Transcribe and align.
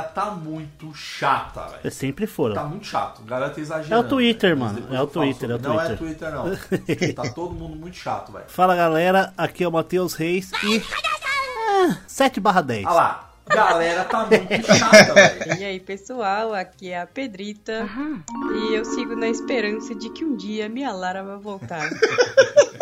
Galera 0.00 0.02
tá 0.02 0.26
muito 0.30 0.94
chata, 0.94 1.62
velho. 1.68 1.80
É, 1.84 1.90
Sempre 1.90 2.26
foram. 2.26 2.54
Tá 2.54 2.64
muito 2.64 2.86
chato. 2.86 3.22
A 3.24 3.28
galera 3.28 3.52
tá 3.52 3.60
exagerando. 3.60 3.94
É 3.94 4.06
o 4.06 4.08
Twitter, 4.08 4.56
velho. 4.56 4.60
Mas 4.60 4.72
mano. 4.72 4.94
É 4.94 5.02
o 5.02 5.06
Twitter, 5.06 5.50
é 5.50 5.54
o 5.54 5.58
sobre. 5.58 5.68
Não 5.68 5.80
é 5.80 5.96
Twitter. 5.96 6.30
Twitter, 6.30 7.14
não. 7.14 7.24
tá 7.24 7.34
todo 7.34 7.54
mundo 7.54 7.76
muito 7.76 7.96
chato, 7.96 8.32
velho. 8.32 8.44
Fala 8.48 8.74
galera, 8.74 9.32
aqui 9.36 9.64
é 9.64 9.68
o 9.68 9.72
Matheus 9.72 10.14
Reis 10.14 10.50
e. 10.64 10.82
Ah, 11.68 11.98
7 12.06 12.40
barra 12.40 12.62
10. 12.62 12.86
Olha 12.86 12.94
lá. 12.94 13.26
Galera 13.46 14.04
tá 14.04 14.26
muito 14.26 14.74
chata, 14.74 15.14
velho. 15.14 15.40
E 15.60 15.64
aí, 15.64 15.80
pessoal, 15.80 16.54
aqui 16.54 16.90
é 16.90 17.00
a 17.00 17.06
Pedrita. 17.06 17.88
E 18.54 18.74
eu 18.74 18.84
sigo 18.84 19.16
na 19.16 19.28
esperança 19.28 19.94
de 19.94 20.08
que 20.10 20.24
um 20.24 20.36
dia 20.36 20.68
minha 20.68 20.92
Lara 20.92 21.22
vai 21.22 21.38
voltar. 21.38 21.88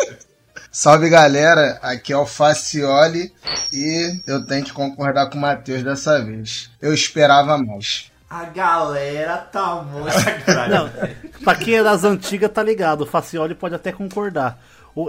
Salve 0.71 1.09
galera, 1.09 1.79
aqui 1.81 2.13
é 2.13 2.17
o 2.17 2.27
Facioli 2.27 3.33
e 3.73 4.21
eu 4.27 4.45
tenho 4.45 4.63
que 4.63 4.71
concordar 4.71 5.27
com 5.29 5.37
o 5.37 5.41
Matheus 5.41 5.83
dessa 5.83 6.23
vez. 6.23 6.69
Eu 6.79 6.93
esperava 6.93 7.57
mais. 7.57 8.11
A 8.29 8.45
galera 8.45 9.37
tá 9.37 9.81
muito. 9.81 10.13
Não, 10.69 11.43
pra 11.43 11.55
quem 11.55 11.75
é 11.75 11.83
das 11.83 12.03
antigas 12.03 12.51
tá 12.51 12.61
ligado, 12.61 13.01
o 13.01 13.05
Facioli 13.07 13.55
pode 13.55 13.73
até 13.73 13.91
concordar. 13.91 14.61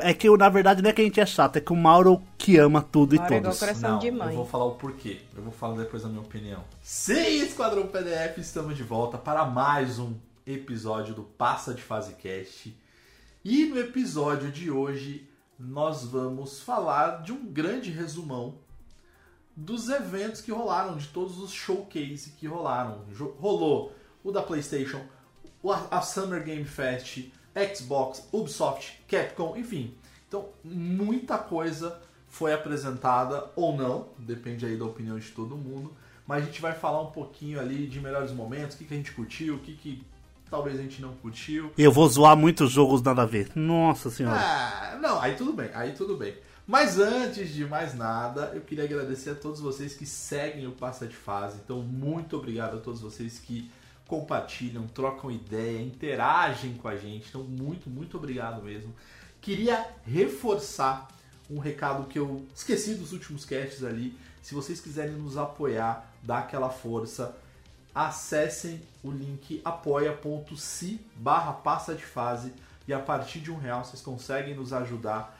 É 0.02 0.14
que 0.14 0.30
na 0.36 0.48
verdade 0.48 0.82
não 0.82 0.90
é 0.90 0.92
que 0.92 1.00
a 1.00 1.04
gente 1.04 1.20
é 1.20 1.26
chato, 1.26 1.56
é 1.56 1.60
que 1.60 1.72
o 1.72 1.76
Mauro 1.76 2.22
que 2.38 2.56
ama 2.58 2.80
tudo 2.80 3.14
e 3.14 3.18
Mauro 3.18 3.34
é 3.34 3.38
igual 3.38 3.52
todos. 3.52 3.58
coração 3.58 3.90
Não, 3.92 3.98
de 3.98 4.10
mãe. 4.10 4.28
eu 4.28 4.36
vou 4.36 4.46
falar 4.46 4.66
o 4.66 4.72
porquê. 4.76 5.20
Eu 5.36 5.42
vou 5.42 5.52
falar 5.52 5.76
depois 5.76 6.02
da 6.02 6.08
minha 6.08 6.20
opinião. 6.20 6.62
Sim, 6.80 7.42
Esquadrão 7.42 7.86
PDF, 7.88 8.38
estamos 8.38 8.76
de 8.76 8.82
volta 8.84 9.18
para 9.18 9.44
mais 9.44 9.98
um 9.98 10.14
episódio 10.46 11.12
do 11.14 11.22
Passa 11.22 11.74
de 11.74 11.82
Fase 11.82 12.12
Cast. 12.12 12.74
E 13.44 13.64
no 13.66 13.78
episódio 13.80 14.50
de 14.52 14.70
hoje 14.70 15.26
nós 15.60 16.04
vamos 16.06 16.62
falar 16.62 17.22
de 17.22 17.32
um 17.32 17.44
grande 17.44 17.90
resumão 17.90 18.54
dos 19.54 19.90
eventos 19.90 20.40
que 20.40 20.50
rolaram, 20.50 20.96
de 20.96 21.08
todos 21.08 21.38
os 21.38 21.52
showcase 21.52 22.32
que 22.38 22.46
rolaram. 22.46 23.04
Rolou 23.38 23.92
o 24.24 24.32
da 24.32 24.42
PlayStation, 24.42 25.04
a 25.90 26.00
Summer 26.00 26.42
Game 26.42 26.64
Fest, 26.64 27.30
Xbox, 27.74 28.26
Ubisoft, 28.32 29.02
Capcom, 29.06 29.54
enfim. 29.54 29.94
Então, 30.26 30.48
muita 30.64 31.36
coisa 31.36 32.00
foi 32.26 32.54
apresentada 32.54 33.50
ou 33.54 33.76
não, 33.76 34.08
depende 34.18 34.64
aí 34.64 34.78
da 34.78 34.86
opinião 34.86 35.18
de 35.18 35.30
todo 35.30 35.56
mundo. 35.56 35.94
Mas 36.26 36.44
a 36.44 36.46
gente 36.46 36.62
vai 36.62 36.72
falar 36.72 37.02
um 37.02 37.10
pouquinho 37.10 37.60
ali 37.60 37.86
de 37.86 38.00
melhores 38.00 38.32
momentos, 38.32 38.76
o 38.76 38.78
que, 38.78 38.84
que 38.86 38.94
a 38.94 38.96
gente 38.96 39.12
curtiu, 39.12 39.56
o 39.56 39.58
que, 39.58 39.76
que 39.76 40.06
talvez 40.50 40.78
a 40.78 40.82
gente 40.82 41.00
não 41.00 41.14
curtiu. 41.14 41.72
Eu 41.78 41.92
vou 41.92 42.08
zoar 42.08 42.36
muitos 42.36 42.70
jogos 42.70 43.00
nada 43.00 43.22
a 43.22 43.26
ver. 43.26 43.50
Nossa 43.54 44.10
senhora. 44.10 44.40
Ah, 44.40 44.98
não, 45.00 45.20
aí 45.20 45.36
tudo 45.36 45.52
bem, 45.52 45.70
aí 45.72 45.92
tudo 45.92 46.16
bem. 46.16 46.34
Mas 46.66 46.98
antes 46.98 47.52
de 47.52 47.64
mais 47.64 47.94
nada, 47.94 48.52
eu 48.54 48.60
queria 48.60 48.84
agradecer 48.84 49.30
a 49.30 49.34
todos 49.34 49.60
vocês 49.60 49.94
que 49.94 50.06
seguem 50.06 50.66
o 50.66 50.72
Passa 50.72 51.06
de 51.06 51.16
Fase. 51.16 51.58
Então, 51.64 51.82
muito 51.82 52.36
obrigado 52.36 52.76
a 52.76 52.80
todos 52.80 53.00
vocês 53.00 53.38
que 53.38 53.70
compartilham, 54.06 54.86
trocam 54.88 55.30
ideia, 55.30 55.80
interagem 55.80 56.74
com 56.74 56.88
a 56.88 56.96
gente. 56.96 57.28
Então, 57.28 57.42
muito, 57.42 57.88
muito 57.88 58.16
obrigado 58.16 58.62
mesmo. 58.62 58.94
Queria 59.40 59.84
reforçar 60.04 61.08
um 61.50 61.58
recado 61.58 62.06
que 62.06 62.18
eu 62.18 62.46
esqueci 62.54 62.94
dos 62.94 63.12
últimos 63.12 63.44
casts 63.44 63.82
ali. 63.82 64.16
Se 64.42 64.54
vocês 64.54 64.80
quiserem 64.80 65.14
nos 65.14 65.36
apoiar, 65.36 66.12
dar 66.22 66.38
aquela 66.38 66.70
força, 66.70 67.36
acessem 67.94 68.80
o 69.02 69.10
link 69.10 69.60
apoia.se 69.64 71.00
barra 71.16 71.52
passa 71.52 71.94
de 71.94 72.04
fase 72.04 72.52
e 72.86 72.92
a 72.92 72.98
partir 72.98 73.40
de 73.40 73.50
um 73.50 73.56
real 73.56 73.84
vocês 73.84 74.02
conseguem 74.02 74.54
nos 74.54 74.72
ajudar. 74.72 75.38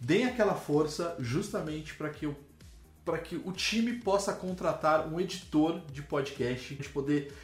Deem 0.00 0.24
aquela 0.24 0.54
força 0.54 1.14
justamente 1.18 1.94
para 1.94 2.08
que, 2.08 2.28
que 3.24 3.36
o 3.36 3.52
time 3.52 3.94
possa 3.94 4.32
contratar 4.32 5.06
um 5.06 5.20
editor 5.20 5.80
de 5.92 6.02
podcast, 6.02 6.72
a 6.72 6.76
gente 6.76 6.88
poder 6.88 7.34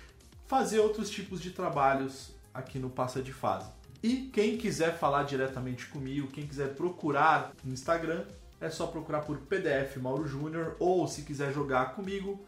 fazer 0.47 0.79
outros 0.79 1.11
tipos 1.11 1.41
de 1.41 1.51
trabalhos 1.51 2.31
aqui 2.55 2.79
no 2.79 2.89
Passa 2.89 3.21
de 3.21 3.33
Fase. 3.33 3.69
E 4.03 4.31
quem 4.33 4.57
quiser 4.57 4.97
falar 4.97 5.25
diretamente 5.25 5.87
comigo, 5.87 6.29
quem 6.29 6.47
quiser 6.47 6.75
procurar 6.75 7.53
no 7.65 7.73
Instagram, 7.73 8.25
é 8.61 8.71
só 8.71 8.87
procurar 8.87 9.21
por 9.21 9.39
PDF 9.39 9.97
Mauro 9.97 10.27
Júnior 10.27 10.77
ou 10.79 11.07
se 11.07 11.23
quiser 11.23 11.53
jogar 11.53 11.95
comigo, 11.95 12.47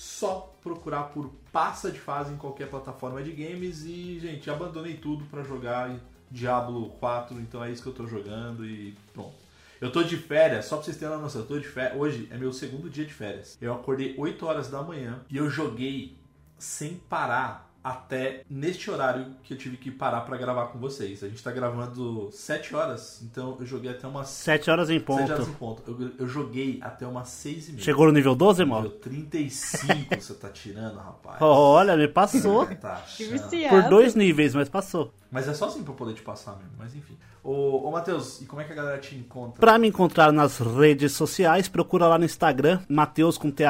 só 0.00 0.56
procurar 0.62 1.10
por 1.10 1.30
Passa 1.52 1.90
de 1.90 2.00
Fase 2.00 2.32
em 2.32 2.36
qualquer 2.38 2.70
plataforma 2.70 3.22
de 3.22 3.32
games 3.32 3.84
e, 3.84 4.18
gente, 4.18 4.48
abandonei 4.48 4.94
tudo 4.94 5.26
pra 5.26 5.42
jogar 5.42 5.94
Diablo 6.30 6.88
4, 6.98 7.38
então 7.38 7.62
é 7.62 7.70
isso 7.70 7.82
que 7.82 7.88
eu 7.90 7.92
tô 7.92 8.06
jogando 8.06 8.64
e 8.64 8.96
pronto. 9.12 9.34
Eu 9.78 9.92
tô 9.92 10.02
de 10.02 10.16
férias, 10.16 10.64
só 10.64 10.76
pra 10.76 10.86
vocês 10.86 10.96
terem 10.96 11.14
uma 11.14 11.20
noção, 11.20 11.42
eu 11.42 11.46
tô 11.46 11.58
de 11.58 11.68
férias. 11.68 12.00
Hoje 12.00 12.26
é 12.30 12.38
meu 12.38 12.50
segundo 12.50 12.88
dia 12.88 13.04
de 13.04 13.12
férias. 13.12 13.58
Eu 13.60 13.74
acordei 13.74 14.14
8 14.16 14.46
horas 14.46 14.70
da 14.70 14.82
manhã 14.82 15.20
e 15.28 15.36
eu 15.36 15.50
joguei 15.50 16.16
sem 16.58 16.94
parar 16.94 17.69
até 17.82 18.44
neste 18.48 18.90
horário 18.90 19.34
que 19.42 19.54
eu 19.54 19.58
tive 19.58 19.76
que 19.76 19.90
parar 19.90 20.20
pra 20.22 20.36
gravar 20.36 20.66
com 20.66 20.78
vocês. 20.78 21.22
A 21.24 21.28
gente 21.28 21.42
tá 21.42 21.50
gravando 21.50 22.28
7 22.30 22.74
horas, 22.76 23.22
então 23.22 23.56
eu 23.58 23.66
joguei 23.66 23.90
até 23.90 24.06
umas 24.06 24.28
7 24.28 24.70
horas 24.70 24.90
em 24.90 24.98
7 24.98 25.10
horas 25.10 25.30
ponto. 25.30 25.50
em 25.50 25.54
ponto. 25.54 25.82
Eu, 26.02 26.12
eu 26.18 26.26
joguei 26.26 26.78
até 26.82 27.06
umas 27.06 27.28
6 27.28 27.68
e 27.68 27.72
meia. 27.72 27.84
Chegou 27.84 28.06
no 28.06 28.12
nível 28.12 28.34
12, 28.34 28.62
Nível 28.62 28.74
Mauro? 28.74 28.90
35 29.00 30.20
você 30.20 30.34
tá 30.34 30.48
tirando, 30.48 30.96
rapaz. 30.98 31.40
Olha, 31.40 31.96
me 31.96 32.08
passou. 32.08 32.66
Tá 32.80 32.94
achando. 32.94 33.30
viciado. 33.30 33.74
Por 33.74 33.88
dois 33.88 34.14
níveis, 34.14 34.54
mas 34.54 34.68
passou. 34.68 35.12
Mas 35.30 35.46
é 35.46 35.54
só 35.54 35.66
assim 35.66 35.82
pra 35.82 35.92
eu 35.92 35.96
poder 35.96 36.14
te 36.14 36.22
passar 36.22 36.56
mesmo, 36.56 36.72
mas 36.76 36.94
enfim. 36.94 37.16
Ô, 37.42 37.88
ô 37.88 37.90
Matheus, 37.92 38.40
e 38.42 38.46
como 38.46 38.60
é 38.60 38.64
que 38.64 38.72
a 38.72 38.74
galera 38.74 38.98
te 38.98 39.14
encontra? 39.14 39.60
Pra 39.60 39.78
me 39.78 39.86
encontrar 39.86 40.32
nas 40.32 40.58
redes 40.58 41.12
sociais, 41.12 41.68
procura 41.68 42.08
lá 42.08 42.18
no 42.18 42.24
Instagram, 42.24 42.80
Mateus 42.88 43.38
com 43.38 43.50
th, 43.50 43.64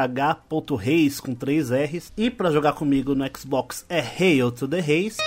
ponto 0.48 0.74
reis 0.74 1.20
com 1.20 1.34
3 1.34 1.70
R's. 1.70 2.12
E 2.16 2.30
pra 2.30 2.50
jogar 2.50 2.72
comigo 2.72 3.14
no 3.14 3.24
Xbox 3.36 3.84
é 3.88 4.00
Hail 4.00 4.50
to 4.50 4.66
the 4.66 4.80
Reis. 4.80 5.18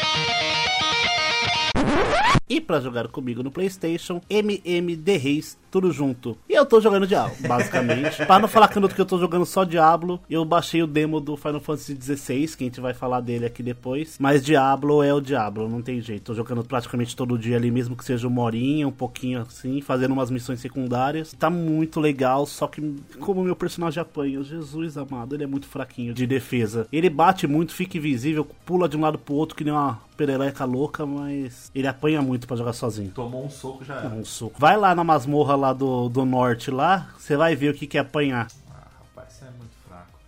E 2.49 2.59
pra 2.59 2.79
jogar 2.79 3.07
comigo 3.07 3.41
no 3.41 3.51
PlayStation, 3.51 4.21
MMD 4.29 5.17
Reis, 5.17 5.57
tudo 5.73 5.91
junto. 5.91 6.37
E 6.47 6.53
eu 6.53 6.67
tô 6.67 6.79
jogando 6.79 7.07
Diablo, 7.07 7.35
basicamente. 7.47 8.23
pra 8.27 8.37
não 8.37 8.47
falar 8.47 8.67
que 8.67 8.77
eu, 8.77 8.87
que 8.87 9.01
eu 9.01 9.05
tô 9.07 9.17
jogando 9.17 9.43
só 9.43 9.63
Diablo, 9.63 10.19
eu 10.29 10.45
baixei 10.45 10.83
o 10.83 10.87
demo 10.87 11.19
do 11.19 11.35
Final 11.35 11.59
Fantasy 11.59 11.97
XVI, 11.99 12.47
que 12.55 12.63
a 12.63 12.67
gente 12.67 12.79
vai 12.79 12.93
falar 12.93 13.21
dele 13.21 13.47
aqui 13.47 13.63
depois. 13.63 14.17
Mas 14.19 14.45
Diablo 14.45 15.01
é 15.01 15.11
o 15.11 15.19
Diablo, 15.19 15.67
não 15.67 15.81
tem 15.81 15.99
jeito. 15.99 16.25
Tô 16.25 16.35
jogando 16.35 16.63
praticamente 16.63 17.15
todo 17.15 17.39
dia 17.39 17.57
ali, 17.57 17.71
mesmo 17.71 17.95
que 17.95 18.05
seja 18.05 18.27
uma 18.27 18.43
horinha, 18.43 18.87
um 18.87 18.91
pouquinho 18.91 19.41
assim, 19.41 19.81
fazendo 19.81 20.11
umas 20.11 20.29
missões 20.29 20.59
secundárias. 20.59 21.33
Tá 21.33 21.49
muito 21.49 21.99
legal, 21.99 22.45
só 22.45 22.67
que 22.67 22.95
como 23.19 23.43
meu 23.43 23.55
personagem 23.55 23.99
apanha, 23.99 24.43
Jesus 24.43 24.95
amado, 24.95 25.33
ele 25.33 25.43
é 25.43 25.47
muito 25.47 25.65
fraquinho 25.65 26.13
de 26.13 26.27
defesa. 26.27 26.87
Ele 26.93 27.09
bate 27.09 27.47
muito, 27.47 27.73
fica 27.73 27.97
invisível, 27.97 28.45
pula 28.63 28.87
de 28.87 28.95
um 28.95 29.01
lado 29.01 29.17
pro 29.17 29.33
outro 29.33 29.55
que 29.55 29.63
nem 29.63 29.73
uma 29.73 29.99
perereca 30.15 30.65
louca, 30.65 31.05
mas 31.05 31.71
ele 31.73 31.87
apanha 31.87 32.21
muito 32.21 32.47
pra 32.47 32.55
jogar 32.55 32.73
sozinho. 32.73 33.11
Tomou 33.11 33.45
um 33.45 33.49
soco 33.49 33.83
já 33.83 33.95
era. 33.95 34.09
Um 34.09 34.23
soco. 34.23 34.55
Vai 34.59 34.77
lá 34.77 34.93
na 34.95 35.03
masmorra 35.03 35.55
lá 35.63 35.71
do, 35.71 36.09
do 36.09 36.25
norte 36.25 36.69
lá, 36.69 37.13
você 37.17 37.37
vai 37.37 37.55
ver 37.55 37.69
o 37.69 37.73
que, 37.73 37.87
que 37.87 37.97
é 37.97 38.01
apanhar. 38.01 38.47
Ah, 38.69 38.87
rapaz, 38.99 39.33
você 39.33 39.45
é 39.45 39.49
muito 39.51 39.75
fraco. 39.87 40.19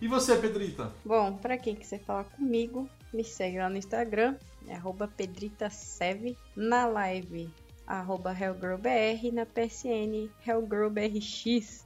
E 0.00 0.08
você, 0.08 0.36
Pedrita? 0.36 0.90
Bom, 1.04 1.34
pra 1.34 1.58
quem 1.58 1.74
quiser 1.74 2.00
falar 2.00 2.24
comigo, 2.24 2.88
me 3.12 3.22
segue 3.22 3.58
lá 3.58 3.68
no 3.68 3.76
Instagram, 3.76 4.36
é 4.66 4.74
arroba 4.74 5.06
pedritasev, 5.06 6.34
na 6.56 6.86
live, 6.86 7.50
arroba 7.86 8.32
hellgirlbr, 8.32 9.30
na 9.34 9.44
PSN, 9.44 10.30
hellgirlbrx. 10.46 11.84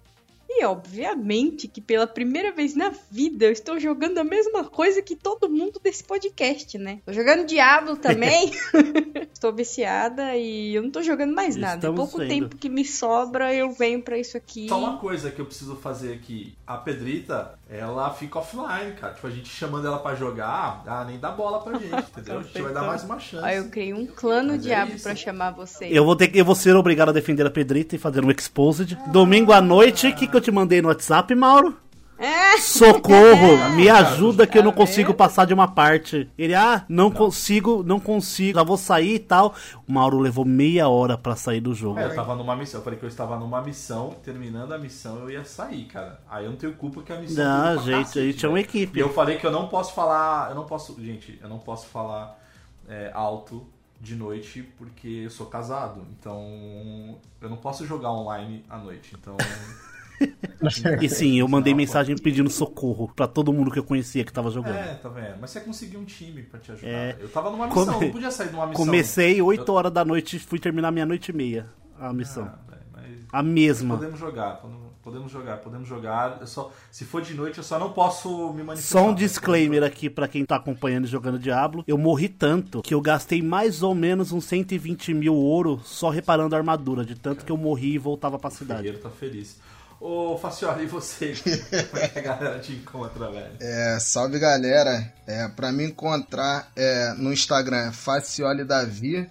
E 0.49 0.65
obviamente 0.65 1.67
que 1.67 1.81
pela 1.81 2.07
primeira 2.07 2.53
vez 2.53 2.77
na 2.77 2.91
vida 3.11 3.47
eu 3.47 3.51
estou 3.51 3.81
jogando 3.81 4.19
a 4.19 4.25
mesma 4.25 4.63
coisa 4.63 5.03
que 5.03 5.17
todo 5.17 5.49
mundo 5.49 5.81
desse 5.83 6.05
podcast, 6.05 6.79
né? 6.79 7.01
Tô 7.05 7.13
jogando 7.13 7.45
Diablo 7.45 7.97
também. 7.97 8.53
estou 9.45 9.53
viciada 9.53 10.35
e 10.37 10.75
eu 10.75 10.83
não 10.83 10.91
tô 10.91 11.03
jogando 11.03 11.35
mais 11.35 11.55
nada. 11.57 11.77
Estamos 11.77 11.97
Pouco 11.99 12.19
vendo. 12.19 12.29
tempo 12.29 12.57
que 12.57 12.69
me 12.69 12.85
sobra, 12.85 13.55
eu 13.55 13.71
venho 13.73 14.03
pra 14.03 14.17
isso 14.19 14.37
aqui. 14.37 14.69
Só 14.69 14.79
uma 14.79 14.97
coisa 14.97 15.31
que 15.31 15.41
eu 15.41 15.45
preciso 15.45 15.77
fazer 15.77 16.15
aqui. 16.15 16.55
A 16.67 16.79
Pedrita, 16.79 17.59
ela 17.69 18.11
fica 18.15 18.39
offline, 18.39 18.93
cara. 18.99 19.13
Tipo, 19.13 19.27
a 19.27 19.31
gente 19.31 19.49
chamando 19.49 19.87
ela 19.87 19.99
pra 19.99 20.15
jogar, 20.15 20.83
ela 20.87 21.05
nem 21.05 21.19
dá 21.19 21.31
bola 21.31 21.61
pra 21.61 21.79
gente, 21.79 21.93
entendeu? 22.11 22.39
A 22.39 22.43
gente 22.43 22.63
vai 22.63 22.73
dar 22.73 22.83
mais 22.85 23.05
uma 23.05 23.19
chance. 23.19 23.45
Aí 23.45 23.59
eu 23.59 23.69
criei 23.69 23.93
um 23.93 24.07
clã 24.07 24.43
no 24.43 24.53
Mas 24.55 24.61
é 24.65 24.69
Diablo 24.69 24.95
isso. 24.95 25.05
pra 25.05 25.15
chamar 25.15 25.51
vocês. 25.51 25.95
Eu 25.95 26.05
vou 26.05 26.17
ter 26.17 26.29
que, 26.29 26.39
eu 26.39 26.45
vou 26.45 26.55
ser 26.55 26.75
obrigado 26.75 27.11
a 27.11 27.13
defender 27.13 27.47
a 27.47 27.51
Pedrita 27.51 27.95
e 27.95 27.99
fazer 27.99 28.25
um 28.25 28.31
exposed. 28.31 28.97
Domingo 29.13 29.53
à 29.53 29.61
noite, 29.61 30.09
o 30.09 30.15
que, 30.15 30.27
que 30.27 30.37
eu 30.37 30.41
te 30.41 30.51
mandei 30.51 30.81
no 30.81 30.89
WhatsApp, 30.89 31.35
Mauro? 31.35 31.77
É. 32.25 32.57
Socorro! 32.57 33.69
Me 33.77 33.91
ajuda 33.91 34.47
que 34.47 34.57
eu 34.57 34.63
não 34.63 34.73
consigo 34.73 35.13
passar 35.13 35.45
de 35.45 35.53
uma 35.53 35.69
parte. 35.69 36.31
Ele, 36.39 36.55
ah, 36.55 36.83
não 36.89 37.11
consigo, 37.11 37.83
não 37.83 38.01
consigo, 38.01 38.59
já 38.59 38.65
vou 38.65 38.79
sair 38.79 39.17
e 39.17 39.19
tal. 39.19 39.55
O 39.87 39.93
Mauro 39.93 40.19
levou 40.19 40.43
meia 40.43 40.89
hora 40.89 41.19
pra 41.19 41.37
sair 41.37 41.61
do 41.61 41.75
jogo. 41.75 41.99
É, 41.99 42.07
eu 42.07 42.15
tava 42.15 42.35
numa 42.35 42.57
missão. 42.57 42.81
Eu 42.81 42.85
falei 42.85 42.99
que 42.99 43.05
eu 43.05 43.09
estava 43.09 43.39
numa 43.39 43.61
missão, 43.61 44.17
terminando 44.23 44.73
a 44.73 44.79
missão 44.79 45.19
eu 45.19 45.31
ia 45.31 45.45
sair, 45.45 45.85
cara. 45.85 46.19
Aí 46.31 46.47
eu 46.47 46.51
não 46.51 46.57
tenho 46.57 46.73
culpa 46.75 47.03
que 47.03 47.13
a 47.13 47.21
missão. 47.21 47.45
Não, 47.45 47.83
gente, 47.83 48.05
cacete, 48.05 48.19
a 48.19 48.23
gente 48.23 48.47
é 48.47 48.49
uma 48.49 48.55
velho. 48.55 48.67
equipe. 48.67 48.99
E 48.99 49.03
eu 49.03 49.13
falei 49.13 49.37
que 49.37 49.47
eu 49.47 49.53
não 49.53 49.69
posso 49.69 49.93
falar. 49.93 50.49
Eu 50.49 50.55
não 50.55 50.65
posso. 50.65 50.97
Gente, 50.99 51.39
eu 51.43 51.49
não 51.49 51.59
posso 51.59 51.87
falar 51.89 52.41
é, 52.89 53.11
alto 53.13 53.67
de 54.01 54.17
noite 54.17 54.63
porque 54.79 55.23
eu 55.25 55.31
sou 55.31 55.47
casado. 55.47 56.07
Então. 56.19 57.19
Eu 57.39 57.51
não 57.51 57.59
posso 57.59 57.85
jogar 57.85 58.13
online 58.13 58.65
à 58.71 58.79
noite. 58.79 59.15
Então. 59.15 59.37
E 61.03 61.09
sim, 61.09 61.39
eu 61.39 61.47
mandei 61.49 61.73
Não, 61.73 61.79
mensagem 61.79 62.17
pedindo 62.17 62.49
socorro 62.49 63.11
pra 63.15 63.27
todo 63.27 63.53
mundo 63.53 63.71
que 63.71 63.79
eu 63.79 63.85
conhecia 63.85 64.25
que 64.25 64.33
tava 64.33 64.51
jogando. 64.51 64.77
É, 64.77 64.95
tá 64.95 65.09
vendo? 65.11 65.37
Mas 65.41 65.51
você 65.51 65.61
conseguiu 65.61 66.01
um 66.01 66.05
time 66.05 66.43
pra 66.43 66.59
te 66.59 66.73
ajudar. 66.73 66.89
É. 66.89 67.17
Eu 67.21 67.29
tava 67.29 67.51
numa 67.51 67.69
Come- 67.69 67.87
missão, 67.87 68.01
não 68.01 68.11
podia 68.11 68.31
sair 68.31 68.49
de 68.49 68.55
uma 68.55 68.67
missão. 68.67 68.85
Comecei 68.85 69.43
8 69.43 69.71
horas 69.73 69.93
da 69.93 70.05
noite, 70.05 70.39
fui 70.39 70.59
terminar 70.59 70.91
meia-noite 70.91 71.31
e 71.31 71.35
meia 71.35 71.67
a 72.01 72.13
missão. 72.13 72.45
Ah, 72.45 72.59
velho, 72.71 72.83
mas 72.93 73.05
A 73.33 73.43
mesma. 73.43 73.95
podemos 73.97 74.19
jogar, 74.19 74.63
podemos- 75.03 75.31
jogar, 75.31 75.59
podemos 75.59 75.87
jogar. 75.87 76.39
Eu 76.41 76.47
só, 76.47 76.73
se 76.91 77.05
for 77.05 77.21
de 77.21 77.35
noite, 77.35 77.59
eu 77.59 77.65
só 77.65 77.79
não 77.79 77.93
posso 77.93 78.53
me 78.55 78.63
manifestar. 78.63 79.01
Só 79.01 79.09
um 79.11 79.15
disclaimer 79.15 79.83
aqui 79.83 80.09
pra 80.09 80.27
quem 80.27 80.47
tá 80.47 80.57
acompanhando 80.57 81.05
e 81.05 81.09
jogando 81.09 81.39
Diablo. 81.39 81.85
Eu 81.87 81.99
morri 81.99 82.29
tanto 82.29 82.81
que 82.81 82.95
eu 82.95 83.01
gastei 83.03 83.43
mais 83.43 83.83
ou 83.83 83.95
menos 83.95 84.33
uns 84.33 84.47
120 84.47 85.13
mil 85.13 85.35
ouro 85.35 85.79
só 85.85 86.09
reparando 86.09 86.55
a 86.55 86.59
armadura, 86.59 87.05
de 87.05 87.15
tanto 87.15 87.45
que 87.45 87.53
eu 87.53 87.57
morri 87.59 87.95
e 87.95 87.99
voltava 87.99 88.39
pra 88.39 88.49
O 88.49 88.53
cidade. 88.53 88.83
Ferreiro 88.83 89.03
tá 89.03 89.11
feliz. 89.11 89.61
Ô, 90.01 90.37
Faciola, 90.39 90.83
e 90.83 90.87
você? 90.87 91.35
Como 91.91 92.03
é 92.03 92.09
que 92.09 92.19
a 92.19 92.23
galera 92.23 92.59
te 92.59 92.73
encontra, 92.73 93.31
velho? 93.31 93.57
É, 93.61 93.99
salve 93.99 94.39
galera. 94.39 95.13
É, 95.27 95.49
pra 95.49 95.73
me 95.73 95.85
encontrar 95.85 96.71
é, 96.77 97.15
no 97.15 97.33
Instagram 97.33 97.89
é 97.89 97.93
Facioli 97.93 98.65
Davi. 98.65 99.29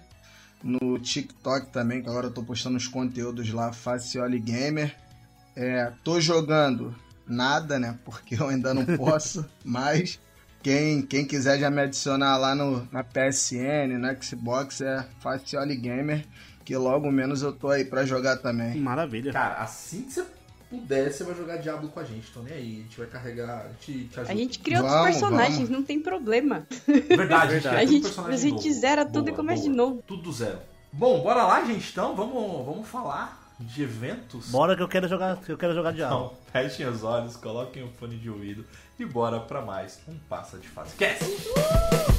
No 0.62 0.98
TikTok 0.98 1.66
também, 1.70 2.02
que 2.02 2.08
agora 2.08 2.26
eu 2.28 2.32
tô 2.32 2.42
postando 2.42 2.76
os 2.76 2.88
conteúdos 2.88 3.50
lá, 3.52 3.72
Facioli 3.72 4.38
Gamer. 4.38 4.96
É, 5.54 5.92
tô 6.02 6.20
jogando 6.20 6.94
nada, 7.26 7.78
né? 7.78 7.98
Porque 8.04 8.34
eu 8.34 8.48
ainda 8.48 8.72
não 8.72 8.84
posso, 8.96 9.44
mas 9.62 10.18
quem, 10.62 11.02
quem 11.02 11.26
quiser 11.26 11.58
já 11.58 11.70
me 11.70 11.82
adicionar 11.82 12.38
lá 12.38 12.54
no, 12.54 12.88
na 12.90 13.04
PSN, 13.04 13.98
no 13.98 14.22
Xbox, 14.22 14.80
é 14.80 15.06
Facioli 15.20 15.76
Gamer. 15.76 16.26
Que 16.64 16.74
logo 16.78 17.12
menos 17.12 17.42
eu 17.42 17.52
tô 17.52 17.68
aí 17.68 17.84
pra 17.84 18.06
jogar 18.06 18.38
também. 18.38 18.80
Maravilha. 18.80 19.30
Cara, 19.32 19.56
assim 19.56 20.02
que 20.02 20.14
você 20.14 20.24
puder, 20.80 21.12
você 21.12 21.24
vai 21.24 21.34
jogar 21.34 21.56
Diablo 21.58 21.88
com 21.88 22.00
a 22.00 22.04
gente. 22.04 22.30
Tô 22.32 22.40
nem 22.40 22.52
aí. 22.54 22.78
A 22.78 22.82
gente 22.82 22.98
vai 22.98 23.06
carregar. 23.06 23.66
A 23.66 23.68
gente 23.68 24.08
te 24.08 24.20
ajuda. 24.20 24.32
A 24.32 24.36
gente 24.36 24.58
cria 24.58 24.78
outros 24.78 24.94
Vamos, 24.94 25.10
personagens, 25.10 25.56
vamos. 25.56 25.70
não 25.70 25.82
tem 25.82 26.00
problema. 26.00 26.66
Verdade, 26.86 27.52
Verdade. 27.52 27.76
A 27.76 27.84
gente, 27.84 28.20
a 28.20 28.36
gente 28.36 28.72
zera 28.72 29.04
tudo 29.04 29.24
Boa, 29.24 29.30
e 29.30 29.36
começa 29.36 29.62
boa. 29.62 29.70
de 29.70 29.76
novo. 29.76 30.02
Tudo 30.06 30.22
do 30.22 30.32
zero. 30.32 30.58
Bom, 30.92 31.22
bora 31.22 31.44
lá, 31.44 31.64
gente. 31.64 31.90
Então, 31.90 32.14
vamos, 32.14 32.64
vamos 32.64 32.88
falar 32.88 33.54
de 33.58 33.82
eventos. 33.82 34.50
Bora 34.50 34.76
que 34.76 34.82
eu 34.82 34.88
quero 34.88 35.08
jogar, 35.08 35.36
que 35.38 35.50
eu 35.50 35.58
quero 35.58 35.74
jogar 35.74 35.92
Diablo. 35.92 36.26
Então, 36.26 36.38
fechem 36.52 36.86
os 36.86 37.02
olhos, 37.04 37.36
coloquem 37.36 37.82
o 37.84 37.88
fone 37.98 38.16
de 38.16 38.28
ouvido 38.30 38.64
e 38.98 39.04
bora 39.04 39.40
pra 39.40 39.60
mais 39.60 40.00
um 40.08 40.16
Passa 40.28 40.58
de 40.58 40.68
Fase. 40.68 40.94
Cast! 40.96 41.24
Remark. 41.24 42.13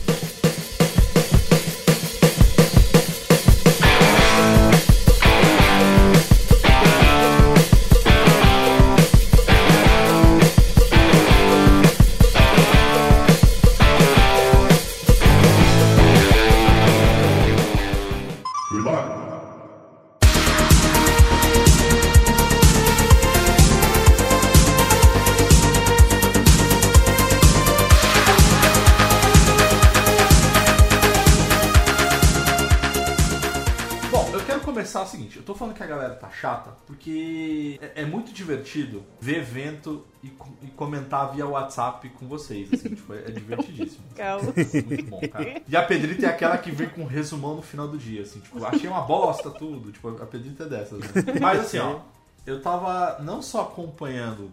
Divertido 38.56 39.04
ver 39.20 39.40
evento 39.40 40.06
e, 40.24 40.32
e 40.64 40.68
comentar 40.72 41.34
via 41.34 41.46
WhatsApp 41.46 42.08
com 42.10 42.28
vocês, 42.28 42.74
assim, 42.74 42.90
tipo, 42.90 43.14
é, 43.14 43.22
divertidíssimo. 43.32 44.04
Calma. 44.16 44.54
Muito 44.86 45.06
bom, 45.06 45.22
cara. 45.32 45.62
E 45.68 45.76
a 45.76 45.84
Pedrita 45.84 46.26
é 46.26 46.30
aquela 46.30 46.58
que 46.58 46.72
vem 46.72 46.90
com 46.90 47.02
um 47.02 47.08
resumão 47.08 47.56
no 47.56 47.62
final 47.62 47.88
do 47.88 47.98
dia, 47.98 48.22
assim, 48.22 48.40
tipo, 48.40 48.64
achei 48.66 48.90
uma 48.90 49.02
bosta 49.02 49.50
tudo, 49.52 49.92
tipo, 49.92 50.10
a 50.10 50.26
Pedrita 50.26 50.64
é 50.64 50.68
dessas, 50.68 51.00
né? 51.00 51.08
Mas 51.40 51.60
assim, 51.60 51.80
ó, 51.80 52.00
eu 52.46 52.62
tava 52.62 53.22
não 53.22 53.42
só 53.42 53.64
acompanhando 53.64 54.52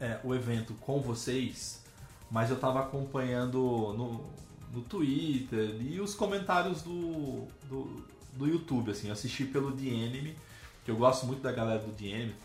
é, 0.00 0.18
o 0.24 0.34
evento 0.34 0.74
com 0.74 1.00
vocês, 1.00 1.82
mas 2.30 2.50
eu 2.50 2.56
tava 2.56 2.80
acompanhando 2.80 3.58
no, 3.96 4.24
no 4.72 4.82
Twitter 4.82 5.76
e 5.80 6.00
os 6.00 6.14
comentários 6.14 6.82
do, 6.82 7.46
do, 7.68 8.04
do 8.32 8.46
YouTube, 8.46 8.90
assim, 8.90 9.08
eu 9.08 9.12
assisti 9.12 9.44
pelo 9.44 9.72
The 9.72 9.86
Enemy, 9.86 10.36
que 10.86 10.90
eu 10.92 10.96
gosto 10.96 11.26
muito 11.26 11.42
da 11.42 11.50
galera 11.50 11.80
do 11.80 11.92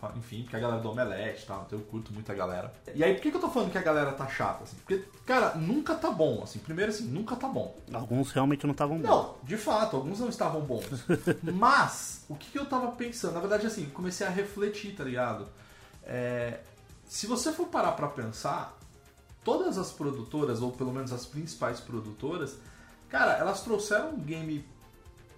fa- 0.00 0.12
enfim, 0.16 0.42
porque 0.42 0.56
a 0.56 0.58
galera 0.58 0.80
do 0.82 0.90
Omelete 0.90 1.44
e 1.44 1.46
tal, 1.46 1.62
então 1.64 1.78
eu 1.78 1.84
curto 1.84 2.12
muito 2.12 2.32
a 2.32 2.34
galera. 2.34 2.74
E 2.92 3.04
aí, 3.04 3.14
por 3.14 3.22
que, 3.22 3.30
que 3.30 3.36
eu 3.36 3.40
tô 3.40 3.48
falando 3.48 3.70
que 3.70 3.78
a 3.78 3.82
galera 3.82 4.10
tá 4.10 4.26
chata, 4.26 4.64
assim? 4.64 4.76
Porque, 4.78 5.04
cara, 5.24 5.54
nunca 5.54 5.94
tá 5.94 6.10
bom, 6.10 6.42
assim, 6.42 6.58
primeiro 6.58 6.90
assim, 6.90 7.04
nunca 7.04 7.36
tá 7.36 7.46
bom. 7.46 7.76
Alguns 7.92 8.32
realmente 8.32 8.64
não 8.66 8.72
estavam 8.72 8.98
bons. 8.98 9.08
Não, 9.08 9.36
de 9.44 9.56
fato, 9.56 9.94
alguns 9.94 10.18
não 10.18 10.28
estavam 10.28 10.60
bons. 10.60 10.84
Mas, 11.54 12.24
o 12.28 12.34
que, 12.34 12.50
que 12.50 12.58
eu 12.58 12.66
tava 12.66 12.90
pensando? 12.90 13.34
Na 13.34 13.38
verdade, 13.40 13.64
assim, 13.64 13.86
comecei 13.90 14.26
a 14.26 14.30
refletir, 14.30 14.96
tá 14.96 15.04
ligado? 15.04 15.46
É, 16.02 16.58
se 17.06 17.28
você 17.28 17.52
for 17.52 17.68
parar 17.68 17.92
pra 17.92 18.08
pensar, 18.08 18.76
todas 19.44 19.78
as 19.78 19.92
produtoras, 19.92 20.60
ou 20.60 20.72
pelo 20.72 20.92
menos 20.92 21.12
as 21.12 21.24
principais 21.24 21.78
produtoras, 21.78 22.56
cara, 23.08 23.34
elas 23.34 23.62
trouxeram 23.62 24.14
um 24.14 24.18
game 24.18 24.64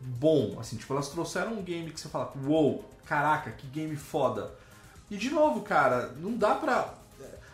bom, 0.01 0.57
assim, 0.61 0.77
tipo, 0.77 0.93
elas 0.93 1.09
trouxeram 1.09 1.53
um 1.55 1.63
game 1.63 1.91
que 1.91 2.01
você 2.01 2.09
fala, 2.09 2.33
uou, 2.47 2.85
caraca, 3.07 3.51
que 3.53 3.67
game 3.67 3.97
foda. 3.97 4.51
E 5.11 5.17
de 5.17 5.31
novo, 5.31 5.61
cara, 5.63 6.13
não 6.21 6.37
dá 6.37 6.55
pra. 6.55 6.95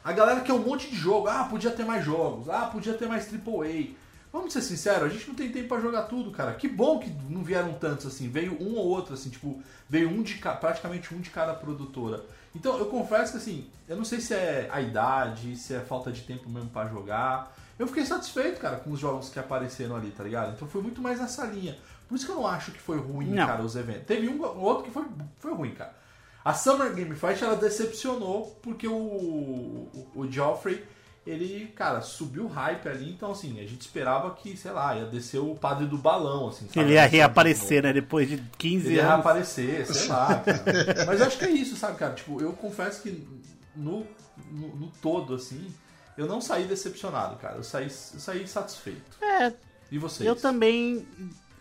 A 0.02 0.12
galera 0.12 0.40
quer 0.40 0.52
um 0.54 0.60
monte 0.64 0.88
de 0.88 0.96
jogo, 0.96 1.28
ah, 1.28 1.44
podia 1.44 1.70
ter 1.70 1.84
mais 1.84 2.04
jogos, 2.04 2.48
ah, 2.48 2.66
podia 2.66 2.94
ter 2.94 3.06
mais 3.06 3.26
AAA. 3.30 3.94
Vamos 4.32 4.52
ser 4.52 4.62
sinceros, 4.62 5.02
a 5.02 5.08
gente 5.08 5.26
não 5.28 5.34
tem 5.34 5.50
tempo 5.50 5.68
pra 5.68 5.80
jogar 5.80 6.02
tudo, 6.04 6.30
cara. 6.30 6.54
Que 6.54 6.68
bom 6.68 6.98
que 7.00 7.10
não 7.28 7.42
vieram 7.42 7.72
tantos 7.74 8.06
assim. 8.06 8.28
Veio 8.28 8.56
um 8.62 8.76
ou 8.76 8.86
outro, 8.86 9.12
assim, 9.14 9.28
tipo, 9.28 9.60
veio 9.88 10.08
um 10.08 10.22
de 10.22 10.34
ca- 10.34 10.54
praticamente 10.54 11.12
um 11.14 11.20
de 11.20 11.30
cada 11.30 11.52
produtora. 11.52 12.24
Então 12.54 12.78
eu 12.78 12.86
confesso 12.86 13.32
que 13.32 13.38
assim, 13.38 13.66
eu 13.88 13.96
não 13.96 14.04
sei 14.04 14.20
se 14.20 14.32
é 14.32 14.68
a 14.72 14.80
idade, 14.80 15.56
se 15.56 15.74
é 15.74 15.80
falta 15.80 16.10
de 16.12 16.22
tempo 16.22 16.48
mesmo 16.48 16.70
pra 16.70 16.86
jogar. 16.86 17.54
Eu 17.78 17.86
fiquei 17.88 18.04
satisfeito, 18.06 18.60
cara, 18.60 18.76
com 18.76 18.92
os 18.92 19.00
jogos 19.00 19.30
que 19.30 19.38
apareceram 19.38 19.96
ali, 19.96 20.10
tá 20.12 20.22
ligado? 20.22 20.52
Então 20.54 20.68
foi 20.68 20.80
muito 20.82 21.00
mais 21.02 21.18
nessa 21.18 21.44
linha. 21.46 21.76
Por 22.10 22.16
isso 22.16 22.26
que 22.26 22.32
eu 22.32 22.36
não 22.36 22.46
acho 22.46 22.72
que 22.72 22.78
foi 22.80 22.98
ruim, 22.98 23.28
Não. 23.30 23.46
cara, 23.46 23.62
os 23.62 23.74
eventos. 23.76 24.04
Teve 24.06 24.28
um 24.28 24.34
um 24.42 24.60
outro 24.60 24.82
que 24.84 24.90
foi, 24.90 25.04
foi 25.38 25.54
ruim, 25.54 25.70
cara. 25.70 25.94
A 26.44 26.52
Summer 26.52 26.92
Game 26.92 27.14
Fest 27.14 27.40
ela 27.42 27.54
decepcionou 27.56 28.58
porque 28.62 28.86
o, 28.88 28.92
o, 28.94 30.10
o 30.16 30.30
Geoffrey, 30.30 30.84
ele, 31.26 31.66
cara, 31.76 32.00
subiu 32.00 32.44
o 32.46 32.48
hype 32.48 32.88
ali, 32.88 33.10
então 33.12 33.30
assim, 33.30 33.60
a 33.60 33.66
gente 33.66 33.82
esperava 33.82 34.30
que, 34.34 34.56
sei 34.56 34.72
lá, 34.72 34.96
ia 34.96 35.04
descer 35.06 35.38
o 35.38 35.54
padre 35.54 35.86
do 35.86 35.96
balão, 35.96 36.48
assim. 36.48 36.66
sabe? 36.66 36.80
Ele 36.80 36.94
ia 36.94 37.06
reaparecer, 37.06 37.82
né? 37.82 37.92
Depois 37.92 38.28
de 38.28 38.38
15 38.58 38.86
Ele 38.86 38.94
ia 38.96 39.02
anos. 39.02 39.14
reaparecer, 39.14 39.86
sei 39.86 40.08
lá, 40.08 40.34
cara. 40.44 41.04
Mas 41.06 41.20
eu 41.20 41.26
acho 41.26 41.38
que 41.38 41.44
é 41.44 41.50
isso, 41.50 41.76
sabe, 41.76 41.96
cara? 41.98 42.14
Tipo, 42.14 42.40
eu 42.42 42.52
confesso 42.54 43.02
que 43.02 43.24
no, 43.76 44.04
no, 44.50 44.68
no 44.76 44.92
todo, 45.00 45.34
assim, 45.34 45.72
eu 46.18 46.26
não 46.26 46.40
saí 46.40 46.64
decepcionado, 46.64 47.36
cara. 47.36 47.56
Eu 47.56 47.62
saí, 47.62 47.84
eu 47.84 47.90
saí 48.20 48.48
satisfeito. 48.48 49.22
É, 49.22 49.52
E 49.92 49.98
vocês? 49.98 50.26
eu 50.26 50.34
também. 50.34 51.06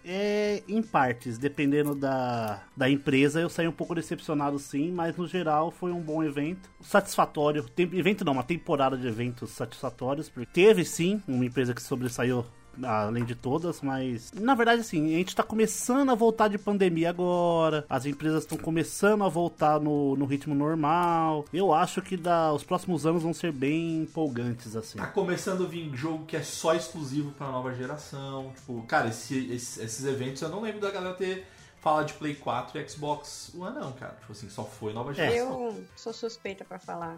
É, 0.04 0.64
em 0.68 0.82
partes, 0.82 1.38
dependendo 1.38 1.94
da, 1.94 2.64
da 2.76 2.90
empresa, 2.90 3.42
eu 3.42 3.50
saí 3.50 3.68
um 3.68 3.72
pouco 3.72 3.94
decepcionado 3.94 4.58
sim, 4.58 4.92
mas 4.92 5.16
no 5.18 5.28
geral 5.28 5.72
foi 5.72 5.92
um 5.92 6.02
bom 6.02 6.24
evento. 6.24 6.70
Satisfatório. 6.82 7.64
Tem, 7.64 7.86
evento 7.94 8.24
não, 8.24 8.34
uma 8.34 8.44
temporada 8.44 8.98
de 8.98 9.08
eventos 9.08 9.52
satisfatórios. 9.52 10.30
porque 10.30 10.50
Teve 10.52 10.86
sim 10.86 11.22
uma 11.28 11.46
empresa 11.46 11.74
que 11.74 11.82
sobressaiu 11.82 12.46
além 12.84 13.26
de 13.26 13.36
todas, 13.36 13.82
mas 13.82 14.32
na 14.34 14.56
verdade 14.56 14.82
assim, 14.82 15.14
a 15.14 15.18
gente 15.18 15.36
tá 15.36 15.44
começando 15.44 16.10
a 16.12 16.16
voltar 16.16 16.48
de 16.48 16.58
pandemia 16.58 17.10
agora, 17.10 17.86
as 17.90 18.06
empresas 18.06 18.44
estão 18.44 18.58
começando 18.58 19.24
a 19.24 19.28
voltar 19.30 19.80
no, 19.80 20.16
no 20.16 20.26
ritmo 20.26 20.54
normal. 20.56 21.46
Eu 21.54 21.74
acho 21.74 22.02
que 22.02 22.16
da, 22.18 22.54
os 22.54 22.64
próximos 22.64 23.06
anos 23.06 23.24
vão 23.24 23.34
ser 23.34 23.52
bem 23.52 24.04
empolgantes 24.04 24.76
assim. 24.76 24.98
Tá 24.98 25.08
começando 25.08 25.64
a 25.64 25.68
vir 25.68 25.94
jogo 25.96 26.26
que 26.26 26.36
é 26.36 26.42
só 26.44 26.74
exclusivo 26.74 27.32
pra 27.32 27.48
nova 27.52 27.74
geração. 27.74 28.52
Tipo, 28.56 28.82
cara, 28.84 29.10
esse- 29.10 29.52
esse- 29.52 29.82
esses 29.82 30.06
eventos 30.06 30.42
eu 30.42 30.50
não 30.50 30.62
lembro 30.62 30.80
da 30.82 30.92
galera 30.92 31.14
ter 31.16 31.46
falado 31.82 32.08
de 32.08 32.14
Play 32.14 32.36
4 32.36 32.80
e 32.80 32.90
Xbox 32.90 33.52
One, 33.58 33.76
não, 33.80 33.92
cara. 33.94 34.16
Tipo 34.20 34.32
assim, 34.32 34.50
só 34.50 34.64
foi 34.64 34.94
nova 34.94 35.14
geração. 35.14 35.38
Eu 35.68 35.84
sou 35.96 36.14
suspeita 36.14 36.64
pra 36.66 36.78
falar. 36.80 37.18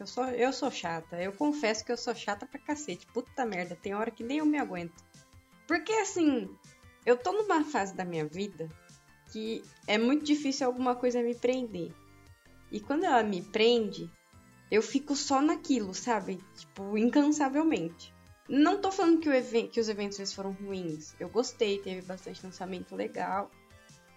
Eu 0.00 0.06
sou, 0.06 0.24
eu 0.24 0.52
sou 0.52 0.70
chata. 0.70 1.22
Eu 1.22 1.32
confesso 1.32 1.84
que 1.84 1.92
eu 1.92 1.96
sou 1.96 2.14
chata 2.14 2.46
pra 2.46 2.58
cacete. 2.58 3.06
Puta 3.12 3.44
merda, 3.44 3.76
tem 3.76 3.94
hora 3.94 4.10
que 4.10 4.24
nem 4.24 4.38
eu 4.38 4.46
me 4.46 4.58
aguento. 4.58 5.04
Porque 5.68 5.92
assim, 5.92 6.48
eu 7.04 7.18
tô 7.18 7.32
numa 7.32 7.62
fase 7.62 7.94
da 7.94 8.04
minha 8.04 8.26
vida 8.26 8.68
que 9.30 9.62
é 9.86 9.96
muito 9.96 10.24
difícil 10.24 10.66
alguma 10.66 10.96
coisa 10.96 11.22
me 11.22 11.34
prender. 11.34 11.92
E 12.72 12.80
quando 12.80 13.04
ela 13.04 13.22
me 13.22 13.42
prende, 13.42 14.10
eu 14.70 14.82
fico 14.82 15.14
só 15.14 15.40
naquilo, 15.40 15.94
sabe? 15.94 16.38
Tipo, 16.56 16.96
incansavelmente. 16.96 18.12
Não 18.48 18.80
tô 18.80 18.90
falando 18.90 19.20
que, 19.20 19.68
que 19.68 19.80
os 19.80 19.88
eventos 19.88 20.32
foram 20.32 20.52
ruins. 20.52 21.14
Eu 21.20 21.28
gostei, 21.28 21.78
teve 21.78 22.02
bastante 22.02 22.44
lançamento 22.44 22.96
legal. 22.96 23.50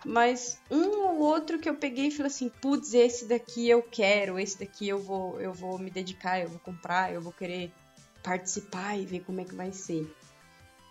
Mas 0.06 0.58
um 0.70 1.02
ou 1.08 1.20
outro 1.20 1.58
que 1.60 1.70
eu 1.70 1.76
peguei 1.76 2.08
e 2.08 2.12
falei 2.12 2.28
assim, 2.32 2.50
putz, 2.62 2.94
esse 2.94 3.28
daqui 3.28 3.70
eu 3.70 3.82
quero, 3.82 4.38
esse 4.38 4.60
daqui 4.60 4.88
eu 4.88 5.00
vou, 5.00 5.40
eu 5.40 5.54
vou 5.54 5.80
me 5.80 5.90
dedicar, 5.90 6.40
eu 6.42 6.50
vou 6.50 6.60
comprar, 6.60 7.14
eu 7.14 7.22
vou 7.22 7.32
querer 7.32 7.72
participar 8.22 8.98
e 8.98 9.06
ver 9.06 9.22
como 9.22 9.40
é 9.42 9.46
que 9.46 9.56
vai 9.56 9.72
ser. 9.72 10.14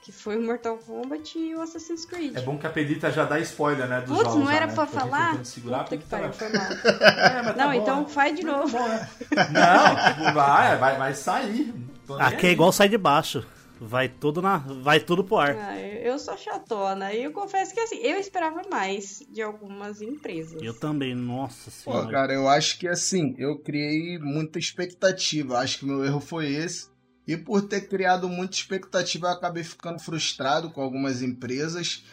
Que 0.04 0.10
foi 0.10 0.36
o 0.36 0.42
Mortal 0.42 0.78
Kombat 0.78 1.38
e 1.38 1.54
o 1.54 1.60
Assassin's 1.60 2.04
Creed. 2.04 2.36
É 2.36 2.40
bom 2.40 2.58
que 2.58 2.66
a 2.66 2.70
Pedita 2.70 3.12
já 3.12 3.24
dá 3.24 3.38
spoiler, 3.38 3.86
né, 3.86 4.00
dos 4.00 4.08
Putz, 4.08 4.22
jogos 4.24 4.38
não 4.40 4.46
já, 4.46 4.54
era 4.56 4.66
né? 4.66 4.74
pra 4.74 4.86
falar? 4.86 5.44
segurar, 5.44 5.84
Puta 5.84 5.96
porque 5.96 6.02
que 6.04 6.10
tá- 6.10 6.18
pariu, 6.18 6.32
foi 6.32 6.48
mal. 6.48 6.66
É, 7.12 7.42
mas 7.42 7.46
tá 7.46 7.64
Não, 7.64 7.66
bom, 7.72 7.72
então 7.74 8.08
faz 8.08 8.34
de 8.34 8.42
novo. 8.44 8.76
Né? 8.88 9.08
Não, 9.52 10.34
vai, 10.34 10.76
vai, 10.76 10.98
vai 10.98 11.14
sair. 11.14 11.72
Aqui 12.18 12.48
é 12.48 12.50
igual 12.50 12.72
sai 12.72 12.88
de 12.88 12.98
baixo. 12.98 13.46
Vai 13.84 14.08
tudo 14.08 14.40
na, 14.40 14.58
vai 14.58 15.00
tudo 15.00 15.24
pro 15.24 15.38
ar. 15.38 15.56
Ah, 15.56 15.80
eu 15.80 16.16
sou 16.16 16.36
chatona 16.38 17.12
e 17.12 17.24
eu 17.24 17.32
confesso 17.32 17.74
que 17.74 17.80
assim, 17.80 17.96
eu 17.96 18.16
esperava 18.16 18.62
mais 18.70 19.24
de 19.28 19.42
algumas 19.42 20.00
empresas. 20.00 20.62
Eu 20.62 20.72
também, 20.72 21.16
nossa 21.16 21.68
Pô, 21.84 21.90
senhora. 21.90 22.10
cara, 22.10 22.32
eu 22.32 22.48
acho 22.48 22.78
que 22.78 22.86
assim, 22.86 23.34
eu 23.36 23.58
criei 23.58 24.20
muita 24.20 24.56
expectativa. 24.56 25.58
Acho 25.58 25.80
que 25.80 25.84
meu 25.84 26.04
erro 26.04 26.20
foi 26.20 26.52
esse. 26.52 26.92
E 27.26 27.36
por 27.36 27.62
ter 27.62 27.88
criado 27.88 28.28
muita 28.28 28.54
expectativa, 28.54 29.26
eu 29.26 29.32
acabei 29.32 29.64
ficando 29.64 29.98
frustrado 29.98 30.70
com 30.70 30.80
algumas 30.80 31.20
empresas. 31.20 32.04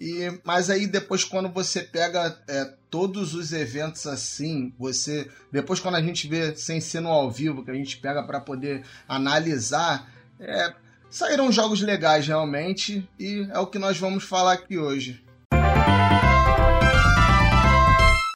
E, 0.00 0.40
mas 0.44 0.70
aí 0.70 0.86
depois 0.86 1.24
quando 1.24 1.48
você 1.48 1.82
pega 1.82 2.40
é, 2.48 2.72
todos 2.88 3.34
os 3.34 3.52
eventos 3.52 4.06
assim, 4.06 4.72
você 4.78 5.28
depois 5.50 5.80
quando 5.80 5.96
a 5.96 6.02
gente 6.02 6.26
vê 6.28 6.54
sem 6.54 6.80
ser 6.80 7.00
no 7.00 7.10
ao 7.10 7.30
vivo 7.30 7.64
que 7.64 7.70
a 7.70 7.74
gente 7.74 7.98
pega 7.98 8.22
para 8.22 8.40
poder 8.40 8.82
analisar, 9.06 10.10
é, 10.38 10.72
saíram 11.10 11.50
jogos 11.50 11.80
legais 11.80 12.26
realmente 12.26 13.08
e 13.18 13.46
é 13.50 13.58
o 13.58 13.66
que 13.66 13.78
nós 13.78 13.98
vamos 13.98 14.24
falar 14.24 14.52
aqui 14.52 14.78
hoje. 14.78 15.22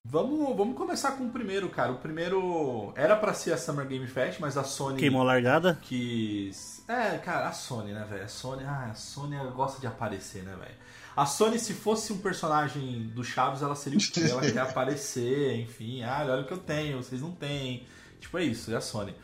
Vamos, 0.05 0.57
vamos 0.57 0.77
começar 0.77 1.13
com 1.13 1.25
o 1.25 1.31
primeiro, 1.31 1.69
cara. 1.69 1.91
O 1.91 1.97
primeiro 1.97 2.93
era 2.95 3.17
pra 3.17 3.35
ser 3.35 3.53
a 3.53 3.57
Summer 3.57 3.85
Game 3.87 4.07
Fest, 4.07 4.39
mas 4.39 4.57
a 4.57 4.63
Sony 4.63 4.99
Queimou 4.99 5.23
a 5.23 5.25
largada. 5.25 5.77
quis. 5.83 6.85
É, 6.87 7.19
cara, 7.19 7.49
a 7.49 7.53
Sony, 7.53 7.93
né, 7.93 8.07
velho? 8.09 8.25
A 8.25 8.29
Sony, 8.29 8.63
ah, 8.65 8.89
a 8.93 8.95
Sony 8.95 9.37
gosta 9.57 9.81
de 9.81 9.89
aparecer, 9.89 10.43
né, 10.45 10.55
velho? 10.55 10.75
A 11.17 11.27
Sony, 11.27 11.59
se 11.59 11.73
fosse 11.73 12.13
um 12.13 12.19
personagem 12.19 13.11
do 13.15 13.25
Chaves, 13.25 13.63
ela 13.63 13.75
seria 13.75 13.99
o 13.99 14.03
quê? 14.03 14.21
Ela 14.31 14.41
quer 14.43 14.61
aparecer, 14.63 15.57
enfim. 15.61 16.03
Ah, 16.05 16.21
olha 16.29 16.43
o 16.43 16.47
que 16.47 16.53
eu 16.53 16.59
tenho, 16.59 17.03
vocês 17.03 17.21
não 17.21 17.33
têm. 17.33 17.85
Tipo, 18.21 18.39
é 18.39 18.45
isso, 18.45 18.73
é 18.73 18.77
a 18.77 18.81
Sony. 18.81 19.15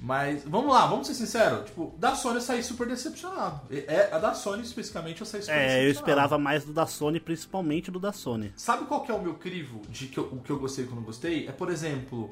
Mas, 0.00 0.42
vamos 0.44 0.72
lá, 0.72 0.86
vamos 0.86 1.06
ser 1.06 1.14
sinceros. 1.14 1.64
Tipo, 1.66 1.94
da 1.98 2.14
Sony 2.14 2.36
eu 2.36 2.40
saí 2.42 2.62
super 2.62 2.86
decepcionado. 2.86 3.60
É, 3.70 4.10
a 4.12 4.18
da 4.18 4.34
Sony, 4.34 4.62
especificamente, 4.62 5.20
eu 5.20 5.26
saí 5.26 5.40
super 5.42 5.54
É, 5.54 5.56
eu 5.56 5.66
decepcionado. 5.66 5.90
esperava 5.90 6.38
mais 6.38 6.64
do 6.64 6.72
da 6.72 6.86
Sony, 6.86 7.18
principalmente 7.18 7.90
do 7.90 7.98
da 7.98 8.12
Sony. 8.12 8.52
Sabe 8.56 8.84
qual 8.84 9.02
que 9.02 9.10
é 9.10 9.14
o 9.14 9.22
meu 9.22 9.34
crivo 9.34 9.80
de 9.88 10.06
que 10.08 10.18
eu- 10.18 10.28
o 10.32 10.38
que 10.40 10.50
eu 10.50 10.58
gostei 10.58 10.84
e 10.84 10.86
o 10.86 10.88
que 10.90 10.94
eu 10.94 10.96
não 10.96 11.04
gostei? 11.04 11.48
É, 11.48 11.52
por 11.52 11.70
exemplo, 11.70 12.30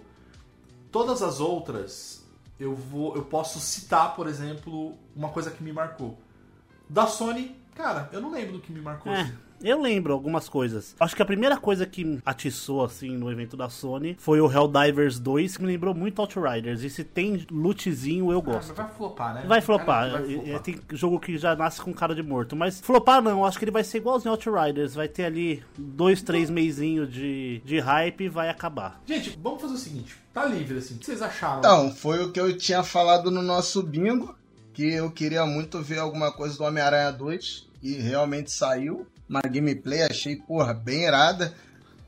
todas 0.92 1.22
as 1.22 1.40
outras 1.40 2.22
eu 2.60 2.74
vou 2.74 3.16
eu 3.16 3.24
posso 3.24 3.58
citar, 3.58 4.14
por 4.14 4.26
exemplo, 4.28 4.94
uma 5.16 5.30
coisa 5.30 5.50
que 5.50 5.62
me 5.62 5.72
marcou. 5.72 6.18
Da 6.88 7.06
Sony, 7.06 7.56
cara, 7.74 8.08
eu 8.12 8.20
não 8.20 8.30
lembro 8.30 8.52
do 8.52 8.60
que 8.60 8.70
me 8.70 8.80
marcou. 8.80 9.12
É, 9.12 9.32
eu 9.70 9.80
lembro 9.80 10.12
algumas 10.12 10.48
coisas. 10.48 10.94
Acho 11.00 11.16
que 11.16 11.22
a 11.22 11.26
primeira 11.26 11.56
coisa 11.56 11.86
que 11.86 12.18
atiçou, 12.24 12.84
assim, 12.84 13.16
no 13.16 13.30
evento 13.30 13.56
da 13.56 13.68
Sony 13.68 14.16
foi 14.18 14.40
o 14.40 14.50
Helldivers 14.50 15.18
2, 15.18 15.56
que 15.56 15.62
me 15.62 15.68
lembrou 15.72 15.94
muito 15.94 16.20
Outriders. 16.20 16.82
E 16.82 16.90
se 16.90 17.04
tem 17.04 17.46
lootzinho, 17.50 18.30
eu 18.30 18.38
Ah, 18.38 18.42
mas 18.46 18.54
gosto. 18.54 18.74
vai 18.74 18.88
flopar, 18.88 19.34
né? 19.34 19.40
Vai 19.40 19.48
Cara, 19.48 19.62
flopar. 19.62 20.10
vai 20.10 20.22
É, 20.22 20.36
flopar. 20.38 20.60
Tem 20.62 20.80
jogo 20.92 21.18
que 21.20 21.36
já 21.38 21.54
nasce 21.56 21.80
com 21.80 21.92
cara 21.92 22.14
de 22.14 22.22
morto. 22.22 22.54
Mas 22.56 22.80
flopar 22.80 23.22
não, 23.22 23.44
acho 23.44 23.58
que 23.58 23.64
ele 23.64 23.70
vai 23.70 23.84
ser 23.84 23.98
igualzinho 23.98 24.32
Outriders. 24.32 24.94
Vai 24.94 25.08
ter 25.08 25.24
ali 25.24 25.62
dois, 25.76 26.22
três 26.22 26.50
meizinhos 26.50 27.12
de, 27.12 27.60
de 27.64 27.78
hype 27.78 28.24
e 28.24 28.28
vai 28.28 28.48
acabar. 28.48 29.00
Gente, 29.06 29.38
vamos 29.42 29.60
fazer 29.60 29.74
o 29.74 29.78
seguinte. 29.78 30.16
Tá 30.32 30.44
livre, 30.46 30.78
assim. 30.78 30.94
O 30.94 30.98
que 30.98 31.06
vocês 31.06 31.22
acharam? 31.22 31.58
Então, 31.58 31.94
foi 31.94 32.22
o 32.22 32.32
que 32.32 32.40
eu 32.40 32.56
tinha 32.56 32.82
falado 32.82 33.30
no 33.30 33.40
nosso 33.42 33.82
bingo, 33.82 34.34
que 34.72 34.92
eu 34.94 35.10
queria 35.10 35.46
muito 35.46 35.80
ver 35.80 35.98
alguma 35.98 36.32
coisa 36.32 36.56
do 36.58 36.64
Homem-Aranha 36.64 37.12
2, 37.12 37.68
e 37.82 37.92
realmente 37.94 38.50
saiu. 38.50 39.06
Uma 39.28 39.40
gameplay, 39.42 40.02
achei, 40.02 40.36
porra, 40.36 40.74
bem 40.74 41.04
irada. 41.04 41.54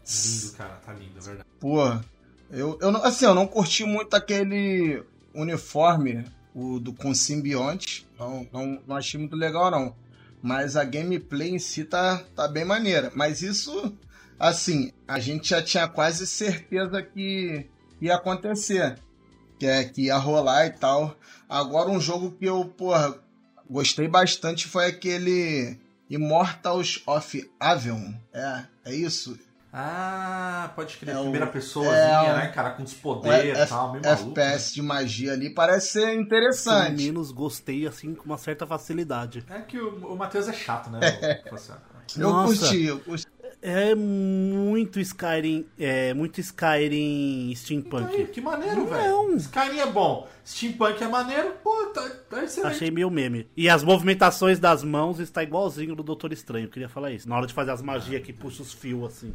Lindo, 0.07 0.53
cara. 0.57 0.77
Tá 0.85 0.93
lindo, 0.93 1.19
é 1.19 1.21
verdade. 1.23 1.49
Porra, 1.59 2.05
eu, 2.51 2.79
eu 2.81 2.91
não- 2.93 3.03
assim, 3.05 3.25
eu 3.25 3.35
não 3.35 3.47
curti 3.47 3.85
muito 3.85 4.15
aquele 4.15 5.03
uniforme 5.35 6.25
o 6.55 6.79
do 6.81 6.93
com 6.93 7.15
simbionte, 7.15 8.07
não, 8.19 8.49
não, 8.53 8.83
não 8.87 8.97
achei 8.97 9.21
muito 9.21 9.37
legal 9.37 9.71
não. 9.71 9.95
Mas 10.43 10.77
a 10.77 10.85
gameplay 10.85 11.51
em 11.51 11.59
si 11.59 11.85
tá, 11.85 12.23
tá 12.35 12.47
bem 12.49 12.65
maneira. 12.65 13.11
Mas 13.15 13.43
isso, 13.43 13.93
assim, 14.39 14.93
a 15.09 15.19
gente 15.19 15.49
já 15.51 15.63
tinha 15.63 15.89
quase 15.89 16.27
certeza 16.27 17.03
que 17.03 17.67
ia 18.01 18.15
acontecer. 18.15 18.99
Que, 19.59 19.67
é, 19.67 19.85
que 19.85 20.03
ia 20.03 20.17
rolar 20.17 20.67
e 20.67 20.71
tal. 20.71 21.17
Agora 21.49 21.91
um 21.91 22.01
jogo 22.01 22.31
que 22.33 22.45
eu, 22.45 22.65
porra, 22.65 23.19
gostei 23.69 24.07
bastante 24.07 24.67
foi 24.69 24.87
aquele 24.87 25.79
Immortals 26.09 27.03
of 27.07 27.51
Avion. 27.59 28.13
É, 28.33 28.65
é 28.85 28.95
isso? 28.95 29.39
Ah, 29.79 30.73
pode 30.75 30.97
crer. 30.97 31.15
É 31.15 31.21
Primeira 31.21 31.47
pessoazinha, 31.47 32.31
é 32.31 32.37
né, 32.37 32.47
cara? 32.49 32.71
Com 32.71 32.83
os 32.83 32.95
Um 32.95 32.99
poderes 32.99 33.59
e 33.59 33.67
tal, 33.67 33.93
meio 33.93 34.03
maluco. 34.03 34.27
né? 34.39 34.45
FPS 34.55 34.73
de 34.75 34.81
magia 34.83 35.33
ali 35.35 35.51
parece 35.51 35.89
ser 35.89 36.15
interessante. 36.15 36.93
Meninos, 36.93 37.31
gostei, 37.31 37.87
assim, 37.87 38.15
com 38.15 38.25
uma 38.25 38.39
certa 38.39 38.67
facilidade. 38.67 39.45
É 39.51 39.61
que 39.61 39.79
o, 39.79 40.13
o 40.13 40.17
Matheus 40.17 40.49
é 40.49 40.53
chato, 40.55 40.89
né? 40.89 41.01
velho? 41.01 41.43
Tipo 41.45 41.55
assim, 41.55 41.73
ó. 41.73 41.97
Eu 42.17 42.31
Nossa. 42.31 42.59
curti, 42.61 42.85
eu 42.85 43.01
curti. 43.01 43.27
É 43.63 43.95
muito 43.95 45.01
Skyrim. 45.01 45.67
É 45.79 46.15
muito 46.15 46.41
Skyrim 46.41 47.49
Aí, 47.49 47.57
steampunk. 47.57 48.27
que 48.27 48.41
maneiro, 48.41 48.87
velho. 48.87 49.37
Skyrim 49.37 49.79
é 49.79 49.87
bom. 49.87 50.29
Steampunk 50.47 51.03
é 51.03 51.09
maneiro. 51.09 51.53
Pô, 51.63 51.87
tá, 51.87 52.09
tá 52.31 52.45
excelente. 52.45 52.75
Achei 52.75 52.91
meio 52.91 53.11
meme. 53.11 53.49
E 53.57 53.69
as 53.69 53.83
movimentações 53.83 54.59
das 54.59 54.85
mãos 54.85 55.19
está 55.19 55.43
igualzinho 55.43 55.97
do 55.97 56.03
Doutor 56.03 56.33
Estranho. 56.33 56.69
Queria 56.69 56.89
falar 56.89 57.11
isso. 57.11 57.29
Na 57.29 57.37
hora 57.37 57.47
de 57.47 57.55
fazer 57.55 57.73
as 57.73 57.83
magias 57.83 58.23
que 58.23 58.33
puxa 58.33 58.63
os 58.63 58.73
fios 58.73 59.05
assim. 59.05 59.35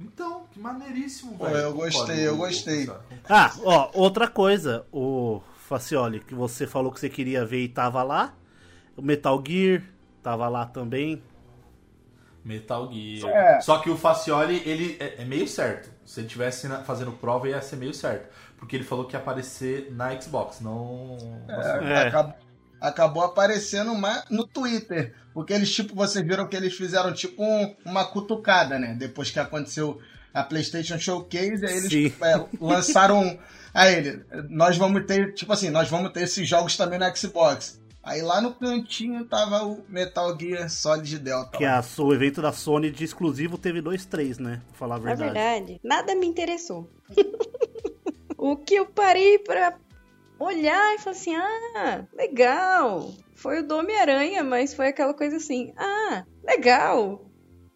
Então, 0.00 0.44
que 0.52 0.58
maneiríssimo, 0.58 1.38
velho. 1.38 1.56
eu 1.56 1.72
gostei, 1.72 2.26
eu 2.26 2.36
gostei. 2.36 2.90
Ah, 3.28 3.54
ó, 3.62 3.90
outra 3.94 4.26
coisa, 4.26 4.84
o 4.92 5.40
Facioli, 5.68 6.20
que 6.20 6.34
você 6.34 6.66
falou 6.66 6.90
que 6.90 6.98
você 6.98 7.08
queria 7.08 7.44
ver 7.46 7.62
e 7.62 7.68
tava 7.68 8.02
lá. 8.02 8.34
O 8.96 9.02
Metal 9.02 9.42
Gear 9.46 9.82
tava 10.22 10.48
lá 10.48 10.66
também. 10.66 11.22
Metal 12.44 12.90
Gear. 12.92 13.30
É. 13.56 13.60
Só 13.60 13.78
que 13.78 13.88
o 13.88 13.96
Facioli, 13.96 14.62
ele 14.66 14.96
é, 15.00 15.22
é 15.22 15.24
meio 15.24 15.48
certo. 15.48 15.90
Se 16.04 16.20
ele 16.20 16.28
tivesse 16.28 16.68
na- 16.68 16.82
fazendo 16.82 17.12
prova, 17.12 17.48
ia 17.48 17.60
ser 17.62 17.76
meio 17.76 17.94
certo. 17.94 18.28
Porque 18.58 18.76
ele 18.76 18.84
falou 18.84 19.06
que 19.06 19.14
ia 19.16 19.20
aparecer 19.20 19.88
na 19.92 20.18
Xbox, 20.20 20.60
não. 20.60 21.16
na 21.46 21.62
Sony. 21.62 21.90
É. 21.90 22.06
Acabou, 22.08 22.34
acabou 22.80 23.22
aparecendo 23.24 23.94
mais 23.94 24.24
no 24.30 24.46
Twitter. 24.46 25.14
Porque 25.32 25.52
eles, 25.52 25.72
tipo, 25.74 25.94
vocês 25.94 26.24
viram 26.26 26.46
que 26.46 26.56
eles 26.56 26.74
fizeram 26.76 27.12
tipo 27.12 27.42
um- 27.42 27.74
uma 27.84 28.04
cutucada, 28.04 28.78
né? 28.78 28.94
Depois 28.98 29.30
que 29.30 29.40
aconteceu 29.40 29.98
a 30.32 30.42
PlayStation 30.42 30.98
Showcase, 30.98 31.64
aí 31.64 31.76
eles 31.78 32.12
é, 32.20 32.44
lançaram. 32.60 33.38
Aí 33.72 33.94
ele, 33.96 34.24
nós 34.48 34.76
vamos 34.76 35.04
ter, 35.06 35.32
tipo 35.34 35.52
assim, 35.52 35.70
nós 35.70 35.88
vamos 35.88 36.12
ter 36.12 36.22
esses 36.22 36.48
jogos 36.48 36.76
também 36.76 36.98
no 36.98 37.16
Xbox. 37.16 37.80
Aí 38.04 38.20
lá 38.20 38.40
no 38.40 38.54
cantinho 38.54 39.24
tava 39.24 39.64
o 39.64 39.82
Metal 39.88 40.38
Gear 40.38 40.68
Solid 40.68 41.18
Delta. 41.18 41.56
Que 41.56 41.64
a, 41.64 41.82
o 41.98 42.12
evento 42.12 42.42
da 42.42 42.52
Sony 42.52 42.90
de 42.90 43.02
exclusivo 43.02 43.56
teve 43.56 43.80
dois, 43.80 44.04
três, 44.04 44.38
né? 44.38 44.60
Pra 44.68 44.76
falar 44.76 44.96
a 44.96 44.98
Na 44.98 45.04
verdade. 45.04 45.32
verdade, 45.32 45.80
nada 45.82 46.14
me 46.14 46.26
interessou. 46.26 46.90
o 48.36 48.56
que 48.56 48.74
eu 48.74 48.86
parei 48.86 49.38
pra 49.38 49.78
olhar 50.38 50.94
e 50.94 50.98
falar 50.98 51.16
assim: 51.16 51.34
ah, 51.34 52.04
legal. 52.12 53.10
Foi 53.34 53.60
o 53.60 53.66
do 53.66 53.76
Homem-Aranha, 53.76 54.44
mas 54.44 54.74
foi 54.74 54.88
aquela 54.88 55.14
coisa 55.14 55.36
assim: 55.36 55.72
ah, 55.76 56.24
legal. 56.44 57.24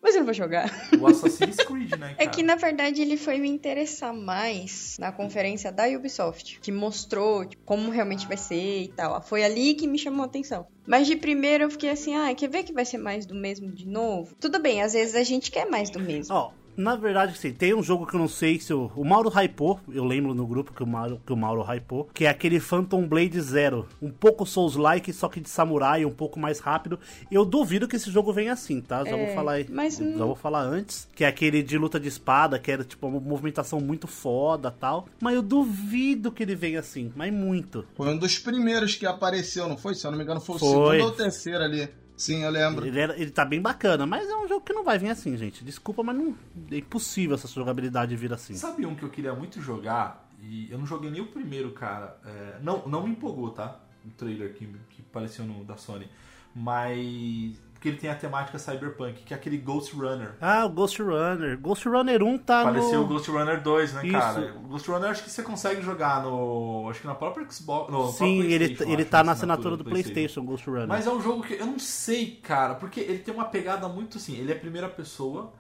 Mas 0.03 0.15
eu 0.15 0.21
não 0.21 0.27
vou 0.27 0.35
jogar. 0.35 0.71
O 1.01 1.07
Assassin's 1.07 1.57
Creed, 1.57 1.93
né? 1.97 2.13
É 2.13 2.25
cara? 2.25 2.31
que 2.31 2.43
na 2.43 2.55
verdade 2.55 3.03
ele 3.03 3.17
foi 3.17 3.39
me 3.39 3.49
interessar 3.49 4.15
mais 4.15 4.97
na 4.99 5.11
conferência 5.11 5.73
da 5.73 5.87
Ubisoft, 5.89 6.61
que 6.61 6.71
mostrou 6.71 7.45
tipo, 7.45 7.63
como 7.65 7.91
realmente 7.91 8.27
vai 8.27 8.37
ser 8.37 8.83
e 8.83 8.89
tal. 8.89 9.21
Foi 9.23 9.43
ali 9.43 9.75
que 9.75 9.87
me 9.87 9.99
chamou 9.99 10.23
a 10.23 10.27
atenção. 10.27 10.67
Mas 10.87 11.07
de 11.07 11.17
primeiro 11.17 11.65
eu 11.65 11.71
fiquei 11.71 11.91
assim, 11.91 12.15
ah, 12.15 12.35
quer 12.35 12.49
ver 12.49 12.63
que 12.63 12.73
vai 12.73 12.85
ser 12.85 12.99
mais 12.99 13.27
do 13.27 13.35
mesmo 13.35 13.71
de 13.71 13.87
novo? 13.87 14.35
Tudo 14.41 14.59
bem, 14.59 14.83
às 14.83 14.93
vezes 14.93 15.15
a 15.15 15.23
gente 15.23 15.51
quer 15.51 15.69
mais 15.69 15.91
do 15.91 16.01
mesmo. 16.01 16.35
Ó, 16.35 16.53
na 16.79 16.95
verdade, 16.95 17.37
sim, 17.37 17.53
tem 17.53 17.75
um 17.75 17.83
jogo 17.83 18.07
que 18.07 18.15
eu 18.15 18.21
não 18.21 18.29
sei 18.29 18.61
se 18.61 18.73
o, 18.73 18.91
o 18.95 19.05
Mauro 19.05 19.29
hypou, 19.29 19.81
eu 19.93 20.05
lembro 20.05 20.33
no 20.33 20.47
grupo 20.47 20.73
que 20.73 20.83
o 20.83 20.87
Mauro, 20.87 21.21
que 21.27 21.33
o 21.33 21.37
Mauro 21.37 21.63
hypou, 21.63 22.09
que 22.15 22.25
é 22.25 22.29
aquele 22.29 22.61
Phantom 22.61 23.07
Blade 23.07 23.41
Zero. 23.41 23.87
Um 24.01 24.11
pouco 24.11 24.47
Souls-like, 24.47 25.13
só 25.13 25.29
que 25.29 25.41
de 25.41 25.49
samurai, 25.49 26.05
um 26.05 26.11
pouco 26.11 26.39
mais 26.39 26.61
rápido. 26.61 26.99
Eu 27.31 27.45
duvido 27.45 27.89
que 27.89 27.97
esse 27.97 28.11
jogo 28.11 28.33
venha 28.33 28.53
assim, 28.53 28.81
tá? 28.81 29.05
Já 29.05 29.17
É, 29.17 29.27
vou 29.27 29.35
falar 29.35 29.53
aí. 29.55 29.67
mas 29.69 29.97
Já 29.99 30.25
vou 30.25 30.37
falar 30.37 30.63
antes. 30.63 31.09
Que 31.15 31.25
é 31.25 31.27
aquele 31.27 31.63
de 31.63 31.77
luta 31.77 31.99
de 31.99 32.07
espada, 32.09 32.59
que 32.59 32.71
era 32.71 32.85
tipo 32.85 33.07
uma 33.09 33.19
movimentação 33.21 33.81
muito 33.81 34.07
foda 34.07 34.71
tal. 34.71 35.07
Mas 35.21 35.35
eu 35.35 35.43
duvido 35.43 36.31
que 36.31 36.45
ele 36.45 36.55
venha 36.55 36.79
assim, 36.79 37.13
mas 37.17 37.33
muito. 37.33 37.85
Foi 37.97 38.09
um 38.09 38.17
dos 38.17 38.39
primeiros 38.39 38.95
que 38.95 39.05
apareceu, 39.05 39.69
não 39.69 39.77
foi? 39.77 39.95
Se 39.95 40.07
eu 40.07 40.13
não 40.13 40.19
me 40.19 40.25
engano, 40.25 40.41
foi 40.41 40.57
o 40.57 40.59
Foi. 40.59 40.69
segundo 40.69 41.03
ou 41.03 41.09
o 41.09 41.17
terceiro 41.17 41.65
ali. 41.65 41.89
Sim, 42.19 42.43
eu 42.43 42.51
lembro. 42.51 42.85
Ele, 42.87 42.99
era- 43.01 43.17
ele 43.19 43.31
tá 43.31 43.45
bem 43.45 43.63
bacana, 43.63 44.05
mas 44.05 44.29
é 44.29 44.37
um 44.37 44.47
jogo 44.49 44.61
que 44.65 44.73
não 44.75 44.85
vai 44.85 44.99
vir 44.99 45.09
assim, 45.09 45.37
gente. 45.37 45.65
Desculpa, 45.65 46.03
mas 46.03 46.17
não, 46.17 46.35
é 46.71 46.77
impossível 46.79 47.35
essa 47.37 47.47
jogabilidade 47.49 48.15
vir 48.17 48.33
assim. 48.33 48.53
Sabe 48.55 48.85
um 48.85 48.95
que 48.95 49.05
eu 49.05 49.09
queria 49.09 49.33
muito 49.33 49.63
jogar? 49.63 50.29
E 50.43 50.71
eu 50.71 50.79
não 50.79 50.85
joguei 50.87 51.11
nem 51.11 51.21
o 51.21 51.27
primeiro, 51.29 51.71
cara. 51.73 52.19
É, 52.27 52.59
não, 52.63 52.87
não 52.87 53.05
me 53.05 53.11
empolgou, 53.13 53.51
tá? 53.51 53.81
O 54.05 54.11
trailer 54.11 54.53
que, 54.55 54.67
que 54.91 55.01
apareceu 55.09 55.45
no 55.45 55.65
da 55.65 55.77
Sony. 55.77 56.09
Mas. 56.55 57.57
Porque 57.79 57.91
ele 57.91 57.97
tem 57.97 58.11
a 58.11 58.15
temática 58.17 58.59
cyberpunk, 58.59 59.23
que 59.23 59.33
é 59.33 59.37
aquele 59.37 59.57
Ghost 59.57 59.95
Runner. 59.95 60.35
Ah, 60.41 60.67
o 60.67 60.69
Ghost 60.69 61.01
Runner. 61.01 61.57
Ghost 61.57 61.89
Runner 61.89 62.21
1 62.21 62.39
tá 62.39 62.63
Apareceu 62.63 62.99
no... 62.99 63.05
o 63.05 63.07
Ghost 63.07 63.31
Runner 63.31 63.63
2, 63.63 63.93
né, 63.93 64.03
Isso. 64.05 64.19
cara? 64.19 64.55
O 64.57 64.61
Ghost 64.63 64.91
Runner 64.91 65.11
acho 65.11 65.23
que 65.23 65.31
você 65.31 65.45
consegue 65.45 65.81
jogar 65.81 66.25
no. 66.25 66.89
Acho 66.91 67.03
que 67.03 67.07
na 67.07 67.15
própria 67.15 67.49
Xbox. 67.49 67.93
No 67.93 68.09
Sim, 68.11 68.41
ele, 68.41 68.65
PlayStation, 68.65 68.93
ele 68.93 69.05
tá 69.05 69.23
na 69.23 69.31
assinatura 69.31 69.77
do 69.77 69.85
PlayStation, 69.85 70.45
Ghost 70.45 70.69
Runner. 70.69 70.89
Mas 70.89 71.07
é 71.07 71.11
um 71.13 71.23
jogo 71.23 71.45
que 71.45 71.55
eu 71.55 71.67
não 71.67 71.79
sei, 71.79 72.33
cara, 72.43 72.75
porque 72.75 72.99
ele 72.99 73.21
tem 73.21 73.33
uma 73.33 73.45
pegada 73.45 73.87
muito 73.87 74.19
assim. 74.19 74.37
Ele 74.37 74.51
é 74.51 74.57
primeira 74.57 74.89
pessoa, 74.89 75.53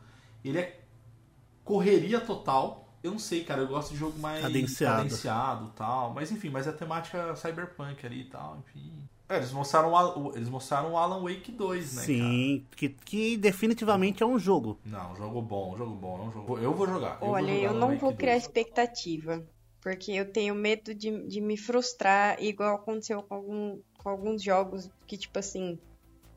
ele 0.44 0.58
é 0.58 0.80
correria 1.62 2.18
total. 2.18 2.92
Eu 3.00 3.12
não 3.12 3.18
sei, 3.20 3.44
cara, 3.44 3.60
eu 3.60 3.68
gosto 3.68 3.92
de 3.92 3.96
jogo 3.96 4.18
mais 4.18 4.42
Cadenciado. 4.42 4.96
cadenciado 4.96 5.66
e 5.66 5.76
tal. 5.78 6.12
Mas 6.12 6.32
enfim, 6.32 6.50
mas 6.50 6.66
é 6.66 6.70
a 6.70 6.72
temática 6.72 7.36
cyberpunk 7.36 8.04
ali 8.04 8.22
e 8.22 8.24
tal, 8.24 8.58
enfim. 8.58 9.07
É, 9.28 9.36
eles 9.36 9.52
mostraram, 9.52 9.92
o 9.92 10.34
eles 10.36 10.48
mostraram 10.48 10.92
o 10.92 10.96
Alan 10.96 11.22
Wake 11.22 11.52
2, 11.52 11.94
né, 11.94 12.02
Sim, 12.04 12.66
que, 12.76 12.88
que 12.88 13.36
definitivamente 13.36 14.22
é 14.22 14.26
um 14.26 14.38
jogo. 14.38 14.78
cara? 14.84 15.04
Não, 15.04 15.16
jogo 15.16 15.42
bom, 15.42 15.76
jogo 15.76 15.94
bom. 15.94 16.18
É 16.18 16.22
um 16.28 16.32
jogo... 16.32 16.58
Eu 16.58 16.72
vou 16.74 16.86
jogar. 16.86 17.18
eu 17.22 17.28
Olha, 17.28 17.44
vou 17.44 17.56
jogar 17.56 17.64
eu 17.64 17.74
não 17.74 17.88
Wake 17.88 18.00
vou 18.00 18.12
criar 18.14 18.32
2. 18.32 18.42
expectativa. 18.44 19.44
Porque 19.80 20.12
eu 20.12 20.30
tenho 20.32 20.54
medo 20.54 20.94
de, 20.94 21.26
de 21.28 21.40
me 21.40 21.56
frustrar, 21.56 22.42
igual 22.42 22.76
aconteceu 22.76 23.22
com, 23.22 23.34
algum- 23.34 23.80
com 23.98 24.08
alguns 24.08 24.42
jogos 24.42 24.90
que, 25.06 25.16
tipo 25.16 25.38
assim, 25.38 25.78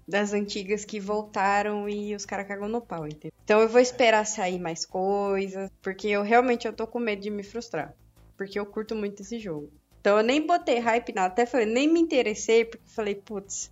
das 0.07 0.33
antigas 0.33 0.85
que 0.85 0.99
voltaram 0.99 1.89
e 1.89 2.15
os 2.15 2.25
caras 2.25 2.47
cagam 2.47 2.69
no 2.69 2.81
pau, 2.81 3.05
entendeu? 3.07 3.31
Então 3.43 3.59
eu 3.61 3.69
vou 3.69 3.81
esperar 3.81 4.25
sair 4.25 4.59
mais 4.59 4.85
coisas, 4.85 5.69
porque 5.81 6.07
eu 6.07 6.21
realmente 6.23 6.67
eu 6.67 6.73
tô 6.73 6.85
com 6.87 6.99
medo 6.99 7.21
de 7.21 7.29
me 7.31 7.43
frustrar. 7.43 7.93
Porque 8.37 8.59
eu 8.59 8.65
curto 8.65 8.95
muito 8.95 9.21
esse 9.21 9.39
jogo. 9.39 9.71
Então 10.01 10.17
eu 10.17 10.23
nem 10.23 10.45
botei 10.45 10.79
hype 10.79 11.13
nada, 11.13 11.27
até 11.27 11.45
falei, 11.45 11.65
nem 11.67 11.87
me 11.87 11.99
interessei, 11.99 12.65
porque 12.65 12.83
falei, 12.87 13.13
putz, 13.15 13.69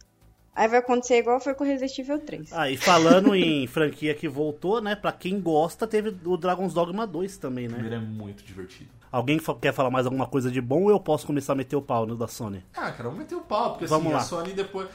aí 0.56 0.68
vai 0.68 0.80
acontecer 0.80 1.18
igual 1.18 1.40
foi 1.40 1.56
com 1.56 1.64
Resident 1.64 1.98
Evil 1.98 2.20
3. 2.20 2.54
Ah, 2.54 2.70
e 2.70 2.78
falando 2.78 3.36
em 3.36 3.66
franquia 3.68 4.14
que 4.14 4.28
voltou, 4.28 4.80
né? 4.80 4.96
Pra 4.96 5.12
quem 5.12 5.42
gosta, 5.42 5.88
teve 5.88 6.16
o 6.24 6.38
Dragon's 6.38 6.74
Dogma 6.74 7.08
2 7.08 7.38
também, 7.38 7.66
O 7.68 7.72
né? 7.72 7.78
primeiro 7.80 7.96
é 7.96 8.08
muito 8.08 8.44
divertido. 8.44 8.92
Alguém 9.12 9.40
quer 9.60 9.74
falar 9.74 9.90
mais 9.90 10.06
alguma 10.06 10.28
coisa 10.28 10.52
de 10.52 10.62
bom 10.62 10.84
ou 10.84 10.92
eu 10.92 11.00
posso 11.00 11.26
começar 11.26 11.54
a 11.54 11.56
meter 11.56 11.76
o 11.76 11.82
pau 11.82 12.06
no 12.06 12.16
da 12.16 12.28
Sony? 12.28 12.64
Ah, 12.76 12.92
cara, 12.92 13.06
vamos 13.06 13.18
meter 13.18 13.34
o 13.34 13.42
pau, 13.42 13.72
porque 13.72 13.88
Vamos 13.88 14.06
assim, 14.06 14.14
lá. 14.14 14.20
a 14.20 14.24
Sony 14.24 14.54
depois. 14.54 14.88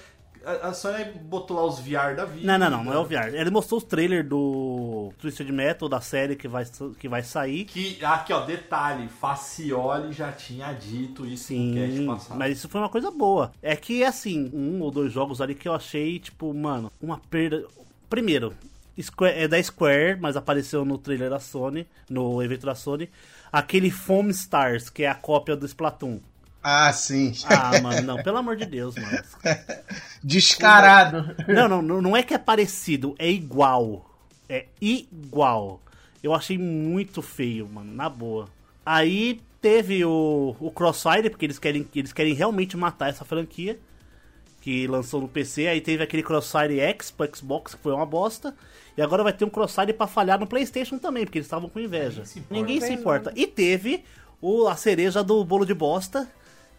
A, 0.46 0.68
a 0.68 0.74
Sony 0.74 1.04
botou 1.22 1.56
lá 1.56 1.64
os 1.64 1.78
VR 1.80 2.14
da 2.16 2.24
vida. 2.24 2.46
Não, 2.46 2.58
não, 2.58 2.70
não, 2.78 2.84
não 2.84 2.92
é 2.92 2.98
o 2.98 3.04
VR. 3.04 3.34
Ele 3.34 3.50
mostrou 3.50 3.78
os 3.78 3.84
trailers 3.84 4.28
do 4.28 5.12
Twisted 5.18 5.50
Metal, 5.50 5.88
da 5.88 6.00
série 6.00 6.36
que 6.36 6.46
vai, 6.48 6.64
que 6.98 7.08
vai 7.08 7.22
sair. 7.22 7.64
Que, 7.64 7.98
aqui, 8.04 8.32
ó, 8.32 8.44
detalhe, 8.44 9.08
Facioli 9.08 10.12
já 10.12 10.32
tinha 10.32 10.72
dito 10.72 11.26
isso 11.26 11.52
no 11.52 11.74
cast 11.74 11.96
Sim, 11.96 12.06
passado. 12.06 12.38
mas 12.38 12.58
isso 12.58 12.68
foi 12.68 12.80
uma 12.80 12.88
coisa 12.88 13.10
boa. 13.10 13.52
É 13.62 13.74
que, 13.76 14.04
assim, 14.04 14.50
um 14.52 14.80
ou 14.80 14.90
dois 14.90 15.12
jogos 15.12 15.40
ali 15.40 15.54
que 15.54 15.68
eu 15.68 15.74
achei, 15.74 16.18
tipo, 16.18 16.52
mano, 16.54 16.90
uma 17.00 17.18
perda. 17.18 17.64
Primeiro, 18.08 18.54
Square- 19.00 19.36
é 19.38 19.48
da 19.48 19.60
Square, 19.62 20.18
mas 20.20 20.36
apareceu 20.36 20.84
no 20.84 20.98
trailer 20.98 21.30
da 21.30 21.40
Sony, 21.40 21.86
no 22.08 22.42
evento 22.42 22.66
da 22.66 22.74
Sony. 22.74 23.10
Aquele 23.50 23.90
Foam 23.90 24.28
Stars, 24.30 24.88
que 24.90 25.02
é 25.04 25.08
a 25.08 25.14
cópia 25.14 25.56
do 25.56 25.66
Splatoon. 25.66 26.20
Ah, 26.66 26.90
sim. 26.94 27.34
Ah, 27.44 27.78
mano, 27.82 28.00
não, 28.00 28.22
pelo 28.22 28.38
amor 28.38 28.56
de 28.56 28.64
Deus, 28.64 28.94
mano. 28.96 29.22
Descarado. 30.24 31.36
Não, 31.46 31.82
não, 31.82 32.00
não 32.00 32.16
é 32.16 32.22
que 32.22 32.32
é 32.32 32.38
parecido, 32.38 33.14
é 33.18 33.30
igual. 33.30 34.10
É 34.48 34.64
igual. 34.80 35.82
Eu 36.22 36.32
achei 36.32 36.56
muito 36.56 37.20
feio, 37.20 37.68
mano, 37.68 37.92
na 37.92 38.08
boa. 38.08 38.48
Aí 38.84 39.42
teve 39.60 40.06
o, 40.06 40.56
o 40.58 40.70
Crossfire, 40.70 41.28
porque 41.28 41.44
eles 41.44 41.58
querem, 41.58 41.86
eles 41.94 42.14
querem 42.14 42.32
realmente 42.32 42.78
matar 42.78 43.10
essa 43.10 43.26
franquia. 43.26 43.78
Que 44.62 44.86
lançou 44.86 45.20
no 45.20 45.28
PC. 45.28 45.66
Aí 45.66 45.82
teve 45.82 46.02
aquele 46.02 46.22
Crossfire 46.22 46.80
X 46.80 47.10
pro 47.10 47.28
Xbox, 47.36 47.74
que 47.74 47.82
foi 47.82 47.92
uma 47.92 48.06
bosta. 48.06 48.56
E 48.96 49.02
agora 49.02 49.22
vai 49.22 49.34
ter 49.34 49.44
um 49.44 49.50
Crossfire 49.50 49.92
pra 49.92 50.06
falhar 50.06 50.40
no 50.40 50.46
PlayStation 50.46 50.96
também, 50.96 51.26
porque 51.26 51.36
eles 51.36 51.46
estavam 51.46 51.68
com 51.68 51.78
inveja. 51.78 52.22
Ninguém 52.22 52.30
se 52.30 52.38
importa. 52.38 52.54
Ninguém 52.54 52.80
se 52.80 52.92
importa. 52.94 53.32
E 53.36 53.46
teve 53.46 54.02
o, 54.40 54.66
a 54.66 54.76
cereja 54.76 55.22
do 55.22 55.44
bolo 55.44 55.66
de 55.66 55.74
bosta, 55.74 56.26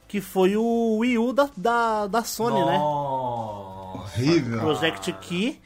que 0.08 0.22
foi 0.22 0.56
o 0.56 0.98
Wii 1.00 1.18
U 1.18 1.34
da, 1.34 1.50
da, 1.56 2.08
da 2.08 2.24
Sony, 2.24 2.64
né? 2.66 2.78
Nossa. 2.78 4.20
Horrível. 4.20 4.60
Project 4.60 5.14
Key, 5.14 5.60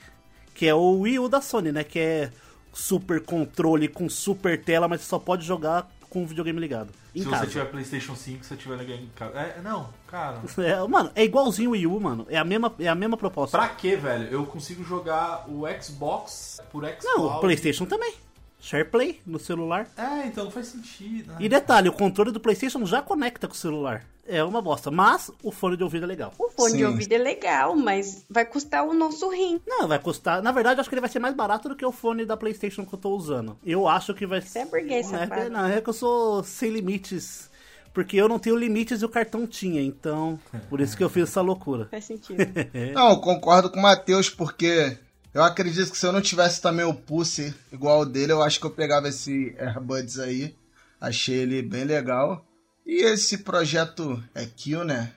que 0.53 0.65
é 0.67 0.73
o 0.73 0.99
Wii 0.99 1.19
U 1.19 1.29
da 1.29 1.41
Sony, 1.41 1.71
né? 1.71 1.83
Que 1.83 1.99
é 1.99 2.31
super 2.73 3.21
controle 3.21 3.87
com 3.87 4.07
super 4.09 4.61
tela, 4.63 4.87
mas 4.87 5.01
você 5.01 5.07
só 5.07 5.19
pode 5.19 5.45
jogar 5.45 5.89
com 6.09 6.23
o 6.23 6.25
videogame 6.25 6.59
ligado. 6.59 6.91
Em 7.13 7.23
Se 7.23 7.29
casa. 7.29 7.45
você 7.45 7.51
tiver 7.51 7.65
PlayStation 7.65 8.15
5, 8.15 8.43
você 8.43 8.55
tiver 8.55 8.77
ligado 8.77 9.01
em 9.01 9.09
casa. 9.15 9.37
É, 9.37 9.61
não, 9.61 9.89
cara. 10.07 10.39
É, 10.57 10.87
mano, 10.87 11.11
é 11.15 11.23
igualzinho 11.23 11.69
o 11.69 11.73
Wii 11.73 11.87
U, 11.87 11.99
mano. 11.99 12.25
É 12.29 12.37
a 12.37 12.43
mesma, 12.43 12.73
é 12.79 12.87
a 12.87 12.95
mesma 12.95 13.17
proposta. 13.17 13.57
Pra 13.57 13.69
quê, 13.69 13.95
velho? 13.95 14.27
Eu 14.29 14.45
consigo 14.45 14.83
jogar 14.83 15.45
o 15.47 15.63
Xbox 15.81 16.61
por 16.71 16.83
Xbox. 16.85 17.03
Não, 17.03 17.25
o 17.25 17.39
PlayStation 17.39 17.85
também. 17.85 18.13
SharePlay 18.59 19.21
no 19.25 19.39
celular. 19.39 19.87
É, 19.97 20.27
então 20.27 20.43
não 20.45 20.51
faz 20.51 20.67
sentido. 20.67 21.31
né? 21.31 21.37
E 21.39 21.47
detalhe, 21.49 21.89
o 21.89 21.93
controle 21.93 22.31
do 22.31 22.39
PlayStation 22.39 22.85
já 22.85 23.01
conecta 23.01 23.47
com 23.47 23.53
o 23.53 23.57
celular. 23.57 24.05
É 24.27 24.43
uma 24.43 24.61
bosta, 24.61 24.91
mas 24.91 25.31
o 25.41 25.51
fone 25.51 25.75
de 25.75 25.83
ouvido 25.83 26.03
é 26.03 26.07
legal. 26.07 26.31
O 26.37 26.49
fone 26.49 26.73
de 26.73 26.77
Sim. 26.79 26.85
ouvido 26.85 27.11
é 27.13 27.17
legal, 27.17 27.75
mas 27.75 28.25
vai 28.29 28.45
custar 28.45 28.85
o 28.85 28.93
nosso 28.93 29.27
rim. 29.29 29.59
Não, 29.65 29.87
vai 29.87 29.97
custar. 29.97 30.39
Na 30.43 30.51
verdade, 30.51 30.77
eu 30.77 30.81
acho 30.81 30.89
que 30.89 30.93
ele 30.93 31.01
vai 31.01 31.09
ser 31.09 31.17
mais 31.17 31.33
barato 31.33 31.67
do 31.67 31.75
que 31.75 31.83
o 31.83 31.91
fone 31.91 32.25
da 32.25 32.37
PlayStation 32.37 32.85
que 32.85 32.93
eu 32.93 32.99
tô 32.99 33.09
usando. 33.15 33.57
Eu 33.65 33.87
acho 33.87 34.13
que 34.13 34.27
vai 34.27 34.39
Você 34.39 34.59
é 34.59 34.65
burguês, 34.65 35.09
Não, 35.11 35.19
é, 35.19 35.49
não, 35.49 35.65
é 35.65 35.81
que 35.81 35.89
eu 35.89 35.93
sou 35.93 36.43
sem 36.43 36.69
limites. 36.69 37.49
Porque 37.91 38.17
eu 38.17 38.29
não 38.29 38.37
tenho 38.37 38.55
limites 38.55 39.01
e 39.01 39.05
o 39.05 39.09
cartão 39.09 39.47
tinha, 39.47 39.81
então. 39.81 40.39
Por 40.69 40.79
isso 40.79 40.95
que 40.95 41.03
eu 41.03 41.09
fiz 41.09 41.23
essa 41.23 41.41
loucura. 41.41 41.87
Faz 41.89 42.05
sentido. 42.05 42.37
Não, 42.93 43.09
eu 43.09 43.17
concordo 43.19 43.71
com 43.71 43.79
o 43.79 43.81
Matheus, 43.81 44.29
porque 44.29 44.95
eu 45.39 45.45
acredito 45.45 45.89
que 45.89 45.97
se 45.97 46.05
eu 46.05 46.11
não 46.11 46.19
tivesse 46.19 46.61
também 46.61 46.83
o 46.83 46.93
Pulse 46.93 47.55
igual 47.71 48.01
o 48.01 48.05
dele, 48.05 48.33
eu 48.33 48.43
acho 48.43 48.59
que 48.59 48.65
eu 48.65 48.71
pegava 48.71 49.07
esse 49.07 49.55
AirBuds 49.57 50.19
aí. 50.19 50.53
Achei 50.99 51.37
ele 51.37 51.61
bem 51.61 51.85
legal. 51.85 52.45
E 52.85 53.05
esse 53.05 53.37
projeto 53.37 54.21
é 54.35 54.45
Kill, 54.45 54.83
né? 54.83 55.13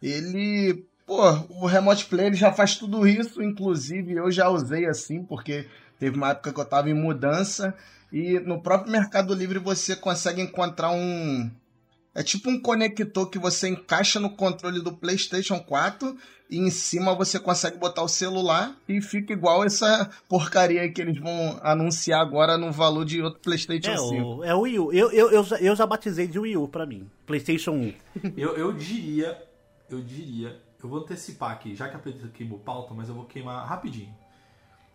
Ele. 0.00 0.86
Pô, 1.04 1.20
o 1.48 1.66
Remote 1.66 2.06
Play 2.06 2.26
ele 2.26 2.36
já 2.36 2.52
faz 2.52 2.76
tudo 2.76 3.08
isso, 3.08 3.42
inclusive 3.42 4.12
eu 4.12 4.30
já 4.30 4.48
usei 4.48 4.86
assim, 4.86 5.24
porque 5.24 5.66
teve 5.98 6.16
uma 6.16 6.30
época 6.30 6.52
que 6.52 6.60
eu 6.60 6.64
tava 6.64 6.88
em 6.88 6.94
mudança. 6.94 7.74
E 8.12 8.38
no 8.38 8.62
próprio 8.62 8.92
Mercado 8.92 9.34
Livre 9.34 9.58
você 9.58 9.96
consegue 9.96 10.40
encontrar 10.40 10.92
um, 10.92 11.50
é 12.16 12.22
tipo 12.22 12.48
um 12.48 12.58
conector 12.58 13.28
que 13.28 13.38
você 13.38 13.68
encaixa 13.68 14.18
no 14.18 14.30
controle 14.30 14.80
do 14.82 14.90
PlayStation 14.90 15.60
4 15.60 16.16
e 16.48 16.56
em 16.56 16.70
cima 16.70 17.14
você 17.14 17.38
consegue 17.38 17.76
botar 17.76 18.02
o 18.02 18.08
celular 18.08 18.74
e 18.88 19.02
fica 19.02 19.34
igual 19.34 19.62
essa 19.62 20.10
porcaria 20.26 20.80
aí 20.80 20.90
que 20.90 21.02
eles 21.02 21.18
vão 21.20 21.60
anunciar 21.62 22.22
agora 22.22 22.56
no 22.56 22.72
valor 22.72 23.04
de 23.04 23.20
outro 23.20 23.40
PlayStation 23.40 23.90
É 23.90 23.98
5. 23.98 24.22
o, 24.22 24.44
é 24.44 24.54
o 24.54 24.60
Wii 24.60 24.78
U. 24.78 24.92
Eu, 24.92 25.10
eu, 25.12 25.30
eu, 25.30 25.44
já, 25.44 25.56
eu 25.58 25.76
já 25.76 25.84
batizei 25.84 26.26
de 26.26 26.38
Wii 26.38 26.56
U 26.56 26.66
pra 26.66 26.86
mim. 26.86 27.06
PlayStation 27.26 27.72
1. 27.72 27.92
Eu, 28.34 28.56
eu 28.56 28.72
diria, 28.72 29.36
eu 29.90 30.00
diria, 30.00 30.58
eu 30.82 30.88
vou 30.88 31.00
antecipar 31.00 31.50
aqui, 31.50 31.74
já 31.74 31.86
que 31.86 31.96
a 31.96 31.98
Pedro 31.98 32.28
queimou 32.30 32.58
pauta, 32.58 32.94
mas 32.94 33.08
eu 33.10 33.14
vou 33.14 33.24
queimar 33.26 33.66
rapidinho. 33.66 34.14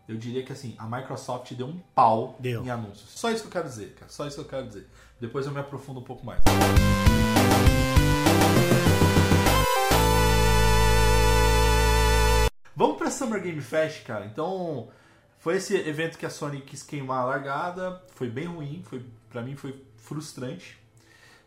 Eu 0.07 0.17
diria 0.17 0.43
que 0.43 0.51
assim, 0.51 0.73
a 0.77 0.87
Microsoft 0.87 1.53
deu 1.53 1.67
um 1.67 1.79
pau 1.93 2.35
Deu. 2.39 2.63
em 2.65 2.69
anúncios. 2.69 3.11
Só 3.11 3.29
isso 3.29 3.41
que 3.43 3.47
eu 3.47 3.51
quero 3.51 3.67
dizer, 3.67 3.93
cara. 3.93 4.11
Só 4.11 4.25
isso 4.25 4.37
que 4.37 4.41
eu 4.41 4.45
quero 4.49 4.67
dizer. 4.67 4.87
Depois 5.21 5.45
eu 5.45 5.51
me 5.51 5.59
aprofundo 5.59 5.99
um 5.99 6.03
pouco 6.03 6.25
mais. 6.25 6.41
Vamos 12.75 12.97
pra 12.97 13.11
Summer 13.11 13.39
Game 13.39 13.61
Fest, 13.61 14.03
cara. 14.03 14.25
Então, 14.25 14.89
foi 15.37 15.57
esse 15.57 15.75
evento 15.75 16.17
que 16.17 16.25
a 16.25 16.29
Sony 16.31 16.61
quis 16.61 16.81
queimar 16.81 17.19
a 17.19 17.25
largada. 17.25 18.03
Foi 18.15 18.27
bem 18.27 18.47
ruim, 18.47 18.81
foi 18.83 19.05
para 19.29 19.43
mim 19.43 19.55
foi 19.55 19.85
frustrante. 19.95 20.79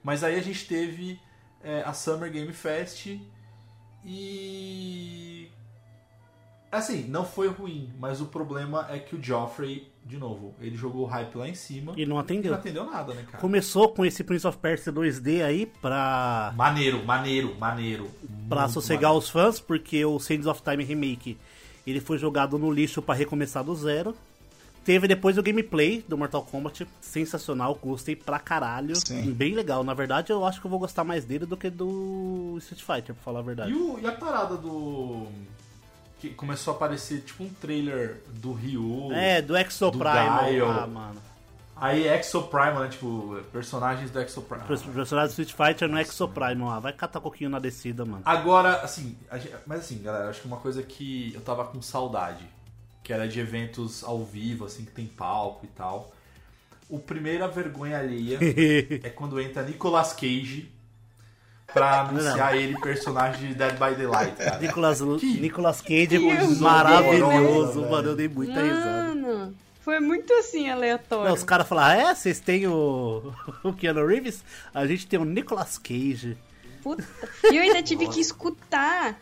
Mas 0.04 0.22
aí 0.22 0.38
a 0.38 0.42
gente 0.42 0.68
teve 0.68 1.20
é, 1.60 1.82
a 1.82 1.92
Summer 1.92 2.30
Game 2.30 2.52
Fest 2.52 3.18
e 4.04 5.50
assim, 6.70 7.08
não 7.08 7.24
foi 7.24 7.48
ruim, 7.48 7.92
mas 7.98 8.20
o 8.20 8.26
problema 8.26 8.86
é 8.88 9.00
que 9.00 9.16
o 9.16 9.22
Joffrey, 9.22 9.92
de 10.04 10.18
novo, 10.18 10.54
ele 10.60 10.76
jogou 10.76 11.02
o 11.02 11.06
hype 11.06 11.34
lá 11.36 11.48
em 11.48 11.54
cima 11.54 11.94
E 11.96 12.04
não 12.04 12.16
e 12.16 12.20
atendeu. 12.20 12.52
não 12.52 12.58
atendeu 12.58 12.84
nada, 12.84 13.14
né, 13.14 13.22
cara? 13.26 13.38
Começou 13.38 13.88
com 13.88 14.04
esse 14.04 14.22
Prince 14.22 14.46
of 14.46 14.58
Persia 14.58 14.92
2D 14.92 15.42
aí 15.42 15.66
pra, 15.80 16.52
Maneiro, 16.56 17.04
maneiro, 17.04 17.54
maneiro. 17.58 18.10
pra 18.48 18.62
Muito 18.62 18.72
sossegar 18.74 19.10
maneiro. 19.10 19.18
os 19.18 19.30
fãs, 19.30 19.58
porque 19.60 20.04
o 20.04 20.18
Sands 20.20 20.46
of 20.46 20.62
Time 20.62 20.84
Remake 20.84 21.38
ele 21.86 22.00
foi 22.00 22.18
jogado 22.18 22.58
no 22.58 22.70
lixo 22.70 23.00
pra 23.02 23.14
recomeçar 23.14 23.64
do 23.64 23.74
zero. 23.74 24.14
Teve 24.84 25.08
depois 25.08 25.38
o 25.38 25.42
gameplay 25.42 26.04
do 26.06 26.18
Mortal 26.18 26.42
Kombat, 26.42 26.86
sensacional, 27.00 27.74
gostei 27.82 28.14
pra 28.14 28.38
caralho. 28.38 28.94
Sim. 28.96 29.32
Bem 29.32 29.54
legal. 29.54 29.82
Na 29.82 29.94
verdade, 29.94 30.30
eu 30.30 30.44
acho 30.44 30.60
que 30.60 30.66
eu 30.66 30.70
vou 30.70 30.78
gostar 30.78 31.04
mais 31.04 31.24
dele 31.24 31.46
do 31.46 31.56
que 31.56 31.70
do 31.70 32.56
Street 32.58 32.82
Fighter, 32.82 33.14
pra 33.14 33.24
falar 33.24 33.38
a 33.38 33.42
verdade. 33.42 33.70
E, 33.70 33.74
o- 33.74 33.98
e 33.98 34.06
a 34.06 34.12
parada 34.12 34.58
do. 34.58 35.26
Que 36.24 36.30
começou 36.34 36.72
a 36.72 36.76
aparecer 36.76 37.20
tipo 37.20 37.44
um 37.44 37.50
trailer 37.50 38.22
do 38.32 38.52
Ryu. 38.54 39.12
É, 39.12 39.42
do 39.42 39.54
Exo 39.54 39.90
Prime. 39.92 40.60
Ah, 40.62 40.86
mano. 40.86 41.20
Aí 41.76 42.06
Exo 42.08 42.44
Primal, 42.44 42.80
né? 42.80 42.88
Tipo, 42.88 43.38
personagens 43.52 44.10
do 44.10 44.18
Exo 44.20 44.40
Primal. 44.40 44.66
Os 44.70 44.82
personagens 44.82 45.36
do 45.36 45.42
Street 45.42 45.68
Fighter 45.68 45.86
no 45.86 45.98
Exo 46.00 46.26
Prime, 46.28 46.62
ah, 46.64 46.78
vai 46.78 46.94
catar 46.94 47.20
coquinho 47.20 47.50
na 47.50 47.58
descida, 47.58 48.06
mano. 48.06 48.22
Agora, 48.24 48.76
assim, 48.76 49.18
gente- 49.34 49.54
mas 49.66 49.80
assim, 49.80 50.00
galera, 50.02 50.30
acho 50.30 50.40
que 50.40 50.46
uma 50.46 50.56
coisa 50.56 50.82
que 50.82 51.32
eu 51.34 51.42
tava 51.42 51.62
com 51.66 51.82
saudade, 51.82 52.46
que 53.02 53.12
era 53.12 53.28
de 53.28 53.38
eventos 53.38 54.02
ao 54.02 54.24
vivo, 54.24 54.64
assim, 54.64 54.84
que 54.86 54.92
tem 54.92 55.04
palco 55.06 55.66
e 55.66 55.68
tal. 55.68 56.10
O 56.88 56.98
primeira 56.98 57.46
vergonha 57.48 57.98
alheia 57.98 58.38
é 59.04 59.10
quando 59.10 59.38
entra 59.38 59.62
Nicolas 59.62 60.14
Cage 60.14 60.72
pra 61.74 62.00
anunciar 62.00 62.56
ele 62.56 62.78
personagem 62.80 63.48
de 63.48 63.54
Dead 63.54 63.72
by 63.72 63.94
Daylight, 63.94 64.36
cara. 64.36 64.58
Nicolas, 64.58 65.00
Que- 65.20 65.40
Nicolas 65.40 65.80
Cage 65.82 66.16
horrorosa, 66.18 66.60
maravilhoso, 66.62 67.80
velho. 67.80 67.90
mano. 67.90 68.08
Eu 68.10 68.16
dei 68.16 68.28
muita 68.28 68.62
risada. 68.62 69.14
Mano, 69.14 69.54
foi 69.80 70.00
muito 70.00 70.32
assim 70.34 70.70
aleatório. 70.70 71.26
Não, 71.26 71.34
os 71.34 71.44
caras 71.44 71.68
falaram, 71.68 72.06
ah, 72.06 72.10
é? 72.10 72.14
Vocês 72.14 72.40
têm 72.40 72.66
o, 72.66 73.32
o 73.62 73.72
Keanu 73.74 74.06
Reeves? 74.06 74.42
A 74.72 74.86
gente 74.86 75.06
tem 75.06 75.18
o 75.18 75.24
Nicolas 75.24 75.76
Cage. 75.76 76.38
Puta. 76.82 77.04
E 77.50 77.56
eu 77.56 77.62
ainda 77.62 77.82
tive 77.82 78.06
que 78.08 78.20
escutar 78.20 79.12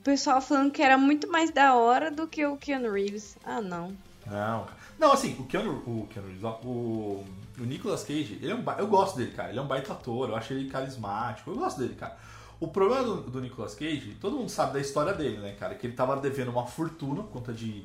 o 0.00 0.02
pessoal 0.04 0.40
falando 0.40 0.70
que 0.70 0.82
era 0.82 0.96
muito 0.96 1.30
mais 1.30 1.50
da 1.50 1.74
hora 1.74 2.10
do 2.10 2.26
que 2.26 2.44
o 2.46 2.56
Keanu 2.56 2.90
Reeves. 2.92 3.36
Ah, 3.44 3.60
não. 3.60 3.96
Não, 4.26 4.64
cara. 4.64 4.77
Não, 4.98 5.12
assim, 5.12 5.36
o 5.38 5.44
Keanu, 5.44 5.82
o 5.86 6.06
Keanu 6.10 6.28
Reeves, 6.28 6.44
o, 6.64 7.24
o 7.58 7.64
Nicolas 7.64 8.02
Cage, 8.02 8.38
ele 8.42 8.50
é 8.50 8.54
um, 8.54 8.64
eu 8.78 8.86
gosto 8.86 9.16
dele, 9.16 9.32
cara. 9.32 9.50
Ele 9.50 9.58
é 9.58 9.62
um 9.62 9.66
baita 9.66 9.92
ator, 9.92 10.28
eu 10.30 10.36
acho 10.36 10.52
ele 10.52 10.68
carismático, 10.68 11.50
eu 11.50 11.56
gosto 11.56 11.78
dele, 11.78 11.94
cara. 11.94 12.16
O 12.60 12.66
problema 12.68 13.04
do, 13.04 13.20
do 13.30 13.40
Nicolas 13.40 13.74
Cage, 13.74 14.16
todo 14.20 14.36
mundo 14.36 14.48
sabe 14.48 14.72
da 14.72 14.80
história 14.80 15.12
dele, 15.14 15.38
né, 15.38 15.52
cara? 15.52 15.74
Que 15.76 15.86
ele 15.86 15.94
tava 15.94 16.16
devendo 16.16 16.50
uma 16.50 16.66
fortuna 16.66 17.22
por 17.22 17.30
conta 17.30 17.52
de 17.52 17.84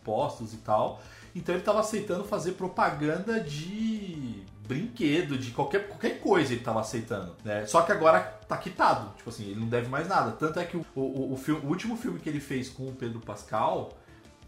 impostos 0.00 0.52
e 0.52 0.58
tal. 0.58 1.00
Então 1.34 1.54
ele 1.54 1.62
tava 1.64 1.80
aceitando 1.80 2.24
fazer 2.24 2.52
propaganda 2.52 3.40
de 3.40 4.42
brinquedo, 4.66 5.38
de 5.38 5.52
qualquer, 5.52 5.88
qualquer 5.88 6.20
coisa 6.20 6.52
ele 6.52 6.62
tava 6.62 6.80
aceitando. 6.80 7.34
Né? 7.44 7.66
Só 7.66 7.82
que 7.82 7.92
agora 7.92 8.20
tá 8.20 8.56
quitado. 8.56 9.14
Tipo 9.16 9.30
assim, 9.30 9.44
ele 9.50 9.60
não 9.60 9.68
deve 9.68 9.88
mais 9.88 10.06
nada. 10.08 10.32
Tanto 10.32 10.58
é 10.60 10.64
que 10.64 10.76
o, 10.76 10.84
o, 10.94 11.32
o, 11.32 11.36
filme- 11.36 11.64
o 11.64 11.68
último 11.68 11.96
filme 11.96 12.18
que 12.18 12.28
ele 12.28 12.40
fez 12.40 12.68
com 12.68 12.88
o 12.88 12.92
Pedro 12.92 13.20
Pascal 13.20 13.96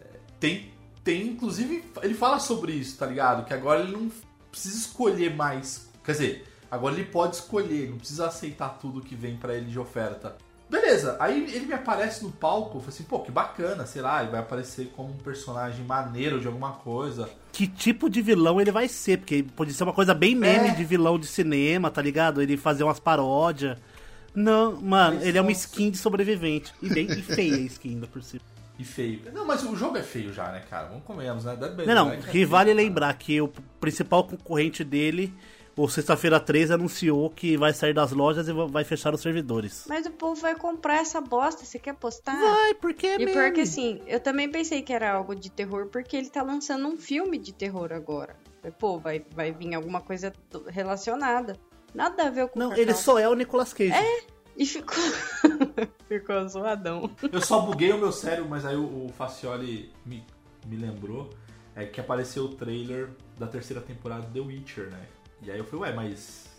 é, 0.00 0.04
tem, 0.38 0.71
tem, 1.04 1.28
inclusive, 1.28 1.84
ele 2.02 2.14
fala 2.14 2.38
sobre 2.38 2.72
isso, 2.72 2.96
tá 2.98 3.06
ligado? 3.06 3.44
Que 3.44 3.52
agora 3.54 3.80
ele 3.80 3.92
não 3.92 4.10
precisa 4.50 4.76
escolher 4.76 5.34
mais. 5.34 5.88
Quer 6.04 6.12
dizer, 6.12 6.44
agora 6.70 6.94
ele 6.94 7.04
pode 7.04 7.36
escolher, 7.36 7.90
não 7.90 7.98
precisa 7.98 8.26
aceitar 8.26 8.70
tudo 8.80 9.00
que 9.00 9.14
vem 9.14 9.36
pra 9.36 9.54
ele 9.54 9.66
de 9.66 9.78
oferta. 9.78 10.36
Beleza, 10.70 11.16
aí 11.20 11.52
ele 11.54 11.66
me 11.66 11.74
aparece 11.74 12.22
no 12.24 12.32
palco, 12.32 12.78
eu 12.78 12.80
falei 12.80 12.94
assim, 12.94 13.02
pô, 13.04 13.20
que 13.20 13.30
bacana, 13.30 13.84
sei 13.84 14.00
lá, 14.00 14.22
ele 14.22 14.30
vai 14.30 14.40
aparecer 14.40 14.90
como 14.96 15.10
um 15.10 15.18
personagem 15.18 15.84
maneiro 15.84 16.40
de 16.40 16.46
alguma 16.46 16.72
coisa. 16.72 17.28
Que 17.52 17.66
tipo 17.66 18.08
de 18.08 18.22
vilão 18.22 18.58
ele 18.58 18.70
vai 18.70 18.88
ser? 18.88 19.18
Porque 19.18 19.42
pode 19.54 19.74
ser 19.74 19.84
uma 19.84 19.92
coisa 19.92 20.14
bem 20.14 20.34
meme 20.34 20.68
É. 20.68 20.74
de 20.74 20.82
vilão 20.82 21.18
de 21.18 21.26
cinema, 21.26 21.90
tá 21.90 22.00
ligado? 22.00 22.40
Ele 22.40 22.56
fazer 22.56 22.84
umas 22.84 22.98
paródias. 22.98 23.76
Não, 24.34 24.80
mano, 24.80 25.16
Mas 25.16 25.26
ele 25.26 25.36
é 25.36 25.42
uma 25.42 25.52
skin 25.52 25.90
de 25.90 25.98
sobrevivente. 25.98 26.72
E 26.80 26.88
bem 26.88 27.06
feia 27.22 27.54
a 27.56 27.60
skin 27.60 27.90
ainda 27.90 28.06
por 28.06 28.22
cima. 28.22 28.42
E 28.78 28.84
feio. 28.84 29.20
Não, 29.32 29.46
mas 29.46 29.62
o 29.64 29.76
jogo 29.76 29.96
é 29.98 30.02
feio 30.02 30.32
já, 30.32 30.50
né, 30.50 30.62
cara? 30.68 30.88
Vamos 30.88 31.04
comemos, 31.04 31.44
né? 31.44 31.54
Dead 31.56 31.72
by 31.74 31.86
Não, 31.86 31.94
não, 32.06 32.12
é 32.12 32.16
que 32.16 32.22
feio, 32.32 32.48
vale 32.48 32.70
cara. 32.70 32.82
lembrar 32.82 33.14
que 33.14 33.40
o 33.40 33.48
principal 33.78 34.24
concorrente 34.24 34.82
dele, 34.82 35.32
o 35.76 35.86
Sexta-feira 35.88 36.40
13, 36.40 36.72
anunciou 36.72 37.28
que 37.30 37.56
vai 37.56 37.72
sair 37.74 37.92
das 37.92 38.12
lojas 38.12 38.48
e 38.48 38.52
vai 38.52 38.82
fechar 38.82 39.14
os 39.14 39.20
servidores. 39.20 39.84
Mas 39.88 40.06
o 40.06 40.10
povo 40.10 40.40
vai 40.40 40.54
comprar 40.54 40.96
essa 40.96 41.20
bosta, 41.20 41.64
você 41.64 41.78
quer 41.78 41.94
postar? 41.94 42.34
Vai, 42.38 42.74
porque 42.74 43.06
é 43.06 43.14
E 43.20 43.26
pior 43.26 43.34
meme. 43.44 43.52
que 43.52 43.60
assim, 43.60 44.00
eu 44.06 44.18
também 44.18 44.50
pensei 44.50 44.80
que 44.82 44.92
era 44.92 45.12
algo 45.12 45.34
de 45.36 45.50
terror, 45.50 45.86
porque 45.88 46.16
ele 46.16 46.30
tá 46.30 46.42
lançando 46.42 46.86
um 46.88 46.96
filme 46.96 47.38
de 47.38 47.52
terror 47.52 47.92
agora. 47.92 48.34
Pô, 48.78 48.98
vai, 48.98 49.24
vai 49.34 49.52
vir 49.52 49.74
alguma 49.74 50.00
coisa 50.00 50.32
relacionada. 50.68 51.56
Nada 51.94 52.26
a 52.26 52.30
ver 52.30 52.48
com 52.48 52.58
o 52.58 52.62
Não, 52.62 52.68
Cartão. 52.70 52.82
ele 52.82 52.94
só 52.94 53.18
é 53.18 53.28
o 53.28 53.34
Nicolas 53.34 53.72
Cage. 53.74 53.92
E 54.56 54.66
ficou. 54.66 54.96
ficou 56.08 56.48
zoadão. 56.48 57.10
Eu 57.32 57.40
só 57.40 57.60
buguei 57.60 57.92
o 57.92 57.98
meu 57.98 58.12
cérebro, 58.12 58.48
mas 58.50 58.64
aí 58.66 58.76
o, 58.76 59.06
o 59.06 59.08
Facioli 59.16 59.92
me, 60.04 60.24
me 60.66 60.76
lembrou 60.76 61.30
é 61.74 61.86
que 61.86 62.00
apareceu 62.00 62.44
o 62.44 62.48
trailer 62.54 63.08
da 63.38 63.46
terceira 63.46 63.80
temporada 63.80 64.26
de 64.26 64.32
The 64.32 64.40
Witcher, 64.40 64.90
né? 64.90 65.06
E 65.42 65.50
aí 65.50 65.58
eu 65.58 65.64
falei, 65.64 65.86
ué, 65.90 65.92
mas 65.94 66.50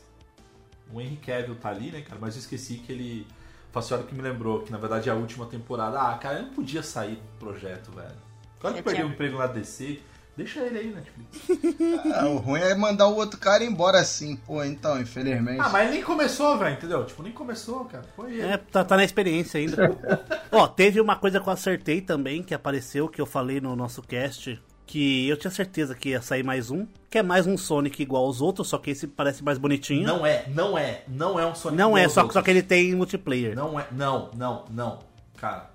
o 0.91 0.99
Henry 0.99 1.17
Cavill 1.17 1.55
tá 1.55 1.69
ali, 1.69 1.91
né, 1.91 2.01
cara? 2.01 2.17
Mas 2.19 2.35
eu 2.35 2.39
esqueci 2.39 2.75
que 2.75 2.91
ele... 2.91 3.27
O 3.69 3.73
Facioli 3.73 4.03
que 4.03 4.13
me 4.15 4.21
lembrou 4.21 4.61
que 4.61 4.71
na 4.71 4.77
verdade 4.77 5.09
é 5.09 5.11
a 5.11 5.15
última 5.15 5.45
temporada. 5.45 5.99
Ah, 5.99 6.17
cara, 6.17 6.39
eu 6.39 6.43
não 6.47 6.53
podia 6.53 6.81
sair 6.83 7.15
do 7.15 7.39
projeto, 7.39 7.91
velho. 7.91 8.15
Quando 8.59 8.73
eu 8.75 8.79
Eu 8.79 8.83
peguei 8.83 8.99
tinha- 9.01 9.07
um 9.07 9.11
emprego 9.13 9.37
na 9.37 9.47
DC, 9.47 9.99
deixa 10.35 10.59
ele 10.61 10.79
aí, 10.79 10.93
Netflix. 10.93 12.13
Ah, 12.13 12.27
o 12.27 12.37
ruim 12.37 12.61
é 12.61 12.75
mandar 12.75 13.07
o 13.07 13.15
outro 13.15 13.39
cara 13.39 13.63
embora 13.63 13.99
assim. 13.99 14.35
Pô, 14.35 14.63
então, 14.63 14.99
infelizmente. 14.99 15.59
Ah, 15.59 15.69
mas 15.69 15.89
nem 15.89 16.01
começou, 16.01 16.57
velho, 16.57 16.75
entendeu? 16.75 17.05
Tipo, 17.05 17.23
nem 17.23 17.31
começou, 17.31 17.85
cara. 17.85 18.03
Foi 18.15 18.31
ele. 18.33 18.41
É, 18.41 18.57
tá, 18.57 18.83
tá 18.83 18.95
na 18.95 19.03
experiência 19.03 19.59
ainda. 19.59 19.95
Ó, 20.51 20.67
teve 20.67 21.01
uma 21.01 21.15
coisa 21.15 21.39
que 21.39 21.47
eu 21.47 21.53
acertei 21.53 22.01
também, 22.01 22.43
que 22.43 22.53
apareceu, 22.53 23.07
que 23.07 23.19
eu 23.19 23.25
falei 23.25 23.59
no 23.59 23.75
nosso 23.75 24.01
cast, 24.01 24.61
que 24.85 25.27
eu 25.27 25.37
tinha 25.37 25.51
certeza 25.51 25.95
que 25.95 26.09
ia 26.09 26.21
sair 26.21 26.43
mais 26.43 26.69
um, 26.69 26.85
que 27.09 27.17
é 27.17 27.23
mais 27.23 27.47
um 27.47 27.57
Sonic 27.57 28.01
igual 28.01 28.25
aos 28.25 28.41
outros, 28.41 28.67
só 28.67 28.77
que 28.77 28.91
esse 28.91 29.07
parece 29.07 29.43
mais 29.43 29.57
bonitinho. 29.57 30.05
Não 30.05 30.25
é, 30.25 30.45
não 30.49 30.77
é, 30.77 31.03
não 31.07 31.39
é 31.39 31.45
um 31.45 31.55
Sonic 31.55 31.77
Não 31.77 31.89
igual 31.89 31.97
é, 31.99 32.03
aos 32.05 32.13
só, 32.13 32.29
só 32.29 32.41
que 32.41 32.51
ele 32.51 32.61
tem 32.61 32.93
multiplayer. 32.93 33.55
Não 33.55 33.79
é, 33.79 33.87
não, 33.91 34.29
não, 34.35 34.65
não. 34.69 34.99
Cara. 35.37 35.72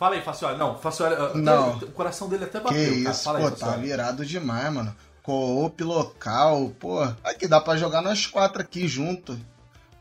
Fala 0.00 0.14
aí, 0.14 0.22
Faciola. 0.22 0.56
Não, 0.56 0.78
Faciola. 0.78 1.34
Não. 1.34 1.76
O 1.76 1.92
coração 1.92 2.26
dele 2.26 2.44
até 2.44 2.58
Que 2.58 2.64
bateu, 2.64 2.84
cara. 3.02 3.10
isso, 3.10 3.22
Fala 3.22 3.38
aí, 3.38 3.44
pô, 3.44 3.50
tá 3.50 3.56
Faciola. 3.58 3.82
virado 3.82 4.24
demais, 4.24 4.72
mano. 4.72 4.96
Co-op 5.22 5.84
local, 5.84 6.72
pô. 6.80 7.02
Aqui 7.22 7.46
dá 7.46 7.60
pra 7.60 7.76
jogar 7.76 8.00
nós 8.00 8.26
quatro 8.26 8.62
aqui 8.62 8.88
junto. 8.88 9.38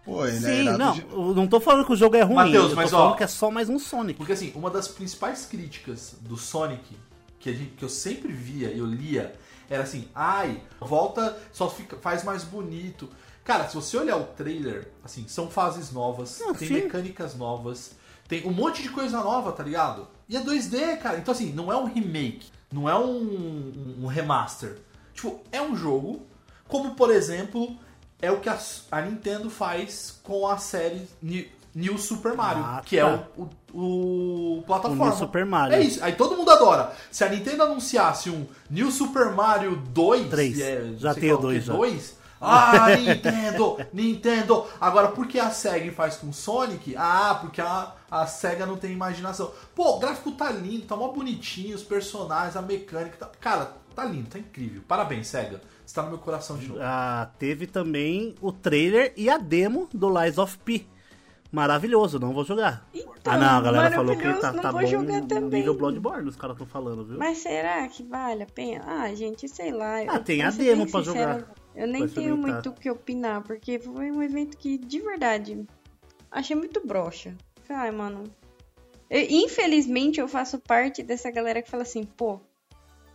Pô, 0.06 0.26
ele 0.26 0.38
é 0.38 0.40
Sim, 0.40 0.62
irado 0.62 0.78
não, 0.78 0.94
de... 0.94 1.02
eu 1.02 1.36
não 1.36 1.48
tô 1.48 1.60
falando 1.60 1.86
que 1.86 1.92
o 1.92 1.98
jogo 1.98 2.16
é 2.16 2.22
ruim, 2.22 2.36
Mateus, 2.36 2.70
eu 2.70 2.76
mas, 2.78 2.90
tô 2.90 2.96
falando 2.96 3.12
ó, 3.12 3.16
que 3.18 3.24
é 3.24 3.28
só 3.28 3.52
mais 3.52 3.68
um 3.68 3.78
Sonic. 3.78 4.18
Porque 4.18 4.32
assim, 4.32 4.54
uma 4.56 4.70
das 4.72 4.88
principais 4.88 5.46
críticas 5.46 6.16
do 6.22 6.38
Sonic 6.38 6.98
que, 7.38 7.50
a 7.50 7.54
gente, 7.54 7.72
que 7.72 7.84
eu 7.84 7.90
sempre 7.90 8.32
via 8.32 8.72
e 8.72 8.80
eu 8.80 8.86
lia 8.86 9.36
era 9.70 9.84
assim, 9.84 10.08
ai, 10.16 10.64
volta, 10.80 11.38
só 11.52 11.70
fica, 11.70 11.98
faz 11.98 12.24
mais 12.24 12.46
bonito. 12.46 13.10
Cara, 13.44 13.68
se 13.68 13.76
você 13.76 13.98
olhar 13.98 14.16
o 14.16 14.24
trailer, 14.24 14.88
assim, 15.04 15.28
são 15.28 15.50
fases 15.50 15.92
novas, 15.92 16.40
Não, 16.40 16.54
tem 16.56 16.70
sim. 16.70 16.74
mecânicas 16.76 17.36
novas, 17.36 17.92
tem 18.30 18.46
um 18.48 18.52
monte 18.52 18.84
de 18.84 18.90
coisa 18.90 19.22
nova, 19.22 19.52
tá 19.52 19.64
ligado? 19.64 20.08
E 20.30 20.38
é 20.38 20.40
2D, 20.40 21.00
cara. 21.00 21.18
Então, 21.18 21.32
assim, 21.32 21.52
não 21.52 21.74
é 21.74 21.76
um 21.76 21.86
remake. 21.86 22.46
Não 22.72 22.88
é 22.88 22.96
um, 22.96 23.98
um 24.04 24.06
remaster. 24.06 24.78
Tipo, 25.16 25.42
é 25.52 25.60
um 25.60 25.76
jogo. 25.76 26.22
Como, 26.68 26.94
por 26.94 27.10
exemplo, 27.10 27.76
é 28.22 28.32
o 28.32 28.40
que 28.40 28.48
a, 28.48 28.58
a 28.92 29.02
Nintendo 29.02 29.50
faz 29.50 30.20
com 30.22 30.48
a 30.48 30.60
série 30.60 31.08
New, 31.20 31.44
New 31.74 31.98
Super 31.98 32.36
Mario, 32.36 32.64
ah, 32.64 32.84
que 32.86 33.00
é 33.00 33.04
tá. 33.04 33.28
o, 33.36 33.50
o, 33.74 34.58
o 34.60 34.64
plataforma. 34.68 35.06
O 35.06 35.08
New 35.08 35.18
Super 35.18 35.46
Mario. 35.48 35.76
É 35.76 35.82
isso. 35.82 36.04
Aí 36.04 36.14
todo 36.14 36.38
mundo 36.38 36.52
adora. 36.52 36.94
Se 37.10 37.24
a 37.24 37.30
Nintendo 37.30 37.64
anunciasse 37.64 38.30
um 38.30 38.46
New 38.70 38.92
Super 38.92 39.32
Mario 39.32 39.76
2... 39.76 40.30
3. 40.30 40.60
É, 40.60 40.94
já 40.98 41.16
tem 41.16 41.34
o 41.34 41.38
2. 41.38 41.66
2 41.66 42.19
ah, 42.42 42.96
Nintendo! 42.96 43.78
Nintendo! 43.92 44.66
Agora, 44.80 45.10
por 45.10 45.28
que 45.28 45.40
a 45.40 45.52
SEGA 45.52 45.92
faz 45.92 46.18
com 46.18 46.32
Sonic? 46.32 46.96
Ah, 46.98 47.38
porque 47.42 47.62
a, 47.62 47.94
a 48.10 48.26
SEGA 48.26 48.66
não 48.66 48.78
tem 48.78 48.92
imaginação. 48.92 49.52
Pô, 49.76 49.98
o 49.98 50.00
gráfico 50.00 50.32
tá 50.32 50.52
lindo, 50.52 50.86
tá 50.86 50.96
mó 50.96 51.10
bonitinho, 51.10 51.76
os 51.76 51.84
personagens, 51.84 52.56
a 52.56 52.62
mecânica. 52.62 53.18
Tá... 53.18 53.30
Cara, 53.40 53.74
tá 53.96 54.06
lindo, 54.06 54.30
tá 54.30 54.40
incrível. 54.40 54.82
Parabéns, 54.88 55.28
SEGA. 55.28 55.62
Você 55.86 55.96
tá 55.96 56.04
no 56.04 56.10
meu 56.10 56.20
coração 56.20 56.58
de 56.58 56.68
novo. 56.68 56.80
Ah, 56.82 57.30
teve 57.38 57.68
também 57.68 58.36
o 58.42 58.52
trailer 58.52 59.12
e 59.18 59.30
a 59.30 59.38
demo 59.38 59.90
do 59.94 60.10
Lies 60.10 60.38
of 60.38 60.58
P. 60.60 60.86
Maravilhoso, 61.52 62.20
não 62.20 62.32
vou 62.32 62.46
jogar. 62.46 62.88
Então, 62.94 63.34
ah, 63.34 63.38
não, 63.38 63.58
a 63.58 63.62
galera 63.62 63.92
falou 63.96 64.16
que 64.16 64.34
tá, 64.36 64.52
não 64.54 64.62
tá 64.62 64.72
vou 64.72 64.82
bom 64.82 64.88
jogar 64.88 65.22
também. 65.24 65.62
nível 65.62 65.74
Bloodborne, 65.74 66.30
os 66.30 66.36
caras 66.36 66.56
estão 66.56 66.68
falando, 66.68 67.04
viu? 67.04 67.18
Mas 67.18 67.40
será 67.40 67.88
que 67.88 68.04
vale 68.04 68.44
a 68.44 68.46
pena? 68.46 68.86
Ah, 68.86 69.16
gente, 69.16 69.48
sei 69.48 69.72
lá. 69.72 70.02
Ah, 70.08 70.20
tem 70.20 70.44
a 70.44 70.52
demo 70.52 70.90
pra 70.90 71.04
sincera, 71.04 71.34
jogar. 71.34 71.54
Eu 71.80 71.88
nem 71.88 72.08
tenho 72.08 72.36
muito 72.38 72.70
o 72.70 72.74
que 72.74 72.90
opinar, 72.90 73.42
porque 73.42 73.80
foi 73.80 74.12
um 74.12 74.22
evento 74.22 74.58
que, 74.58 74.78
de 74.78 75.00
verdade, 75.00 75.66
achei 76.30 76.56
muito 76.56 76.86
broxa. 76.86 77.34
Ai, 77.70 77.90
mano. 77.92 78.24
Eu- 79.10 79.26
infelizmente, 79.30 80.20
eu 80.20 80.28
faço 80.28 80.60
parte 80.60 81.02
dessa 81.02 81.32
galera 81.32 81.62
que 81.62 81.70
fala 81.70 81.84
assim, 81.84 82.04
pô, 82.04 82.42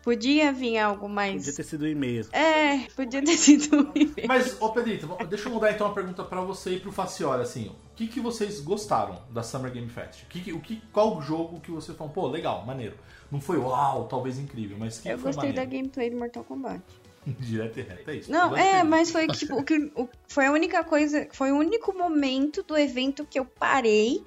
podia 0.03 0.50
vir 0.53 0.79
algo 0.79 1.09
mais. 1.09 1.37
Podia 1.42 1.53
ter 1.57 1.62
sido 1.62 1.85
um 1.85 1.88
e-mail. 1.88 2.27
É, 2.33 2.79
podia 2.96 3.22
ter 3.22 3.37
sido 3.37 3.77
um 3.83 3.92
evento. 3.94 4.27
Mas, 4.27 4.61
ô 4.62 4.70
Pedrito, 4.70 5.07
deixa 5.29 5.48
eu 5.48 5.53
mudar 5.53 5.72
então 5.72 5.87
uma 5.87 5.94
pergunta 5.94 6.24
pra 6.24 6.40
você 6.40 6.77
e 6.77 6.81
pro 6.81 6.90
Facioli, 6.90 7.42
assim. 7.42 7.68
O 7.68 7.94
que, 7.94 8.07
que 8.07 8.18
vocês 8.20 8.61
gostaram 8.61 9.22
da 9.31 9.42
Summer 9.42 9.70
Game 9.72 9.88
Fest? 9.90 10.22
O 10.22 10.27
que, 10.27 10.53
o 10.53 10.61
que, 10.61 10.81
qual 10.92 11.20
jogo 11.20 11.61
que 11.61 11.70
vocês 11.70 11.96
falam, 11.98 12.12
pô, 12.12 12.27
legal, 12.29 12.64
maneiro. 12.64 12.96
Não 13.31 13.40
foi 13.40 13.59
uau, 13.59 14.07
talvez 14.09 14.38
incrível, 14.38 14.77
mas 14.79 14.98
que 15.00 15.09
Eu 15.09 15.18
foi 15.18 15.33
gostei 15.33 15.53
da 15.53 15.62
maneiro? 15.62 15.83
gameplay 15.83 16.09
do 16.11 16.16
Mortal 16.16 16.44
Kombat. 16.44 16.83
Direto 17.41 17.79
e 17.79 17.83
reto, 17.83 18.11
é 18.11 18.17
isso. 18.17 18.31
Não, 18.31 18.57
é, 18.57 18.83
mas 18.85 19.11
foi 19.11 19.27
tipo, 19.29 19.57
o 19.61 19.65
que, 19.65 19.77
o- 19.97 20.09
foi 20.29 20.47
a 20.47 20.53
única 20.53 20.83
coisa, 20.85 21.29
foi 21.33 21.53
o 21.53 21.57
único 21.57 21.93
momento 21.97 22.63
do 22.63 22.77
evento 22.77 23.25
que 23.25 23.39
eu 23.39 23.45
parei 23.45 24.23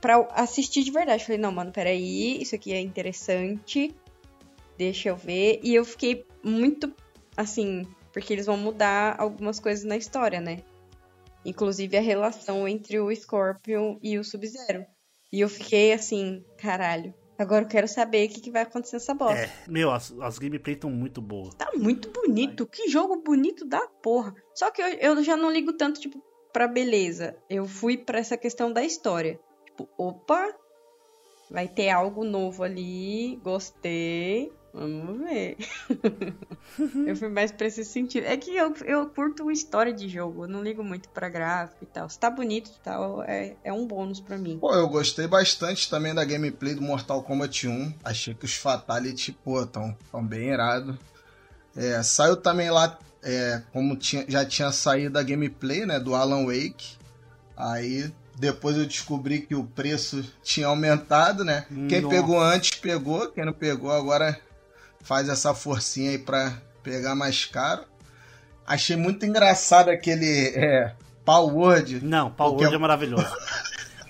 pra 0.00 0.18
assistir 0.32 0.82
de 0.84 0.90
verdade. 0.90 1.24
Falei, 1.24 1.38
não, 1.38 1.52
mano, 1.52 1.72
peraí, 1.72 2.40
isso 2.40 2.54
aqui 2.54 2.72
é 2.72 2.80
interessante, 2.80 3.94
deixa 4.78 5.08
eu 5.08 5.16
ver. 5.16 5.60
E 5.62 5.74
eu 5.74 5.84
fiquei 5.84 6.24
muito, 6.42 6.92
assim, 7.36 7.86
porque 8.12 8.32
eles 8.32 8.46
vão 8.46 8.56
mudar 8.56 9.16
algumas 9.18 9.58
coisas 9.60 9.84
na 9.84 9.96
história, 9.96 10.40
né? 10.40 10.58
Inclusive 11.44 11.96
a 11.96 12.00
relação 12.00 12.66
entre 12.66 12.98
o 12.98 13.14
Scorpion 13.14 13.98
e 14.02 14.18
o 14.18 14.24
Sub-Zero. 14.24 14.84
E 15.32 15.40
eu 15.40 15.48
fiquei 15.48 15.92
assim, 15.92 16.44
caralho, 16.56 17.12
agora 17.38 17.64
eu 17.64 17.68
quero 17.68 17.88
saber 17.88 18.26
o 18.26 18.32
que, 18.32 18.40
que 18.40 18.50
vai 18.50 18.62
acontecer 18.62 18.96
nessa 18.96 19.14
bosta. 19.14 19.42
É, 19.42 19.50
meu, 19.68 19.90
as, 19.90 20.12
as 20.20 20.38
gameplays 20.38 20.76
estão 20.76 20.90
muito 20.90 21.20
boas. 21.20 21.54
Tá 21.54 21.70
muito 21.74 22.10
bonito. 22.10 22.66
Que 22.66 22.88
jogo 22.88 23.16
bonito 23.16 23.64
da 23.64 23.86
porra. 24.02 24.34
Só 24.54 24.70
que 24.70 24.80
eu, 24.80 24.86
eu 24.88 25.22
já 25.22 25.36
não 25.36 25.50
ligo 25.50 25.72
tanto, 25.72 26.00
tipo, 26.00 26.22
pra 26.52 26.66
beleza. 26.66 27.36
Eu 27.48 27.66
fui 27.66 27.98
pra 27.98 28.18
essa 28.18 28.36
questão 28.36 28.72
da 28.72 28.82
história. 28.82 29.38
Tipo, 29.66 29.88
opa, 29.98 30.54
vai 31.50 31.68
ter 31.68 31.90
algo 31.90 32.24
novo 32.24 32.62
ali. 32.62 33.36
Gostei. 33.42 34.52
Vamos 34.76 35.18
ver. 35.20 35.56
eu 37.08 37.16
fui 37.16 37.28
mais 37.30 37.50
pra 37.50 37.66
esse 37.66 37.82
sentido. 37.82 38.24
É 38.24 38.36
que 38.36 38.54
eu, 38.54 38.74
eu 38.84 39.08
curto 39.08 39.50
história 39.50 39.90
de 39.90 40.06
jogo. 40.06 40.44
Eu 40.44 40.48
não 40.48 40.62
ligo 40.62 40.84
muito 40.84 41.08
pra 41.08 41.30
gráfico 41.30 41.82
e 41.82 41.86
tal. 41.86 42.10
Se 42.10 42.18
tá 42.18 42.28
bonito 42.28 42.68
e 42.68 42.84
tal, 42.84 43.22
é, 43.22 43.56
é 43.64 43.72
um 43.72 43.86
bônus 43.86 44.20
pra 44.20 44.36
mim. 44.36 44.58
Pô, 44.58 44.74
eu 44.74 44.86
gostei 44.86 45.26
bastante 45.26 45.88
também 45.88 46.14
da 46.14 46.26
gameplay 46.26 46.74
do 46.74 46.82
Mortal 46.82 47.22
Kombat 47.22 47.66
1. 47.66 47.94
Achei 48.04 48.34
que 48.34 48.44
os 48.44 48.54
Fatality, 48.54 49.32
pô, 49.32 49.64
tão, 49.64 49.96
tão 50.12 50.22
bem 50.22 50.50
irado. 50.50 50.98
É, 51.74 52.02
saiu 52.02 52.36
também 52.36 52.70
lá, 52.70 52.98
é, 53.22 53.62
como 53.72 53.96
tinha, 53.96 54.26
já 54.28 54.44
tinha 54.44 54.70
saído 54.72 55.18
a 55.18 55.22
gameplay, 55.22 55.86
né, 55.86 55.98
do 55.98 56.14
Alan 56.14 56.44
Wake. 56.44 56.98
Aí 57.56 58.12
depois 58.38 58.76
eu 58.76 58.84
descobri 58.84 59.40
que 59.40 59.54
o 59.54 59.64
preço 59.64 60.22
tinha 60.42 60.66
aumentado, 60.66 61.44
né? 61.44 61.64
Quem 61.88 62.02
Nossa. 62.02 62.14
pegou 62.14 62.38
antes 62.38 62.78
pegou, 62.78 63.28
quem 63.30 63.46
não 63.46 63.54
pegou 63.54 63.90
agora 63.90 64.38
faz 65.06 65.28
essa 65.28 65.54
forcinha 65.54 66.10
aí 66.10 66.18
pra 66.18 66.52
pegar 66.82 67.14
mais 67.14 67.44
caro. 67.44 67.84
Achei 68.66 68.96
muito 68.96 69.24
engraçado 69.24 69.88
aquele 69.88 70.52
é, 70.56 70.92
Power 71.24 71.54
Word. 71.54 72.04
Não, 72.04 72.30
Power 72.30 72.52
Porque- 72.52 72.64
Word 72.64 72.76
é 72.76 72.78
maravilhoso. 72.78 73.36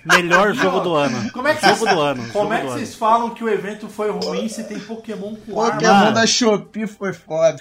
Melhor 0.04 0.54
jogo 0.54 0.80
do 0.80 0.94
ano. 0.94 1.30
Como 1.32 1.48
é 1.48 1.54
que 1.56 1.66
jogo 1.66 1.78
vocês, 1.80 1.94
do 1.96 2.00
ano. 2.00 2.22
Como 2.32 2.44
jogo 2.44 2.52
é 2.54 2.56
que 2.59 2.62
do 2.62 2.68
ano. 2.70 2.78
vocês 2.78 2.94
falam 2.94 3.30
que 3.35 3.42
o 3.42 3.48
evento 3.48 3.88
foi 3.88 4.09
ruim 4.11 4.48
se 4.48 4.62
tem 4.64 4.78
Pokémon 4.78 5.35
com 5.35 5.61
arma? 5.61 5.74
Pokémon 5.74 5.92
Mano. 5.94 6.14
da 6.14 6.26
Shopee 6.26 6.87
foi 6.87 7.12
foda. 7.12 7.59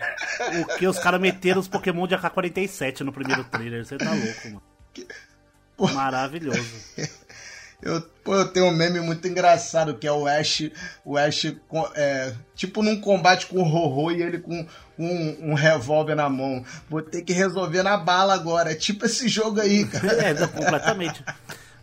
O 0.62 0.78
que 0.78 0.86
os 0.88 1.00
caras 1.00 1.20
meteram 1.20 1.60
os 1.60 1.68
Pokémon 1.68 2.06
de 2.08 2.14
AK-47 2.16 3.02
no 3.02 3.12
primeiro 3.12 3.44
trailer. 3.46 3.84
Você 3.84 3.98
tá 3.98 4.12
louco, 4.12 4.62
mano. 5.80 5.96
Maravilhoso. 5.96 6.64
Eu, 7.82 8.02
pô, 8.24 8.36
eu 8.36 8.48
tenho 8.48 8.68
um 8.68 8.72
meme 8.72 9.00
muito 9.00 9.28
engraçado 9.28 9.96
que 9.96 10.08
é 10.08 10.12
o 10.12 10.26
Ash, 10.26 10.72
o 11.04 11.18
Ash 11.18 11.46
é, 11.94 12.34
tipo 12.56 12.82
num 12.82 13.00
combate 13.00 13.46
com 13.48 13.60
o 13.60 13.64
Rorô 13.64 14.12
e 14.12 14.22
ele 14.22 14.40
com 14.40 14.66
um, 14.98 15.52
um 15.52 15.54
revólver 15.54 16.16
na 16.16 16.30
mão. 16.30 16.64
Vou 16.90 17.02
ter 17.02 17.22
que 17.22 17.34
resolver 17.34 17.84
na 17.84 17.98
bala 17.98 18.34
agora. 18.34 18.72
É 18.72 18.76
tipo 18.76 19.06
esse 19.06 19.28
jogo 19.28 19.60
aí, 19.60 19.86
cara. 19.88 20.30
É, 20.30 20.48
completamente. 20.48 21.24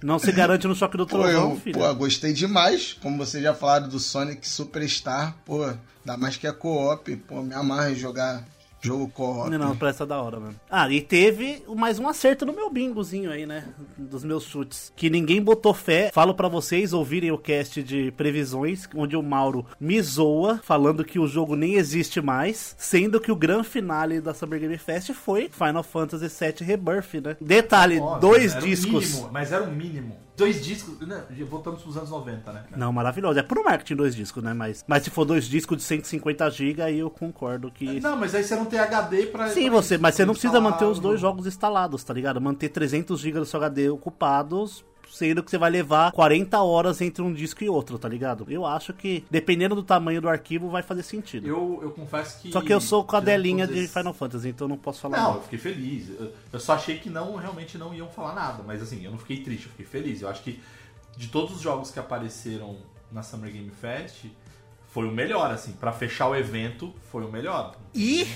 Não 0.02 0.18
se 0.18 0.32
garante 0.32 0.66
no 0.66 0.74
choque 0.74 0.96
do 0.96 1.06
Pô, 1.06 1.18
trovão, 1.18 1.50
eu 1.52 1.60
filho. 1.60 1.78
pô, 1.78 1.94
gostei 1.94 2.32
demais. 2.32 2.96
Como 3.00 3.16
vocês 3.16 3.42
já 3.42 3.54
falaram 3.54 3.88
do 3.88 4.00
Sonic 4.00 4.48
Superstar, 4.48 5.36
pô, 5.44 5.62
ainda 5.64 6.16
mais 6.18 6.36
que 6.36 6.46
é 6.46 6.52
co-op, 6.52 7.14
pô, 7.16 7.42
me 7.42 7.54
amarra 7.54 7.92
em 7.92 7.94
jogar 7.94 8.42
jogo 8.82 9.08
co-op. 9.08 9.48
Não, 9.48 9.58
não, 9.58 9.76
parece 9.76 10.04
da 10.04 10.20
hora, 10.20 10.40
mano. 10.40 10.54
Ah, 10.68 10.90
e 10.90 11.00
teve 11.00 11.62
mais 11.74 11.98
um 11.98 12.08
acerto 12.08 12.44
no 12.44 12.52
meu 12.52 12.68
bingozinho 12.68 13.30
aí, 13.30 13.46
né? 13.46 13.64
Dos 13.96 14.24
meus 14.24 14.44
chutes. 14.44 14.92
Que 14.96 15.08
ninguém 15.08 15.40
botou 15.40 15.72
fé. 15.72 16.10
Falo 16.12 16.34
pra 16.34 16.48
vocês 16.48 16.92
ouvirem 16.92 17.30
o 17.30 17.38
cast 17.38 17.82
de 17.82 18.10
previsões, 18.12 18.88
onde 18.94 19.16
o 19.16 19.22
Mauro 19.22 19.64
me 19.78 20.00
zoa, 20.02 20.60
falando 20.64 21.04
que 21.04 21.18
o 21.18 21.26
jogo 21.28 21.54
nem 21.54 21.74
existe 21.74 22.20
mais. 22.20 22.74
Sendo 22.76 23.20
que 23.20 23.30
o 23.30 23.36
grande 23.36 23.68
finale 23.68 24.20
da 24.20 24.34
Summer 24.34 24.58
Game 24.58 24.76
Fest 24.78 25.12
foi 25.12 25.48
Final 25.48 25.82
Fantasy 25.82 26.26
VII 26.28 26.66
Rebirth, 26.66 27.14
né? 27.24 27.36
Detalhe, 27.40 28.00
Nossa, 28.00 28.20
dois 28.20 28.58
discos. 28.58 29.12
mínimo, 29.12 29.30
mas 29.32 29.52
era 29.52 29.62
o 29.64 29.70
mínimo. 29.72 30.16
Dois 30.42 30.64
discos. 30.64 30.98
Né, 31.06 31.24
voltamos 31.48 31.82
pros 31.82 31.96
anos 31.96 32.10
90, 32.10 32.52
né? 32.52 32.64
cara? 32.68 32.76
Não, 32.76 32.92
maravilhoso. 32.92 33.38
É 33.38 33.42
pro 33.42 33.64
marketing 33.64 33.96
dois 33.96 34.14
discos, 34.14 34.42
né? 34.42 34.52
Mas, 34.52 34.84
mas 34.86 35.02
se 35.02 35.10
for 35.10 35.24
dois 35.24 35.44
discos 35.44 35.76
de 35.76 35.82
150 35.82 36.50
GB, 36.50 36.82
aí 36.82 36.98
eu 36.98 37.10
concordo 37.10 37.70
que. 37.70 38.00
Não, 38.00 38.16
mas 38.16 38.34
aí 38.34 38.42
você 38.44 38.56
não 38.56 38.66
tem 38.66 38.78
HD 38.78 39.26
pra. 39.26 39.48
Sim, 39.48 39.70
pra 39.70 39.80
você, 39.80 39.98
mas 39.98 40.14
você 40.14 40.24
não 40.24 40.34
precisa 40.34 40.54
instalar 40.54 40.72
manter 40.72 40.84
os 40.84 40.98
dois 40.98 41.20
jogo. 41.20 41.36
jogos 41.36 41.46
instalados, 41.46 42.02
tá 42.04 42.12
ligado? 42.12 42.40
Manter 42.40 42.68
300 42.68 43.20
GB 43.20 43.40
do 43.40 43.46
seu 43.46 43.58
HD 43.60 43.88
ocupados, 43.90 44.84
sendo 45.12 45.42
que 45.42 45.50
você 45.50 45.58
vai 45.58 45.70
levar 45.70 46.10
40 46.12 46.60
horas 46.62 47.00
entre 47.02 47.22
um 47.22 47.32
disco 47.32 47.62
e 47.62 47.68
outro, 47.68 47.98
tá 47.98 48.08
ligado? 48.08 48.46
Eu 48.48 48.64
acho 48.64 48.92
que, 48.94 49.24
dependendo 49.30 49.74
do 49.74 49.82
tamanho 49.82 50.20
do 50.20 50.28
arquivo, 50.28 50.70
vai 50.70 50.82
fazer 50.82 51.02
sentido. 51.02 51.46
Eu, 51.46 51.78
eu 51.82 51.90
confesso 51.90 52.40
que. 52.40 52.50
Só 52.50 52.60
que 52.62 52.72
eu 52.72 52.80
sou 52.80 53.04
cadelinha 53.04 53.66
de 53.66 53.78
esses- 53.80 53.92
Final 53.92 54.14
Fantasy, 54.14 54.48
então 54.48 54.66
não 54.66 54.78
posso 54.78 55.00
falar 55.00 55.18
Não, 55.20 55.34
eu 55.34 55.42
fiquei 55.42 55.58
feliz. 55.58 56.08
Eu, 56.52 56.58
só 56.58 56.72
achei 56.74 56.98
que 56.98 57.10
não, 57.10 57.36
realmente 57.36 57.76
não 57.76 57.94
iam 57.94 58.08
falar 58.08 58.34
nada. 58.34 58.62
Mas 58.66 58.80
assim, 58.82 59.04
eu 59.04 59.10
não 59.10 59.18
fiquei 59.18 59.42
triste, 59.42 59.64
eu 59.66 59.70
fiquei 59.70 59.86
feliz. 59.86 60.22
Eu 60.22 60.28
acho 60.28 60.42
que 60.42 60.58
de 61.16 61.28
todos 61.28 61.54
os 61.56 61.60
jogos 61.60 61.90
que 61.90 61.98
apareceram 61.98 62.78
na 63.12 63.22
Summer 63.22 63.52
Game 63.52 63.70
Fest, 63.70 64.24
foi 64.88 65.06
o 65.06 65.12
melhor, 65.12 65.50
assim, 65.50 65.72
Pra 65.72 65.92
fechar 65.92 66.28
o 66.28 66.34
evento, 66.34 66.92
foi 67.10 67.22
o 67.24 67.30
melhor. 67.30 67.76
E 67.94 68.26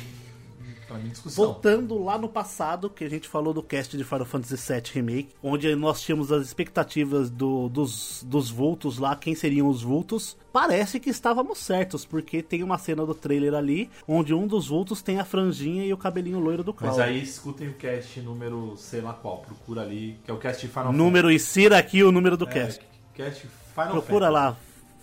Pra 0.86 0.98
mim, 0.98 1.08
discussão. 1.08 1.44
voltando 1.46 2.02
lá 2.02 2.16
no 2.18 2.28
passado, 2.28 2.88
que 2.88 3.04
a 3.04 3.10
gente 3.10 3.28
falou 3.28 3.52
do 3.52 3.62
cast 3.62 3.96
de 3.96 4.04
Final 4.04 4.24
Fantasy 4.24 4.72
VII 4.72 4.82
Remake, 4.94 5.28
onde 5.42 5.74
nós 5.74 6.00
tínhamos 6.00 6.30
as 6.30 6.44
expectativas 6.46 7.28
do- 7.30 7.68
dos, 7.68 8.22
dos 8.26 8.50
vultos 8.50 8.98
lá, 8.98 9.16
quem 9.16 9.34
seriam 9.34 9.68
os 9.68 9.82
vultos, 9.82 10.36
parece 10.52 10.98
que 11.00 11.10
estávamos 11.10 11.58
certos, 11.58 12.04
porque 12.04 12.42
tem 12.42 12.62
uma 12.62 12.78
cena 12.78 13.04
do 13.04 13.14
trailer 13.14 13.54
ali, 13.54 13.90
onde 14.06 14.32
um 14.34 14.46
dos 14.46 14.68
vultos 14.68 15.02
tem 15.02 15.18
a 15.18 15.24
franjinha 15.24 15.84
e 15.84 15.92
o 15.92 15.96
cabelinho 15.96 16.38
loiro 16.38 16.62
do 16.62 16.74
Mas 16.80 16.94
Cloud. 16.94 17.00
aí 17.02 17.22
escutem 17.22 17.68
o 17.68 17.74
cast 17.74 18.20
número, 18.20 18.74
sei 18.76 19.00
lá 19.00 19.12
qual, 19.12 19.38
procura 19.38 19.82
ali, 19.82 20.18
que 20.24 20.30
é 20.30 20.34
o 20.34 20.38
cast 20.38 20.66
de 20.66 20.72
Final 20.72 20.92
Número, 20.92 21.30
insira 21.30 21.78
aqui 21.78 22.02
o 22.04 22.12
número 22.12 22.36
do 22.36 22.46
Fantasy. 22.46 22.78
cast. 22.78 22.84
É, 23.18 23.24
cast 23.24 23.46
Final 23.74 23.90
Procura 23.90 24.26
Fantasy. 24.26 24.32
lá 24.32 24.56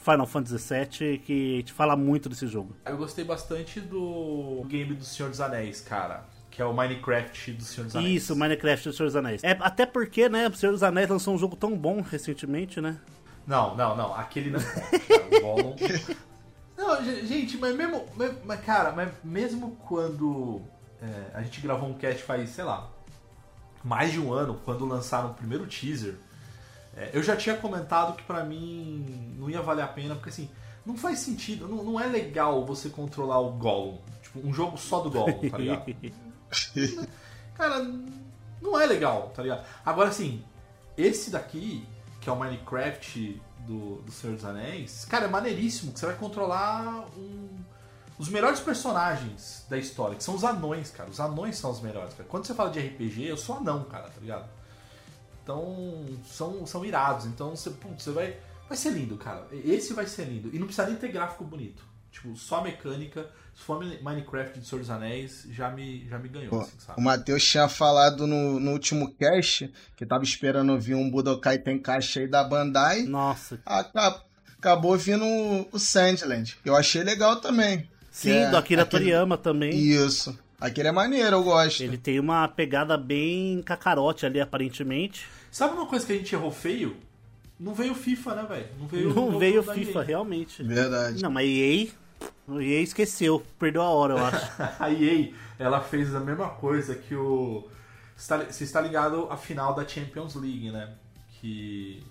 Final 0.04 0.26
Fantasy 0.28 0.74
VII, 0.74 1.18
que 1.20 1.64
te 1.64 1.72
fala 1.74 1.96
muito 1.96 2.28
desse 2.30 2.46
jogo. 2.48 2.76
Eu 2.86 2.98
gostei 2.98 3.24
bastante 3.24 3.80
do 3.80 4.64
game 4.68 4.94
do 4.94 5.04
Senhor 5.06 5.30
dos 5.30 5.40
Anéis, 5.42 5.82
cara. 5.82 6.26
Que 6.52 6.62
é 6.62 6.66
o 6.66 6.74
Minecraft 6.74 7.54
do 7.54 7.64
Senhor 7.64 7.86
dos 7.88 7.96
Anéis. 7.96 8.24
Isso, 8.24 8.36
Minecraft 8.36 8.90
do 8.90 8.94
Senhor 8.96 9.08
dos 9.08 9.16
Anéis. 9.16 9.44
É, 9.44 9.58
até 9.60 9.86
porque, 9.86 10.30
né, 10.30 10.48
o 10.48 10.54
Senhor 10.56 10.72
dos 10.72 10.84
Anéis 10.84 11.10
lançou 11.10 11.34
um 11.34 11.38
jogo 11.38 11.56
tão 11.56 11.76
bom 11.78 12.02
recentemente, 12.02 12.80
né? 12.80 12.98
Não, 13.48 13.76
não, 13.76 13.96
não. 13.96 14.14
Aquele 14.14 14.52
não. 14.52 14.60
Gollum. 15.42 15.76
Não, 16.78 17.04
ge- 17.04 17.26
gente, 17.26 17.58
mas 17.58 17.76
mesmo. 17.76 18.06
mas- 18.16 18.34
Mas, 18.46 18.62
cara, 18.62 18.92
mas 18.92 19.10
mesmo 19.24 19.76
quando 19.88 20.62
é, 21.02 21.32
a 21.38 21.42
gente 21.42 21.60
gravou 21.62 21.90
um 21.90 21.94
cast 21.94 22.22
faz, 22.24 22.50
sei 22.50 22.64
lá, 22.64 22.90
mais 23.84 24.12
de 24.12 24.20
um 24.20 24.32
ano, 24.32 24.60
quando 24.64 24.86
lançaram 24.86 25.32
o 25.32 25.34
primeiro 25.34 25.66
teaser, 25.66 26.16
é, 26.96 27.10
eu 27.14 27.24
já 27.24 27.36
tinha 27.36 27.56
comentado 27.58 28.16
que 28.16 28.24
pra 28.24 28.44
mim 28.44 29.36
não 29.38 29.50
ia 29.50 29.62
valer 29.62 29.84
a 29.84 29.88
pena, 29.88 30.16
porque 30.16 30.30
assim, 30.30 30.50
não 30.86 30.96
faz 30.98 31.20
sentido, 31.20 31.68
não, 31.68 31.84
não 31.84 32.00
é 32.00 32.08
legal 32.08 32.66
você 32.66 32.90
controlar 32.90 33.40
o 33.40 33.52
Gollum. 33.52 33.98
Tipo, 34.22 34.48
um 34.48 34.54
jogo 34.54 34.78
só 34.78 35.00
do 35.00 35.10
Gollum, 35.12 35.50
tá 35.50 35.58
ligado? 35.58 35.86
Cara, 37.56 37.86
não 38.62 38.80
é 38.80 38.86
legal, 38.86 39.32
tá 39.36 39.42
ligado? 39.42 39.66
Agora, 39.86 40.10
assim, 40.10 40.44
esse 40.98 41.30
daqui, 41.30 41.86
que 42.22 42.30
é 42.30 42.32
o 42.32 42.36
Minecraft 42.36 43.42
do, 43.60 43.96
do 44.02 44.12
Senhor 44.12 44.36
dos 44.36 44.46
Anéis, 44.46 45.06
cara, 45.06 45.26
é 45.26 45.28
maneiríssimo, 45.28 45.92
que 45.94 46.00
você 46.00 46.06
vai 46.08 46.16
controlar 46.16 47.06
um- 47.18 47.50
os 48.18 48.30
melhores 48.30 48.60
personagens 48.60 49.66
da 49.70 49.78
história, 49.78 50.16
que 50.16 50.24
são 50.24 50.36
os 50.36 50.44
anões, 50.44 50.92
cara. 50.92 51.10
Os 51.10 51.20
anões 51.20 51.58
são 51.58 51.72
os 51.72 51.82
melhores, 51.82 52.14
cara. 52.14 52.28
Quando 52.30 52.46
você 52.46 52.54
fala 52.54 52.70
de 52.70 52.80
RPG, 52.80 53.26
eu 53.28 53.38
sou 53.38 53.58
anão, 53.58 53.84
cara, 53.86 54.04
tá 54.06 54.20
ligado? 54.22 54.48
Então, 55.44 56.06
são, 56.26 56.66
são 56.66 56.86
irados. 56.86 57.26
Então, 57.26 57.56
você, 57.56 57.70
putz, 57.70 58.04
você 58.04 58.12
vai... 58.12 58.38
Vai 58.68 58.78
ser 58.78 58.92
lindo, 58.92 59.18
cara. 59.18 59.46
Esse 59.52 59.94
vai 59.94 60.08
ser 60.08 60.24
lindo. 60.26 60.50
E 60.54 60.58
não 60.58 60.66
precisa 60.66 60.88
nem 60.88 60.96
ter 60.96 61.12
gráfico 61.12 61.44
bonito. 61.44 61.84
Tipo, 62.12 62.36
só 62.36 62.64
mecânica. 62.64 63.28
Se 63.54 63.62
for 63.62 63.84
Minecraft 64.02 64.58
de 64.60 64.66
Senhor 64.66 64.80
dos 64.82 64.90
Anéis, 64.90 65.46
já 65.52 65.70
me, 65.70 66.08
já 66.10 66.18
me 66.18 66.28
ganhou, 66.30 66.50
Pô, 66.50 66.62
assim, 66.62 66.72
sabe? 66.80 67.00
O 67.00 67.04
Matheus 67.04 67.44
tinha 67.48 67.68
falado 67.68 68.26
no, 68.26 68.60
no 68.60 68.72
último 68.72 69.14
cast 69.14 69.72
que 69.96 70.06
tava 70.06 70.24
esperando 70.24 70.80
vir 70.80 70.96
um 70.96 71.08
Budokai 71.12 71.60
Tenkaichi 71.60 72.20
aí 72.22 72.28
da 72.28 72.44
Bandai. 72.44 73.04
Nossa. 73.04 73.60
Aca- 73.66 74.24
Acabou 74.58 74.98
vindo 74.98 75.24
o- 75.26 75.68
o 75.74 75.78
Sandland. 75.78 76.58
Eu 76.64 76.76
achei 76.76 77.04
legal 77.04 77.36
também. 77.42 77.88
Sim, 78.10 78.32
É, 78.32 78.50
do 78.50 78.56
Akira 78.58 78.84
aquele- 78.84 79.04
Toriyama 79.04 79.38
também. 79.38 79.72
Isso. 79.76 80.36
Aquele 80.66 80.88
é 80.88 80.92
maneiro, 80.92 81.36
eu 81.36 81.44
gosto. 81.44 81.82
Ele 81.84 81.98
tem 81.98 82.20
uma 82.20 82.48
pegada 82.48 82.98
bem 82.98 83.62
cacarote 83.62 84.26
ali, 84.26 84.40
aparentemente. 84.40 85.28
Sabe 85.52 85.74
uma 85.76 85.86
coisa 85.86 86.06
que 86.06 86.14
a 86.14 86.16
gente 86.16 86.34
errou 86.34 86.52
feio? 86.52 86.96
Não 87.60 87.74
veio 87.74 87.94
FIFA, 87.94 88.36
né, 88.36 88.46
velho? 88.50 88.68
Não 88.80 88.88
veio, 88.88 89.14
Não 89.14 89.28
o 89.36 89.40
veio 89.40 89.62
FIFA, 89.64 90.00
EA. 90.00 90.06
realmente. 90.06 90.64
Verdade. 90.64 91.22
Não, 91.22 91.30
mas 91.30 91.48
EA. 91.48 91.88
O 92.48 92.60
EA 92.62 92.82
esqueceu, 92.82 93.44
perdeu 93.60 93.82
a 93.82 93.90
hora, 93.90 94.14
eu 94.14 94.18
acho. 94.26 94.52
A 94.80 94.90
EA, 94.92 95.32
ela 95.60 95.82
fez 95.82 96.14
a 96.16 96.20
mesma 96.20 96.50
coisa 96.50 96.96
que 96.96 97.14
o... 97.16 97.68
Você 98.16 98.34
está- 98.34 98.52
Você 98.52 98.64
está 98.64 98.82
ligado 98.82 99.28
à 99.30 99.38
final 99.38 99.74
da 99.76 99.88
Champions 99.88 100.36
League, 100.36 100.72
né? 100.72 100.90
Que 101.42 102.04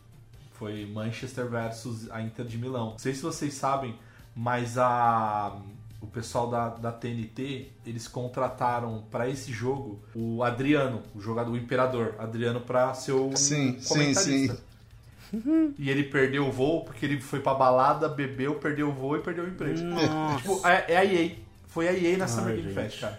foi 0.53 0.87
Manchester 0.87 1.47
versus 1.49 2.11
a 2.11 2.21
Inter 2.23 2.45
de 2.45 2.59
Milão. 2.59 2.91
Não 2.91 2.99
sei 2.99 3.15
se 3.15 3.23
vocês 3.23 3.55
sabem, 3.55 3.95
mas 4.37 4.77
a... 4.79 5.57
O 6.03 6.07
pessoal 6.09 6.51
da, 6.51 6.69
da 6.69 6.91
TNT, 6.91 7.71
eles 7.87 8.09
contrataram 8.09 9.05
para 9.09 9.29
esse 9.29 9.53
jogo 9.53 10.03
o 10.15 10.43
Adriano, 10.43 11.01
o 11.15 11.21
jogador, 11.21 11.53
o 11.53 11.57
Imperador, 11.57 12.17
Adriano 12.19 12.61
para 12.61 12.93
ser 12.93 13.13
o 13.13 13.37
Sim, 13.37 13.79
sim, 13.79 13.89
comentarista. 13.89 14.55
sim. 14.57 15.75
E 15.79 15.89
ele 15.89 16.03
perdeu 16.05 16.47
o 16.47 16.53
voo 16.53 16.85
porque 16.85 17.07
ele 17.07 17.21
foi 17.21 17.41
pra 17.41 17.55
balada, 17.55 18.09
bebeu, 18.09 18.57
perdeu 18.57 18.89
o 18.89 18.93
voo 18.93 19.17
e 19.17 19.21
perdeu 19.21 19.45
o 19.45 19.49
emprego. 19.49 19.81
Nossa. 19.81 20.37
Tipo, 20.39 20.67
é, 20.67 20.85
é 20.89 20.97
a 20.99 21.05
EA. 21.05 21.37
Foi 21.69 21.89
a 21.89 21.93
EA 21.93 22.19
na 22.19 22.27
Summer 22.29 22.51
Ai, 22.51 22.57
Game 22.57 22.75
gente. 22.75 22.75
Fest, 22.75 23.01
cara. 23.01 23.19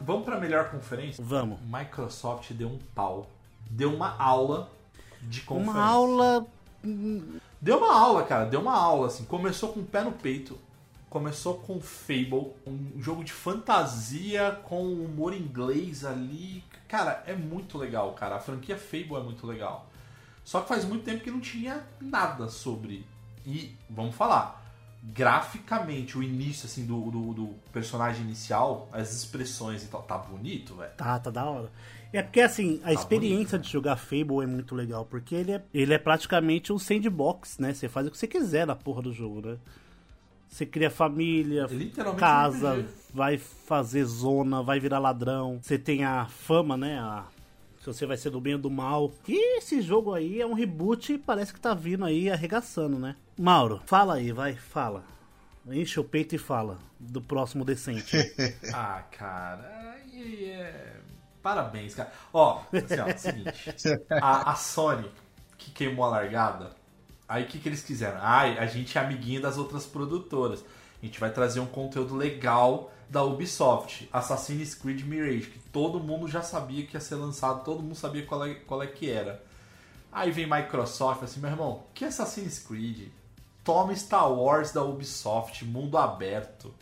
Vamos 0.00 0.24
pra 0.24 0.40
melhor 0.40 0.70
conferência? 0.70 1.22
Vamos. 1.24 1.60
Microsoft 1.60 2.50
deu 2.52 2.68
um 2.68 2.78
pau. 2.94 3.28
Deu 3.70 3.94
uma 3.94 4.16
aula 4.18 4.68
de 5.22 5.42
conferência. 5.42 5.72
Uma 5.72 5.84
aula. 5.84 6.46
Deu 7.60 7.78
uma 7.78 7.94
aula, 7.94 8.24
cara. 8.24 8.44
Deu 8.46 8.60
uma 8.60 8.74
aula, 8.74 9.08
assim. 9.08 9.24
Começou 9.24 9.72
com 9.72 9.80
o 9.80 9.84
pé 9.84 10.02
no 10.02 10.12
peito. 10.12 10.58
Começou 11.08 11.54
com 11.54 11.80
Fable. 11.80 12.52
Um 12.66 13.00
jogo 13.00 13.24
de 13.24 13.32
fantasia 13.32 14.58
com 14.64 14.84
humor 14.84 15.34
inglês 15.34 16.04
ali. 16.04 16.62
Cara, 16.88 17.22
é 17.26 17.34
muito 17.34 17.76
legal, 17.76 18.12
cara. 18.14 18.36
A 18.36 18.40
franquia 18.40 18.78
Fable 18.78 19.16
é 19.16 19.22
muito 19.22 19.46
legal. 19.46 19.88
Só 20.44 20.60
que 20.60 20.68
faz 20.68 20.84
muito 20.84 21.04
tempo 21.04 21.22
que 21.22 21.30
não 21.30 21.40
tinha 21.40 21.84
nada 22.00 22.48
sobre. 22.48 23.06
E, 23.44 23.74
vamos 23.88 24.14
falar, 24.14 24.60
graficamente, 25.02 26.18
o 26.18 26.22
início, 26.22 26.66
assim, 26.66 26.84
do, 26.84 27.10
do, 27.10 27.32
do 27.32 27.46
personagem 27.72 28.22
inicial, 28.22 28.88
as 28.92 29.12
expressões 29.12 29.82
e 29.84 29.86
tal, 29.86 30.02
tá 30.02 30.18
bonito, 30.18 30.74
velho. 30.74 30.92
Tá, 30.96 31.18
tá 31.18 31.30
da 31.30 31.44
hora. 31.44 31.70
É 32.12 32.22
porque 32.22 32.40
assim, 32.40 32.80
a 32.82 32.92
experiência 32.92 33.58
bonito, 33.58 33.66
de 33.66 33.72
jogar 33.72 33.96
Fable 33.96 34.42
é 34.42 34.46
muito 34.46 34.74
legal, 34.74 35.04
porque 35.04 35.34
ele 35.34 35.52
é, 35.52 35.62
ele 35.72 35.94
é 35.94 35.98
praticamente 35.98 36.72
um 36.72 36.78
sandbox, 36.78 37.58
né? 37.58 37.72
Você 37.72 37.88
faz 37.88 38.06
o 38.06 38.10
que 38.10 38.18
você 38.18 38.26
quiser 38.26 38.66
na 38.66 38.74
porra 38.74 39.02
do 39.02 39.12
jogo, 39.12 39.40
né? 39.46 39.58
Você 40.48 40.66
cria 40.66 40.90
família, 40.90 41.68
É 41.70 42.08
um 42.08 42.16
casa, 42.16 42.84
vai 43.14 43.38
fazer 43.38 44.04
zona, 44.04 44.62
vai 44.62 44.80
virar 44.80 44.98
ladrão. 44.98 45.60
Você 45.62 45.78
tem 45.78 46.04
a 46.04 46.26
fama, 46.26 46.76
né? 46.76 46.98
A, 46.98 47.26
se 47.78 47.86
você 47.86 48.04
vai 48.04 48.16
ser 48.16 48.30
do 48.30 48.40
bem 48.40 48.54
ou 48.54 48.60
do 48.60 48.70
mal. 48.70 49.12
E 49.28 49.58
esse 49.58 49.80
jogo 49.80 50.12
aí 50.12 50.40
é 50.40 50.46
um 50.46 50.52
reboot 50.52 51.12
e 51.12 51.18
parece 51.18 51.54
que 51.54 51.60
tá 51.60 51.72
vindo 51.72 52.04
aí 52.04 52.28
arregaçando, 52.28 52.98
né? 52.98 53.14
Mauro, 53.38 53.80
fala 53.86 54.14
aí, 54.14 54.32
vai, 54.32 54.54
fala. 54.54 55.04
Enche 55.68 56.00
o 56.00 56.04
peito 56.04 56.34
e 56.34 56.38
fala 56.38 56.78
do 56.98 57.20
próximo 57.20 57.64
decente. 57.64 58.16
Ah, 58.74 59.04
cara, 59.10 59.94
aí 59.94 60.44
é. 60.46 60.99
Parabéns, 61.42 61.94
cara. 61.94 62.12
Ó, 62.32 62.60
assim, 62.72 63.00
ó, 63.00 63.06
o 63.06 63.18
seguinte. 63.18 63.74
A, 64.20 64.52
a 64.52 64.54
Sony, 64.54 65.10
que 65.56 65.70
queimou 65.70 66.04
a 66.04 66.08
largada, 66.08 66.70
aí 67.28 67.44
o 67.44 67.46
que, 67.46 67.58
que 67.58 67.68
eles 67.68 67.82
quiseram? 67.82 68.18
Ai, 68.20 68.58
a 68.58 68.66
gente 68.66 68.96
é 68.96 69.00
amiguinho 69.00 69.40
das 69.40 69.56
outras 69.56 69.86
produtoras. 69.86 70.64
A 71.02 71.06
gente 71.06 71.18
vai 71.18 71.30
trazer 71.30 71.60
um 71.60 71.66
conteúdo 71.66 72.14
legal 72.14 72.92
da 73.08 73.24
Ubisoft. 73.24 74.08
Assassin's 74.12 74.74
Creed 74.74 75.02
Mirage, 75.02 75.48
que 75.50 75.58
todo 75.70 75.98
mundo 75.98 76.28
já 76.28 76.42
sabia 76.42 76.86
que 76.86 76.94
ia 76.94 77.00
ser 77.00 77.14
lançado, 77.16 77.64
todo 77.64 77.82
mundo 77.82 77.94
sabia 77.94 78.24
qual 78.26 78.44
é, 78.44 78.54
qual 78.54 78.82
é 78.82 78.86
que 78.86 79.10
era. 79.10 79.42
Aí 80.12 80.30
vem 80.30 80.46
Microsoft 80.46 81.22
assim, 81.22 81.40
meu 81.40 81.50
irmão, 81.50 81.84
que 81.94 82.04
Assassin's 82.04 82.58
Creed? 82.58 83.08
Toma 83.64 83.94
Star 83.94 84.30
Wars 84.32 84.72
da 84.72 84.82
Ubisoft, 84.82 85.64
mundo 85.64 85.96
aberto. 85.96 86.72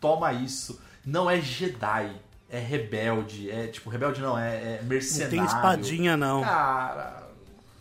Toma 0.00 0.32
isso. 0.32 0.80
Não 1.04 1.28
é 1.28 1.40
Jedi, 1.40 2.14
é 2.52 2.58
rebelde. 2.60 3.50
É 3.50 3.66
tipo, 3.66 3.88
rebelde 3.90 4.20
não, 4.20 4.38
é, 4.38 4.56
é 4.56 4.78
Não 4.82 4.88
mercenário. 4.88 5.30
tem 5.36 5.44
espadinha, 5.44 6.16
não. 6.16 6.42
Cara, 6.42 7.22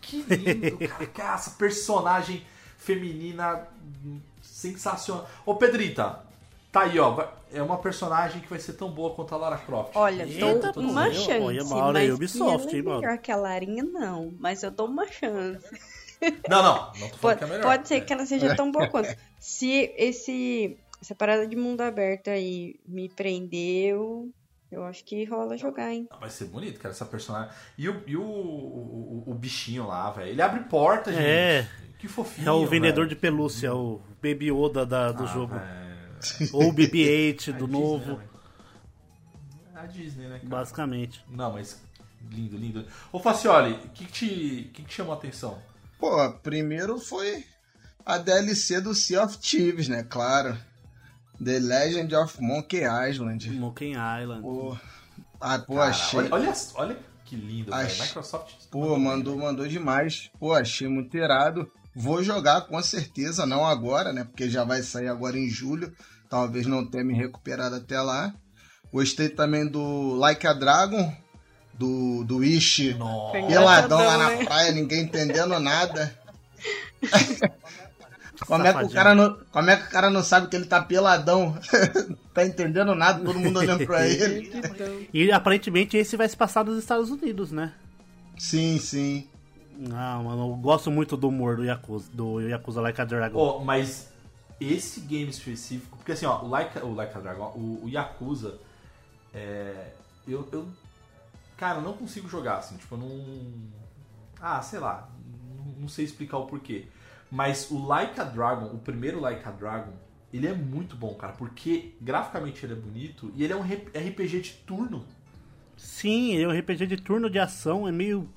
que 0.02 0.22
lindo, 0.24 0.78
cara. 0.88 1.06
Cara, 1.08 1.34
Essa 1.36 1.52
personagem 1.52 2.44
feminina 2.78 3.68
sensacional. 4.42 5.28
Ô, 5.46 5.56
Pedrita, 5.56 6.20
tá 6.72 6.82
aí, 6.82 6.98
ó. 7.00 7.28
É 7.54 7.62
uma 7.62 7.78
personagem 7.80 8.42
que 8.42 8.48
vai 8.50 8.60
ser 8.60 8.74
tão 8.74 8.90
boa 8.90 9.14
quanto 9.14 9.36
a 9.36 9.38
Lara 9.38 9.58
Croft. 9.58 9.92
Olha, 9.94 10.24
Eita, 10.24 10.72
dou 10.72 10.84
uma 10.84 11.12
chance, 11.12 11.32
olha, 11.44 11.64
Mauro 11.66 11.98
aí, 11.98 12.08
mas 12.08 12.16
Ubisoft, 12.16 12.68
que 12.70 12.78
é 12.78 12.82
melhor 12.82 13.18
que 13.18 13.30
a 13.30 13.36
Larinha, 13.36 13.84
não. 13.84 14.34
Mas 14.40 14.64
eu 14.64 14.72
dou 14.72 14.88
uma 14.88 15.06
chance. 15.06 15.60
Não, 16.48 16.64
não, 16.64 16.92
não 16.98 17.10
tô 17.10 17.18
falando 17.18 17.20
Pode, 17.20 17.38
que 17.40 17.44
é 17.44 17.48
melhor. 17.48 17.64
pode 17.64 17.88
ser 17.90 17.96
É. 17.96 18.02
que 18.02 18.14
ela 18.14 18.26
seja 18.26 18.56
tão 18.56 18.72
boa 18.72 18.88
quanto. 18.90 19.14
Se 19.38 19.92
esse, 19.98 20.78
essa 21.02 21.14
parada 21.14 21.46
de 21.46 21.58
mundo 21.58 21.82
aberto 21.82 22.30
aí 22.30 22.80
me 22.88 23.10
prendeu, 23.10 24.30
eu 24.72 24.84
acho 24.86 25.04
que 25.04 25.24
rola 25.26 25.58
jogar, 25.58 25.92
hein? 25.94 26.08
Vai 26.20 26.30
ser 26.30 26.46
bonito, 26.46 26.80
cara, 26.80 26.94
essa 26.94 27.06
personagem. 27.06 27.52
E 27.78 27.90
o, 27.90 28.04
e 28.08 28.16
o, 28.16 28.22
o, 28.24 29.24
o- 29.28 29.34
bichinho 29.36 29.86
lá, 29.88 30.10
velho. 30.12 30.30
Ele 30.30 30.42
abre 30.42 30.62
porta, 30.62 31.12
gente. 31.12 31.24
É. 31.24 31.68
Que 32.00 32.08
fofinho. 32.08 32.48
É 32.48 32.52
o 32.52 32.66
vendedor 32.66 33.06
velho. 33.06 33.10
de 33.10 33.16
pelúcia, 33.16 33.74
o 33.76 34.02
Baby 34.24 34.50
Yoda 34.52 34.86
da- 34.86 35.12
do 35.12 35.24
Ah, 35.24 35.28
jogo. 35.28 35.54
velho. 35.56 36.50
Ou 36.54 36.70
o 36.70 36.74
BB-8 36.74 37.50
A 37.54 37.58
do 37.58 37.66
Disney, 37.68 37.82
novo, 37.82 38.18
né? 38.18 38.24
A 39.76 39.86
Disney, 39.86 40.28
né, 40.28 40.38
cara? 40.38 40.50
basicamente. 40.50 41.24
Não, 41.30 41.54
mas 41.54 41.80
Lindo, 42.30 42.56
lindo. 42.56 42.86
Ô 43.12 43.20
Facioli, 43.20 43.74
o 43.74 43.78
que, 43.90 44.06
que, 44.06 44.12
te, 44.12 44.28
que, 44.28 44.64
que 44.74 44.84
te 44.84 44.94
chamou 44.94 45.14
a 45.14 45.18
atenção? 45.18 45.58
Pô, 46.00 46.32
primeiro 46.44 47.00
foi 47.00 47.44
a 48.06 48.20
DLC 48.20 48.80
do 48.80 48.94
Sea 48.94 49.24
of 49.24 49.40
Thieves, 49.40 49.88
né? 49.88 50.04
Claro. 50.08 50.56
The 51.44 51.60
Legend 51.60 52.16
of 52.16 52.42
Monkey 52.42 52.82
Island. 52.84 53.50
Monkey 53.52 53.92
Island. 53.94 54.42
Pô, 54.42 54.78
ah, 55.40 55.60
pô 55.60 55.76
Cara, 55.76 55.90
achei. 55.90 56.20
Olha, 56.20 56.34
olha, 56.36 56.54
olha 56.76 56.98
que 57.26 57.36
lindo, 57.36 57.72
velho. 57.72 57.88
Achei- 57.88 58.06
Microsoft. 58.06 58.54
Pô, 58.70 58.98
mandou, 58.98 59.38
mandou 59.38 59.68
demais. 59.68 60.30
Pô, 60.40 60.54
achei 60.54 60.88
muito 60.88 61.18
irado. 61.18 61.72
Vou 61.96 62.24
jogar 62.24 62.62
com 62.62 62.82
certeza, 62.82 63.46
não 63.46 63.66
agora, 63.66 64.14
né? 64.14 64.24
Porque 64.24 64.50
já 64.50 64.64
vai 64.64 64.82
sair 64.82 65.08
agora 65.08 65.38
em 65.38 65.50
julho. 65.50 65.94
Talvez 66.30 66.66
não 66.66 66.86
tenha 66.86 67.04
me 67.04 67.14
recuperado 67.14 67.76
até 67.76 68.00
lá. 68.00 68.34
Gostei 68.94 69.30
também 69.30 69.68
do 69.68 70.16
Like 70.16 70.46
a 70.46 70.54
Dragon, 70.54 71.14
do, 71.74 72.24
do 72.24 72.44
Ishi. 72.44 72.94
Nossa. 72.94 73.46
Peladão 73.48 73.98
lá 74.00 74.18
na 74.18 74.46
praia, 74.46 74.72
ninguém 74.72 75.02
entendendo 75.04 75.60
nada. 75.60 76.18
Como 78.46 78.66
é, 78.66 78.74
que 78.74 78.84
o 78.86 78.90
cara 78.90 79.14
não, 79.14 79.38
como 79.52 79.70
é 79.70 79.78
que 79.78 79.88
o 79.88 79.90
cara 79.90 80.10
não 80.10 80.24
sabe 80.24 80.48
que 80.48 80.56
ele 80.56 80.66
tá 80.66 80.82
peladão? 80.82 81.56
tá 82.34 82.46
entendendo 82.46 82.96
nada, 82.96 83.24
todo 83.24 83.40
mundo 83.40 83.58
olhando 83.60 83.86
pra 83.86 84.08
ele. 84.08 84.52
E 85.14 85.32
aparentemente 85.32 85.96
esse 85.96 86.18
vai 86.18 86.28
se 86.28 86.36
passar 86.36 86.66
nos 86.66 86.78
Estados 86.80 87.10
Unidos, 87.12 87.52
né? 87.52 87.74
Sim, 88.38 88.80
sim. 88.80 89.28
Ah, 89.94 90.20
mano, 90.24 90.52
eu 90.52 90.56
gosto 90.56 90.90
muito 90.92 91.16
do 91.16 91.30
humor 91.30 91.56
do 91.56 91.64
Yakuza, 91.64 92.10
do 92.12 92.40
Yakuza 92.42 92.82
Like 92.82 93.02
a 93.02 93.06
Dragon. 93.06 93.38
Ó, 93.38 93.60
mas 93.60 94.10
esse 94.60 95.02
game 95.02 95.30
específico, 95.30 95.98
porque 95.98 96.12
assim, 96.12 96.26
ó, 96.26 96.42
o 96.44 96.48
Like, 96.48 96.80
o 96.80 96.94
like 96.94 97.18
a 97.18 97.20
Dragon, 97.20 97.46
o, 97.56 97.86
o 97.86 97.90
Yakuza, 97.90 98.60
é, 99.34 99.92
eu, 100.28 100.48
eu, 100.52 100.68
cara, 101.58 101.80
eu 101.80 101.84
não 101.84 101.94
consigo 101.94 102.28
jogar, 102.28 102.58
assim, 102.58 102.78
tipo, 102.78 102.96
eu 102.96 103.00
não, 103.00 103.52
ah, 104.40 104.62
sei 104.62 104.80
lá, 104.80 105.10
não 105.80 105.88
sei 105.88 106.06
explicar 106.06 106.38
o 106.38 106.46
porquê, 106.46 106.88
mas 107.32 107.72
o 107.72 107.84
Like 107.88 108.20
a 108.20 108.24
Dragon, 108.26 108.66
o 108.76 108.78
primeiro 108.78 109.20
Like 109.20 109.48
a 109.48 109.52
Dragon, 109.52 109.94
ele 110.34 110.48
é 110.48 110.54
muito 110.54 110.96
bom, 110.96 111.14
cara, 111.16 111.34
porque 111.34 111.94
graficamente 112.02 112.66
ele 112.66 112.74
é 112.74 112.76
bonito 112.76 113.32
e 113.36 113.44
ele 113.44 113.54
é 113.54 113.56
um 113.56 113.62
RPG 113.64 114.42
de 114.42 114.52
turno. 114.66 115.06
Sim, 115.78 116.34
ele 116.34 116.44
é 116.44 116.48
um 116.48 116.58
RPG 116.60 116.86
de 116.88 116.98
turno 116.98 117.30
de 117.30 117.40
ação, 117.40 117.88
é 117.88 117.92
meio. 117.92 118.30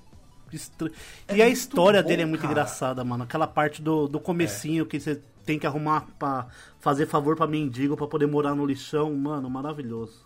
estra- 0.52 0.90
É 1.28 1.36
e 1.36 1.42
a 1.42 1.48
história 1.48 2.00
bom, 2.02 2.08
dele 2.08 2.22
é 2.22 2.26
muito 2.26 2.40
cara. 2.42 2.52
engraçada, 2.52 3.02
mano. 3.04 3.24
Aquela 3.24 3.46
parte 3.46 3.82
do, 3.82 4.06
do 4.06 4.20
comecinho 4.20 4.86
que 4.86 4.98
você 5.00 5.20
tem 5.44 5.58
que 5.58 5.66
arrumar 5.66 6.06
pra 6.18 6.46
fazer 6.80 7.06
favor 7.06 7.36
pra 7.36 7.46
mendigo 7.46 7.96
pra 7.96 8.06
poder 8.06 8.26
morar 8.26 8.54
no 8.54 8.64
lixão, 8.64 9.12
mano, 9.14 9.50
maravilhoso. 9.50 10.24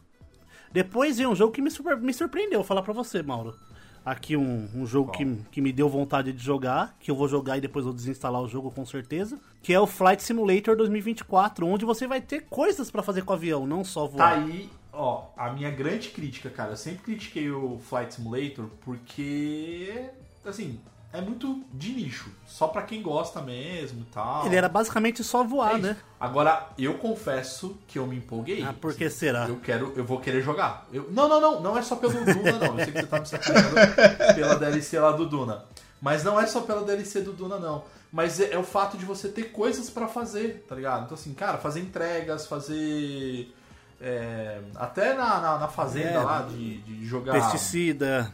Depois 0.71 1.17
veio 1.17 1.31
um 1.31 1.35
jogo 1.35 1.53
que 1.53 1.63
me, 1.63 1.71
surpre- 1.71 1.97
me 1.97 2.13
surpreendeu, 2.13 2.59
vou 2.61 2.67
falar 2.67 2.83
pra 2.83 2.93
você, 2.93 3.23
Mauro. 3.23 3.57
Aqui 4.05 4.37
um, 4.37 4.69
um 4.75 4.87
jogo 4.87 5.13
que, 5.13 5.25
que 5.51 5.61
me 5.61 5.73
deu 5.73 5.89
vontade 5.89 6.33
de 6.33 6.43
jogar, 6.43 6.97
que 6.99 7.11
eu 7.11 7.15
vou 7.15 7.29
jogar 7.29 7.59
e 7.59 7.61
depois 7.61 7.85
vou 7.85 7.95
desinstalar 7.95 8.41
o 8.41 8.49
jogo 8.49 8.71
com 8.71 8.85
certeza, 8.87 9.39
que 9.63 9.73
é 9.73 9.79
o 9.81 9.87
Flight 9.87 10.23
Simulator 10.23 10.77
2024, 10.77 11.67
onde 11.67 11.85
você 11.85 12.07
vai 12.07 12.21
ter 12.21 12.43
coisas 12.49 12.91
pra 12.91 13.03
fazer 13.03 13.23
com 13.25 13.33
o 13.33 13.37
avião, 13.37 13.67
não 13.67 13.85
só 13.85 14.07
Tá 14.09 14.13
voar. 14.35 14.39
aí, 14.39 14.71
ó, 14.93 15.27
a 15.37 15.51
minha 15.53 15.71
grande 15.71 16.09
crítica, 16.09 16.49
cara. 16.51 16.73
Eu 16.73 16.77
sempre 16.77 17.03
critiquei 17.05 17.51
o 17.51 17.79
Flight 17.79 18.15
Simulator 18.15 18.67
porque, 18.81 20.07
assim, 20.45 20.81
é 21.13 21.21
muito 21.21 21.63
de 21.73 21.93
nicho. 21.93 22.31
Só 22.47 22.67
pra 22.69 22.83
quem 22.83 23.01
gosta 23.03 23.41
mesmo 23.41 24.01
e 24.03 24.05
tal. 24.13 24.45
Ele 24.47 24.57
era 24.57 24.69
basicamente 24.69 25.23
só 25.25 25.43
É 25.43 25.47
voar, 25.47 25.73
isso. 25.75 25.83
né? 25.87 25.97
Agora, 26.21 26.69
eu 26.79 26.95
confesso 26.99 27.79
que 27.87 27.99
eu 27.99 28.07
me 28.07 28.17
empolguei. 28.17 28.63
Ah, 28.63 28.73
por 28.79 28.95
que 28.95 29.05
Assim, 29.05 29.17
será? 29.19 29.47
Eu 29.49 29.57
quero, 29.61 29.93
eu 29.97 30.05
vou 30.05 30.21
querer 30.21 30.43
jogar. 30.43 30.87
Eu- 30.93 31.09
não, 31.11 31.29
não, 31.29 31.41
não, 31.41 31.61
não 31.61 31.79
é 31.79 31.83
só 31.83 31.97
pelo 31.97 32.13
Duna, 32.25 32.53
não. 32.59 32.79
Eu 32.79 32.85
sei 32.85 32.93
que 32.93 33.01
você 33.01 33.07
tá 33.07 33.21
me 33.21 33.27
sacaneando 33.27 33.75
pela 34.35 34.55
DLC 34.57 34.99
lá 34.99 35.13
do 35.13 35.27
Duna. 35.27 35.65
Mas 36.01 36.23
não 36.25 36.39
é 36.41 36.47
só 36.47 36.61
pela 36.61 36.83
DLC 36.85 37.21
do 37.23 37.33
Duna, 37.33 37.59
não. 37.59 37.85
Mas 38.13 38.41
é, 38.41 38.53
é 38.55 38.59
o 38.59 38.63
fato 38.65 38.97
de 38.97 39.05
você 39.05 39.29
ter 39.29 39.45
coisas 39.53 39.91
pra 39.91 40.09
fazer, 40.09 40.65
tá 40.69 40.75
ligado? 40.75 41.05
Então, 41.05 41.15
assim, 41.15 41.35
cara, 41.35 41.59
fazer 41.59 41.81
entregas, 41.81 42.47
fazer. 42.47 43.53
é, 44.01 44.61
até 44.77 45.15
na, 45.15 45.41
na, 45.41 45.59
na 45.59 45.69
fazenda 45.69 46.09
É, 46.11 46.19
lá 46.19 46.43
de, 46.43 46.79
de 46.79 47.05
jogar. 47.07 47.33
Pesticida, 47.35 48.33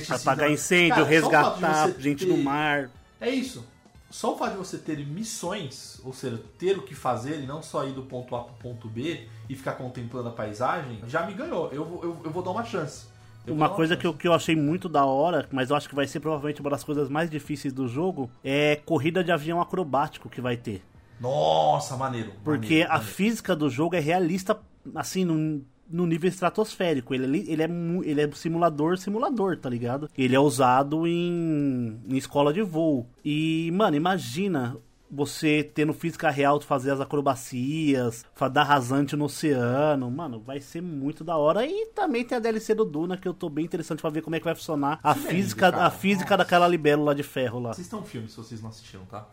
pesticida. 0.00 0.16
apagar 0.32 0.50
incêndio, 0.50 0.94
Cara, 0.96 1.06
resgatar 1.08 1.90
gente 2.00 2.26
ter- 2.26 2.30
no 2.32 2.42
mar. 2.42 2.90
É 3.20 3.30
isso. 3.30 3.64
Só 4.10 4.34
o 4.34 4.36
fato 4.36 4.52
de 4.52 4.58
você 4.58 4.76
ter 4.76 4.98
missões, 5.06 5.98
ou 6.04 6.12
seja, 6.12 6.38
ter 6.58 6.76
o 6.76 6.82
que 6.82 6.94
fazer 6.94 7.40
e 7.42 7.46
não 7.46 7.62
só 7.62 7.86
ir 7.86 7.92
do 7.92 8.02
ponto 8.02 8.36
A 8.36 8.40
pro 8.44 8.54
ponto 8.56 8.86
B 8.88 9.26
e 9.48 9.54
ficar 9.56 9.72
contemplando 9.72 10.28
a 10.28 10.32
paisagem, 10.32 11.00
já 11.08 11.24
me 11.26 11.32
ganhou. 11.32 11.70
Eu, 11.72 11.84
vou- 11.84 12.02
eu, 12.04 12.16
eu 12.24 12.30
vou 12.30 12.42
dar 12.42 12.50
uma 12.50 12.64
chance. 12.64 13.06
Eu 13.46 13.54
Uma 13.54 13.70
coisa 13.70 13.96
que 13.96 14.06
eu, 14.06 14.12
que 14.14 14.28
eu 14.28 14.34
achei 14.34 14.54
muito 14.54 14.88
da 14.88 15.04
hora, 15.06 15.48
mas 15.50 15.70
eu 15.70 15.76
acho 15.76 15.88
que 15.88 15.94
vai 15.94 16.06
ser 16.06 16.20
provavelmente 16.20 16.60
uma 16.60 16.70
das 16.70 16.84
coisas 16.84 17.08
mais 17.08 17.28
difíceis 17.30 17.72
do 17.72 17.88
jogo, 17.88 18.30
é 18.44 18.76
corrida 18.84 19.24
de 19.24 19.32
avião 19.32 19.60
acrobático 19.60 20.28
que 20.28 20.40
vai 20.40 20.56
ter. 20.56 20.82
Nossa, 21.18 21.96
maneiro. 21.96 22.32
Porque 22.44 22.68
maneiro, 22.74 22.88
a 22.90 22.92
maneiro. 22.94 23.14
física 23.14 23.56
do 23.56 23.70
jogo 23.70 23.96
é 23.96 24.00
realista, 24.00 24.58
assim, 24.94 25.24
no, 25.24 25.64
no 25.92 26.06
nível 26.06 26.28
estratosférico. 26.28 27.14
Ele, 27.14 27.38
é 27.38 27.52
ele, 27.52 27.62
é, 27.62 27.68
ele 28.08 28.20
é 28.22 28.30
simulador, 28.32 28.96
simulador, 28.96 29.58
tá 29.58 29.68
ligado? 29.68 30.08
Ele 30.16 30.34
é 30.34 30.40
usado 30.40 31.06
em, 31.06 32.00
em 32.08 32.16
escola 32.16 32.52
de 32.52 32.62
voo. 32.62 33.06
E, 33.24 33.70
mano, 33.72 33.96
imagina 33.96 34.76
você 35.14 35.62
tendo 35.62 35.92
física 35.92 36.30
real 36.30 36.58
de 36.58 36.64
fazer 36.64 36.90
as 36.90 37.00
acrobacias, 37.00 38.24
dar 38.50 38.62
rasante 38.62 39.14
no 39.14 39.26
oceano. 39.26 40.10
Mano, 40.10 40.40
vai 40.40 40.58
ser 40.58 40.80
muito 40.80 41.22
da 41.22 41.36
hora. 41.36 41.66
E 41.66 41.86
também 41.94 42.24
tem 42.24 42.38
a 42.38 42.40
DLC 42.40 42.74
do 42.74 42.86
Duna, 42.86 43.18
que 43.18 43.28
eu 43.28 43.34
tô 43.34 43.50
bem 43.50 43.66
interessante 43.66 44.00
pra 44.00 44.08
ver 44.08 44.22
como 44.22 44.34
é 44.34 44.38
que 44.38 44.44
vai 44.46 44.54
funcionar 44.54 44.98
a 45.02 45.12
Que 45.12 45.20
física, 45.20 45.66
lindo, 45.66 45.80
a 45.80 45.90
física 45.90 46.30
Nossa. 46.30 46.36
daquela 46.38 46.66
libélula 46.66 47.14
de 47.14 47.22
ferro 47.22 47.60
lá. 47.60 47.70
Assistam 47.70 47.98
um 47.98 48.04
filme 48.04 48.26
se 48.26 48.38
vocês 48.38 48.62
não 48.62 48.70
assistiram, 48.70 49.04
tá? 49.04 49.28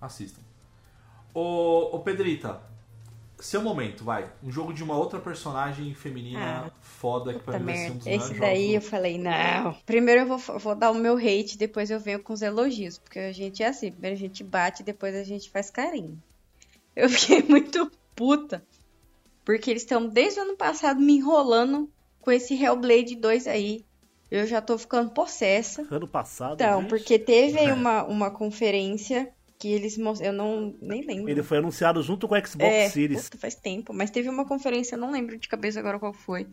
Assistam. 0.00 0.40
Ô, 1.34 1.94
ô 1.94 2.00
Pedrita, 2.00 2.60
seu 3.40 3.62
momento, 3.62 4.04
vai. 4.04 4.30
Um 4.42 4.50
jogo 4.50 4.72
de 4.72 4.82
uma 4.82 4.96
outra 4.96 5.18
personagem 5.20 5.94
feminina 5.94 6.66
Ah, 6.66 6.70
foda 6.80 7.32
que 7.34 7.40
pra 7.40 7.58
mim 7.58 7.66
vai 7.66 7.76
ser 7.76 7.90
um 7.92 7.96
dos 7.96 8.06
Esse 8.06 8.34
daí 8.34 8.68
eu 8.68 8.72
jogos. 8.80 8.88
falei, 8.88 9.18
não. 9.18 9.74
Primeiro 9.86 10.22
eu 10.22 10.26
vou, 10.38 10.58
vou 10.58 10.74
dar 10.74 10.90
o 10.90 10.94
meu 10.94 11.16
hate, 11.16 11.56
depois 11.56 11.90
eu 11.90 12.00
venho 12.00 12.20
com 12.22 12.32
os 12.32 12.42
elogios. 12.42 12.98
Porque 12.98 13.18
a 13.18 13.32
gente 13.32 13.62
é 13.62 13.68
assim, 13.68 13.90
primeiro 13.92 14.16
a 14.16 14.18
gente 14.18 14.42
bate, 14.42 14.82
depois 14.82 15.14
a 15.14 15.22
gente 15.24 15.50
faz 15.50 15.70
carinho. 15.70 16.20
Eu 16.96 17.08
fiquei 17.10 17.42
muito 17.42 17.90
puta. 18.16 18.62
Porque 19.44 19.70
eles 19.70 19.82
estão 19.82 20.06
desde 20.08 20.40
o 20.40 20.42
ano 20.42 20.56
passado 20.56 21.00
me 21.00 21.14
enrolando 21.16 21.88
com 22.20 22.30
esse 22.32 22.54
Hellblade 22.60 23.14
2 23.16 23.46
aí. 23.46 23.84
Eu 24.30 24.46
já 24.46 24.60
tô 24.60 24.76
ficando 24.76 25.10
possessa. 25.10 25.86
Ano 25.90 26.06
passado. 26.06 26.54
Então, 26.54 26.80
gente. 26.80 26.90
porque 26.90 27.18
teve 27.18 27.56
É. 27.56 27.60
aí 27.66 27.72
uma, 27.72 28.02
uma 28.04 28.30
conferência 28.30 29.32
que 29.58 29.68
eles 29.68 29.98
mostraram. 29.98 30.32
Eu 30.32 30.38
não 30.38 30.74
nem 30.80 31.04
lembro. 31.04 31.30
Ele 31.30 31.42
foi 31.42 31.58
anunciado 31.58 32.02
junto 32.02 32.28
com 32.28 32.34
o 32.34 32.46
Xbox 32.46 32.64
É, 32.72 32.88
Series. 32.88 33.24
puta, 33.24 33.38
faz 33.38 33.54
tempo. 33.54 33.92
Mas 33.92 34.10
teve 34.10 34.28
uma 34.28 34.44
conferência, 34.44 34.94
eu 34.94 35.00
não 35.00 35.10
lembro 35.10 35.36
de 35.36 35.48
cabeça 35.48 35.80
agora 35.80 35.98
qual 35.98 36.12
foi. 36.12 36.46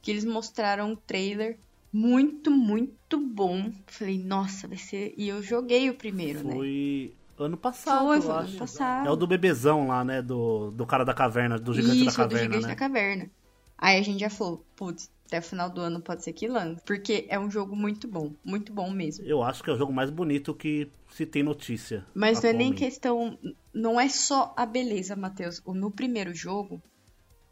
Que 0.00 0.10
eles 0.10 0.24
mostraram 0.24 0.92
um 0.92 0.96
trailer 0.96 1.58
muito, 1.92 2.50
muito 2.50 3.18
bom. 3.20 3.70
Falei, 3.86 4.18
nossa, 4.18 4.66
vai 4.66 4.78
ser. 4.78 5.12
E 5.16 5.28
eu 5.28 5.42
joguei 5.42 5.90
o 5.90 5.94
primeiro, 5.94 6.42
né? 6.42 6.54
Foi 6.54 7.12
ano 7.38 7.56
passado, 7.56 8.06
Foi, 8.06 8.16
eu 8.18 8.22
foi 8.22 8.32
ano 8.34 8.58
passado. 8.58 9.06
É 9.06 9.10
o 9.10 9.16
do 9.16 9.26
bebezão 9.26 9.88
lá, 9.88 10.04
né? 10.04 10.22
Do, 10.22 10.70
do 10.70 10.86
cara 10.86 11.04
da 11.04 11.12
caverna, 11.14 11.58
do 11.58 11.74
gigante 11.74 12.06
Isso, 12.06 12.16
da 12.18 12.24
do 12.24 12.30
caverna, 12.30 12.42
Gigante 12.44 12.62
né? 12.62 12.68
da 12.68 12.76
Caverna. 12.76 13.30
Aí 13.76 13.98
a 13.98 14.02
gente 14.02 14.20
já 14.20 14.28
falou, 14.30 14.64
putz, 14.76 15.10
até 15.30 15.38
o 15.38 15.42
final 15.42 15.70
do 15.70 15.80
ano 15.80 16.02
pode 16.02 16.24
ser 16.24 16.32
que 16.32 16.48
lance. 16.48 16.82
Porque 16.84 17.24
é 17.28 17.38
um 17.38 17.48
jogo 17.48 17.76
muito 17.76 18.08
bom. 18.08 18.34
Muito 18.44 18.72
bom 18.72 18.90
mesmo. 18.90 19.24
Eu 19.24 19.44
acho 19.44 19.62
que 19.62 19.70
é 19.70 19.72
o 19.72 19.78
jogo 19.78 19.92
mais 19.92 20.10
bonito 20.10 20.52
que 20.52 20.90
se 21.08 21.24
tem 21.24 21.44
notícia. 21.44 22.04
Mas 22.12 22.42
não 22.42 22.50
é 22.50 22.52
nem 22.52 22.72
questão. 22.72 23.38
Não 23.72 24.00
é 24.00 24.08
só 24.08 24.52
a 24.56 24.66
beleza, 24.66 25.14
Matheus. 25.14 25.62
No 25.64 25.88
primeiro 25.88 26.34
jogo, 26.34 26.82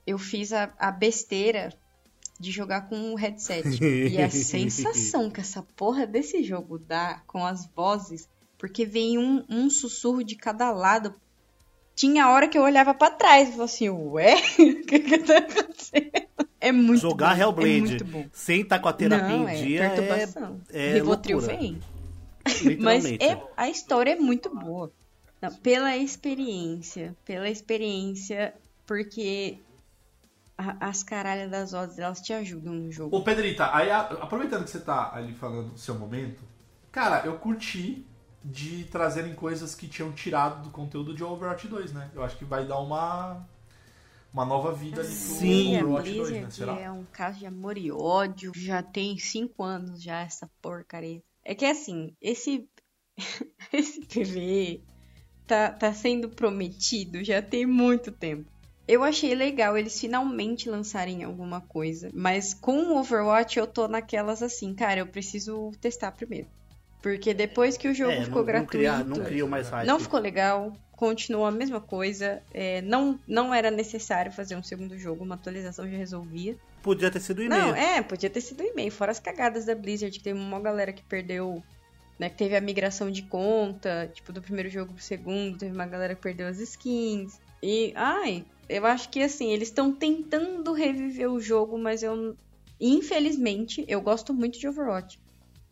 eu 0.05 0.19
fiz 0.19 0.53
a, 0.53 0.75
a 0.77 0.91
besteira 0.91 1.73
de 2.41 2.51
jogar 2.51 2.89
com 2.89 3.13
o 3.13 3.15
headset. 3.15 3.79
e 3.81 4.21
a 4.21 4.29
sensação 4.29 5.31
que 5.31 5.41
essa 5.41 5.63
porra 5.63 6.05
desse 6.05 6.43
jogo 6.43 6.81
dá 6.81 7.23
com 7.29 7.47
as 7.47 7.65
vozes, 7.77 8.29
porque 8.59 8.85
vem 8.85 9.19
um, 9.19 9.45
um 9.49 9.71
sussurro 9.71 10.25
de 10.25 10.35
cada 10.35 10.73
lado. 10.73 11.15
Tinha 11.95 12.29
hora 12.29 12.49
que 12.49 12.59
eu 12.59 12.63
olhava 12.63 12.93
pra 12.93 13.11
trás 13.11 13.49
e 13.49 13.53
falava 13.53 13.65
assim, 13.67 13.89
ué? 13.89 14.35
O 14.59 14.85
que 14.85 14.99
que 14.99 15.19
tá 15.19 15.39
acontecendo? 15.39 16.48
É 16.61 16.73
muito 16.73 17.01
Jogar 17.03 17.37
bom. 17.37 17.43
Hellblade 17.43 17.71
É 17.77 17.81
muito 17.81 18.05
bom. 18.05 18.27
sem 18.33 18.61
estar 18.63 18.79
com 18.81 18.89
a 18.89 18.93
terapia 18.93 19.29
Não, 19.37 19.49
em 19.49 19.53
é 19.53 19.63
dia 19.63 19.85
é, 19.85 19.89
perturbação. 19.91 20.61
é 20.73 20.93
Rivotril 20.95 21.39
loucura. 21.39 21.57
vem. 21.59 21.81
Mas 22.81 23.05
é- 23.05 23.43
a 23.57 23.69
história 23.69 24.13
é 24.13 24.17
muito 24.17 24.55
boa. 24.55 24.91
Não, 25.41 25.53
pela 25.55 25.97
experiência. 25.97 27.15
Pela 27.25 27.49
experiência, 27.49 28.55
porque 28.87 29.59
a- 30.57 30.77
as 30.89 31.03
caralhas 31.05 31.51
das 31.51 31.73
odds, 31.73 31.99
elas 31.99 32.21
te 32.21 32.33
ajudam 32.33 32.73
no 32.75 32.91
jogo. 32.91 33.17
Ô 33.17 33.23
Pedrita, 33.23 33.71
aí 33.75 33.91
a- 33.91 34.01
aproveitando 34.01 34.65
que 34.65 34.71
você 34.71 34.81
tá 34.81 35.13
ali 35.15 35.33
falando 35.35 35.71
do 35.75 35.79
seu 35.79 35.95
momento, 35.95 36.43
cara, 36.91 37.25
eu 37.25 37.39
curti 37.39 38.05
de 38.45 38.85
trazerem 38.85 39.35
coisas 39.35 39.75
que 39.75 39.87
tinham 39.87 40.11
tirado 40.13 40.63
do 40.65 40.71
conteúdo 40.71 41.15
de 41.15 41.23
Overwatch 41.23 41.69
2, 41.69 41.93
né? 41.93 42.11
Eu 42.15 42.25
acho 42.25 42.37
que 42.37 42.45
vai 42.45 42.65
dar 42.67 42.79
uma 42.81 43.47
uma 44.33 44.45
nova 44.45 44.73
vida 44.73 45.01
ali 45.01 45.09
pro 45.09 45.17
Sim. 45.17 45.77
A 45.77 45.81
Overwatch 45.81 46.15
2, 46.15 46.31
né? 46.31 46.39
Blizzard 46.39 46.55
Será? 46.55 46.81
é 46.81 46.91
um 46.91 47.05
caso 47.05 47.39
de 47.39 47.47
amor 47.47 47.79
e 47.79 47.91
ódio. 47.91 48.53
Já 48.55 48.83
tem 48.83 49.19
cinco 49.19 49.63
anos 49.63 50.03
já 50.03 50.21
essa 50.21 50.51
porcaria. 50.61 51.23
É 51.45 51.55
que 51.55 51.65
assim, 51.65 52.15
esse 52.21 52.69
esse 53.73 54.01
PvE 54.01 54.85
tá, 55.47 55.71
tá 55.73 55.93
sendo 55.93 56.29
prometido 56.29 57.25
já 57.25 57.41
tem 57.41 57.67
muito 57.67 58.13
tempo. 58.13 58.51
Eu 58.87 59.05
achei 59.05 59.35
legal 59.35 59.77
eles 59.77 60.01
finalmente 60.01 60.71
lançarem 60.71 61.23
alguma 61.23 61.61
coisa, 61.61 62.11
mas 62.15 62.55
com 62.55 62.85
o 62.85 62.99
Overwatch 62.99 63.59
eu 63.59 63.67
tô 63.67 63.87
naquelas 63.87 64.43
assim, 64.43 64.75
cara, 64.75 65.01
eu 65.01 65.07
preciso 65.07 65.73
testar 65.79 66.13
primeiro. 66.13 66.49
Porque 67.03 67.33
depois 67.33 67.77
que 67.77 67.89
o 67.89 67.95
jogo 67.95 68.11
É, 68.13 68.25
ficou 68.25 68.31
não, 68.31 68.39
não, 68.39 68.45
gratuito, 68.45 68.71
cria, 68.71 68.99
não 69.05 69.25
criou 69.25 69.49
mais 69.49 69.69
hype. 69.69 69.87
não 69.87 70.01
ficou 70.01 70.19
legal, 70.19 70.73
continuou 70.93 71.47
a 71.47 71.51
mesma 71.51 71.81
coisa. 71.81 72.43
é, 72.53 72.83
não, 72.83 73.19
não 73.27 73.55
era 73.55 73.71
necessário 73.71 74.33
fazer 74.33 74.57
um 74.57 74.63
segundo 74.63 74.99
jogo, 74.99 75.25
uma 75.25 75.37
atualização 75.37 75.89
já 75.89 75.97
resolvia. 75.97 76.57
Podia 76.83 77.11
ter 77.11 77.21
sido 77.21 77.43
e-mail. 77.43 77.61
Não, 77.61 77.75
é, 77.77 78.03
podia 78.03 78.29
ter 78.31 78.41
sido 78.41 78.63
e-mail. 78.63 78.91
Fora 78.91 79.13
as 79.13 79.21
cagadas 79.21 79.65
da 79.65 79.75
Blizzard, 79.75 80.17
que 80.17 80.25
teve 80.25 80.39
uma 80.39 80.61
galera 80.61 80.93
que 80.93 81.03
perdeu. 81.03 81.63
Né, 82.19 82.29
que 82.29 82.37
teve 82.37 82.57
a 82.57 82.61
migração 82.61 83.13
de 83.13 83.23
conta, 83.23 84.11
tipo, 84.13 84.33
do 84.33 84.43
primeiro 84.43 84.69
jogo 84.69 84.93
pro 84.93 85.01
segundo, 85.01 85.57
teve 85.57 85.73
uma 85.73 85.87
galera 85.87 86.17
que 86.17 86.21
perdeu 86.21 86.49
as 86.49 86.59
skins. 86.59 87.39
E, 87.63 87.93
ai, 87.95 88.45
eu 88.69 88.85
acho 88.87 89.09
que 89.09 89.23
assim, 89.23 89.53
eles 89.53 89.69
estão 89.69 89.93
tentando 89.93 90.73
reviver 90.73 91.31
o 91.31 91.39
jogo, 91.41 91.79
mas 91.79 92.03
eu. 92.03 92.37
Infelizmente, 92.81 93.85
eu 93.87 94.01
gosto 94.01 94.33
muito 94.35 94.59
de 94.59 94.67
Overwatch. 94.67 95.19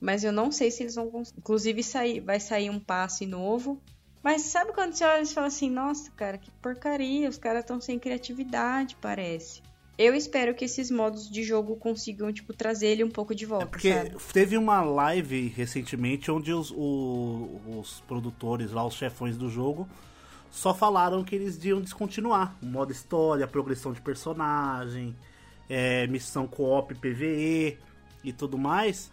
Mas 0.00 0.24
eu 0.24 0.32
não 0.32 0.52
sei 0.52 0.70
se 0.70 0.82
eles 0.82 0.94
vão 0.94 1.10
conseguir. 1.10 1.38
Inclusive, 1.38 1.82
sair, 1.82 2.20
vai 2.20 2.38
sair 2.40 2.70
um 2.70 2.78
passe 2.78 3.26
novo. 3.26 3.80
Mas 4.22 4.42
sabe 4.42 4.72
quando 4.72 4.92
você 4.92 5.04
olha 5.04 5.22
e 5.22 5.26
fala 5.26 5.46
assim, 5.46 5.70
nossa, 5.70 6.10
cara, 6.10 6.36
que 6.36 6.50
porcaria, 6.60 7.28
os 7.28 7.38
caras 7.38 7.60
estão 7.62 7.80
sem 7.80 7.98
criatividade, 7.98 8.96
parece. 9.00 9.62
Eu 9.96 10.14
espero 10.14 10.54
que 10.54 10.64
esses 10.64 10.90
modos 10.90 11.30
de 11.30 11.42
jogo 11.42 11.76
consigam, 11.76 12.32
tipo, 12.32 12.52
trazer 12.52 12.88
ele 12.88 13.04
um 13.04 13.10
pouco 13.10 13.34
de 13.34 13.46
volta, 13.46 13.64
É 13.64 13.70
porque 13.70 13.88
sabe? 13.88 14.16
teve 14.32 14.58
uma 14.58 14.82
live 14.82 15.46
recentemente 15.48 16.30
onde 16.30 16.52
os, 16.52 16.70
o- 16.72 17.60
os 17.78 18.00
produtores 18.06 18.72
lá, 18.72 18.84
os 18.84 18.94
chefões 18.94 19.36
do 19.38 19.48
jogo, 19.48 19.88
só 20.50 20.74
falaram 20.74 21.22
que 21.24 21.34
eles 21.34 21.62
iam 21.64 21.80
descontinuar 21.80 22.54
o 22.62 22.66
modo 22.66 22.92
história, 22.92 23.46
progressão 23.46 23.92
de 23.92 24.00
personagem, 24.02 25.16
é, 25.68 26.06
missão 26.08 26.46
co-op 26.46 26.94
PVE 26.94 27.78
e 28.24 28.32
tudo 28.32 28.58
mais. 28.58 29.10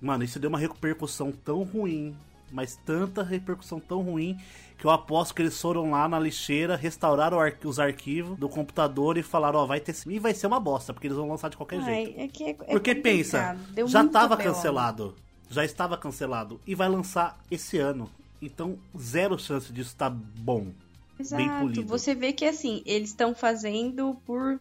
Mano, 0.00 0.24
isso 0.24 0.38
deu 0.38 0.48
uma 0.48 0.58
repercussão 0.58 1.30
tão 1.30 1.62
ruim, 1.62 2.16
mas 2.50 2.76
tanta 2.84 3.22
repercussão 3.22 3.78
tão 3.78 4.02
ruim, 4.02 4.38
que 4.78 4.86
eu 4.86 4.90
aposto 4.90 5.34
que 5.34 5.42
eles 5.42 5.60
foram 5.60 5.90
lá 5.90 6.08
na 6.08 6.18
lixeira, 6.18 6.74
restauraram 6.74 7.38
os 7.64 7.78
arquivos 7.78 8.38
do 8.38 8.48
computador 8.48 9.18
e 9.18 9.22
falaram, 9.22 9.60
ó, 9.60 9.66
vai 9.66 9.78
ter... 9.78 9.94
E 10.06 10.18
vai 10.18 10.32
ser 10.32 10.46
uma 10.46 10.58
bosta, 10.58 10.92
porque 10.94 11.06
eles 11.06 11.16
vão 11.16 11.28
lançar 11.28 11.50
de 11.50 11.56
qualquer 11.56 11.82
jeito. 11.82 12.14
Ai, 12.16 12.24
é 12.24 12.28
que 12.28 12.44
é, 12.44 12.50
é 12.50 12.54
Porque 12.54 12.94
pensa. 12.94 13.56
Deu 13.72 13.86
já 13.86 14.06
tava 14.08 14.36
BO. 14.36 14.42
cancelado. 14.42 15.14
Já 15.50 15.64
estava 15.64 15.98
cancelado. 15.98 16.60
E 16.66 16.74
vai 16.74 16.88
lançar 16.88 17.38
esse 17.50 17.76
ano. 17.76 18.10
Então, 18.40 18.78
zero 18.98 19.38
chance 19.38 19.70
disso 19.72 19.94
tá 19.94 20.08
bom. 20.08 20.72
bem 21.18 21.46
Exato. 21.46 21.60
polido. 21.60 21.84
Você 21.84 22.14
vê 22.14 22.32
que 22.32 22.46
assim, 22.46 22.82
eles 22.86 23.10
estão 23.10 23.34
fazendo 23.34 24.16
por 24.24 24.58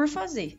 por 0.00 0.08
fazer. 0.08 0.58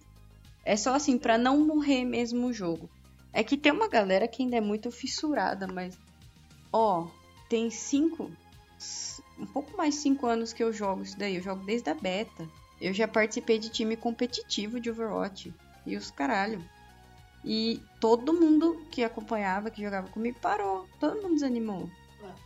É 0.64 0.76
só 0.76 0.94
assim 0.94 1.18
pra 1.18 1.36
não 1.36 1.66
morrer 1.66 2.06
mesmo 2.06 2.48
o 2.48 2.54
jogo. 2.54 2.88
É 3.34 3.44
que 3.44 3.58
tem 3.58 3.72
uma 3.72 3.88
galera 3.88 4.28
que 4.28 4.44
ainda 4.44 4.58
é 4.58 4.62
muito 4.62 4.92
fissurada, 4.92 5.68
mas 5.68 5.98
ó, 6.72 7.08
tem 7.50 7.70
cinco, 7.70 8.32
um 9.40 9.46
pouco 9.46 9.76
mais 9.78 9.96
de 9.96 10.02
cinco 10.02 10.28
anos 10.28 10.54
que 10.54 10.64
eu 10.64 10.74
jogo 10.74 11.04
isso 11.04 11.18
daí. 11.18 11.36
Eu 11.36 11.44
jogo 11.44 11.64
desde 11.64 11.90
a 11.90 11.94
beta. 11.94 12.48
Eu 12.80 12.94
já 12.94 13.08
participei 13.08 13.60
de 13.60 13.70
time 13.70 13.96
competitivo 13.96 14.80
de 14.80 14.90
Overwatch 14.90 15.54
e 15.86 15.96
os 15.96 16.10
caralho. 16.10 16.64
E 17.44 17.82
todo 18.00 18.34
mundo 18.34 18.86
que 18.92 19.04
acompanhava, 19.04 19.72
que 19.72 19.82
jogava 19.82 20.08
comigo, 20.10 20.38
parou. 20.40 20.88
Todo 21.00 21.22
mundo 21.22 21.36
desanimou. 21.36 21.90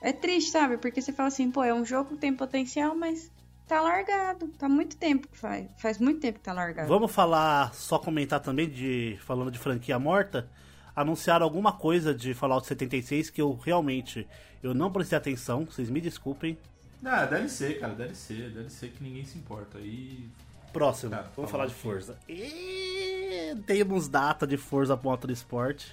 É 0.01 0.13
triste, 0.13 0.51
sabe? 0.51 0.77
Porque 0.77 1.01
você 1.01 1.11
fala 1.11 1.27
assim, 1.27 1.51
pô, 1.51 1.63
é 1.63 1.73
um 1.73 1.85
jogo 1.85 2.11
que 2.11 2.17
tem 2.17 2.33
potencial, 2.33 2.95
mas 2.95 3.31
tá 3.67 3.81
largado. 3.81 4.47
Tá 4.57 4.69
muito 4.69 4.95
tempo 4.95 5.27
que 5.27 5.37
faz. 5.37 5.67
Faz 5.77 5.99
muito 5.99 6.19
tempo 6.19 6.39
que 6.39 6.45
tá 6.45 6.53
largado. 6.53 6.87
Vamos 6.87 7.11
falar, 7.11 7.73
só 7.73 7.99
comentar 7.99 8.39
também 8.39 8.69
de 8.69 9.17
falando 9.21 9.51
de 9.51 9.59
franquia 9.59 9.99
morta. 9.99 10.49
Anunciaram 10.95 11.43
alguma 11.43 11.73
coisa 11.73 12.13
de 12.13 12.33
Fallout 12.33 12.65
76 12.65 13.29
que 13.29 13.41
eu 13.41 13.53
realmente 13.53 14.27
eu 14.63 14.73
não 14.73 14.91
prestei 14.91 15.17
atenção, 15.17 15.65
vocês 15.65 15.89
me 15.89 16.01
desculpem. 16.01 16.57
Ah, 17.03 17.25
DLC, 17.25 17.73
cara, 17.75 17.93
DLC, 17.93 18.33
DLC 18.49 18.87
que 18.87 19.03
ninguém 19.03 19.23
se 19.25 19.37
importa. 19.37 19.77
E 19.79 20.27
Próximo, 20.73 21.11
Tá, 21.11 21.25
vamos 21.35 21.49
tá 21.49 21.57
falar 21.57 21.67
de 21.67 21.73
Forza. 21.73 22.17
E 22.27 23.55
temos 23.65 24.07
data 24.09 24.45
de 24.45 24.57
Forza 24.57 24.99
Motorsport. 25.01 25.85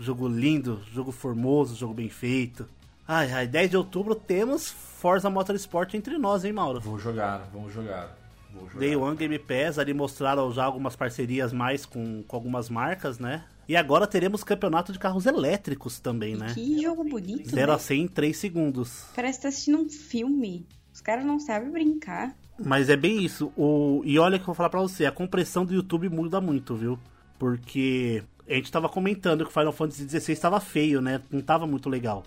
Jogo 0.00 0.28
lindo, 0.28 0.80
jogo 0.92 1.12
formoso, 1.12 1.76
jogo 1.76 1.92
bem 1.92 2.08
feito. 2.08 2.68
Ai, 3.06 3.30
ai, 3.32 3.46
10 3.46 3.70
de 3.70 3.76
outubro 3.76 4.14
temos 4.14 4.70
Forza 4.70 5.28
Motorsport 5.28 5.92
entre 5.94 6.16
nós, 6.16 6.44
hein, 6.44 6.52
Mauro? 6.52 6.80
vou 6.80 6.98
jogar, 6.98 7.48
vamos 7.52 7.72
jogar. 7.72 8.16
Day 8.78 8.96
One 8.96 9.16
Game 9.16 9.38
Pass, 9.38 9.78
ali 9.78 9.92
mostraram 9.92 10.52
já 10.52 10.64
algumas 10.64 10.96
parcerias 10.96 11.52
mais 11.52 11.84
com, 11.84 12.22
com 12.22 12.36
algumas 12.36 12.70
marcas, 12.70 13.18
né? 13.18 13.44
E 13.68 13.76
agora 13.76 14.06
teremos 14.06 14.44
campeonato 14.44 14.92
de 14.92 14.98
carros 14.98 15.26
elétricos 15.26 15.98
também, 15.98 16.36
né? 16.36 16.52
Que 16.54 16.82
jogo 16.82 17.04
bonito, 17.04 17.48
0 17.48 17.66
né? 17.68 17.74
a 17.74 17.78
100 17.78 18.02
em 18.02 18.08
3 18.08 18.36
segundos. 18.36 19.04
Parece 19.14 19.38
que 19.38 19.42
tá 19.42 19.48
assistindo 19.48 19.78
um 19.78 19.88
filme. 19.88 20.66
Os 20.92 21.00
caras 21.00 21.24
não 21.24 21.40
sabem 21.40 21.70
brincar. 21.70 22.36
Mas 22.62 22.88
é 22.88 22.96
bem 22.96 23.24
isso. 23.24 23.52
O... 23.56 24.02
E 24.04 24.18
olha 24.18 24.38
que 24.38 24.42
eu 24.42 24.46
vou 24.46 24.54
falar 24.54 24.68
pra 24.68 24.80
você, 24.80 25.06
a 25.06 25.12
compressão 25.12 25.64
do 25.64 25.74
YouTube 25.74 26.08
muda 26.08 26.40
muito, 26.40 26.76
viu? 26.76 26.98
Porque 27.38 28.22
a 28.48 28.54
gente 28.54 28.70
tava 28.70 28.88
comentando 28.88 29.44
que 29.44 29.50
o 29.50 29.52
Final 29.52 29.72
Fantasy 29.72 30.08
XVI 30.08 30.36
tava 30.36 30.60
feio, 30.60 31.00
né? 31.00 31.20
Não 31.30 31.40
tava 31.40 31.66
muito 31.66 31.88
legal. 31.88 32.22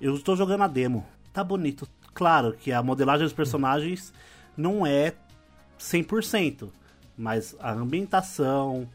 Eu 0.00 0.14
estou 0.14 0.36
jogando 0.36 0.62
a 0.62 0.68
demo. 0.68 1.06
Tá 1.32 1.42
bonito. 1.42 1.88
Claro 2.14 2.52
que 2.52 2.70
a 2.70 2.82
modelagem 2.82 3.24
dos 3.24 3.32
personagens 3.32 4.12
não 4.56 4.86
é 4.86 5.14
100%, 5.78 6.68
mas 7.16 7.56
a 7.58 7.72
ambientação, 7.72 8.88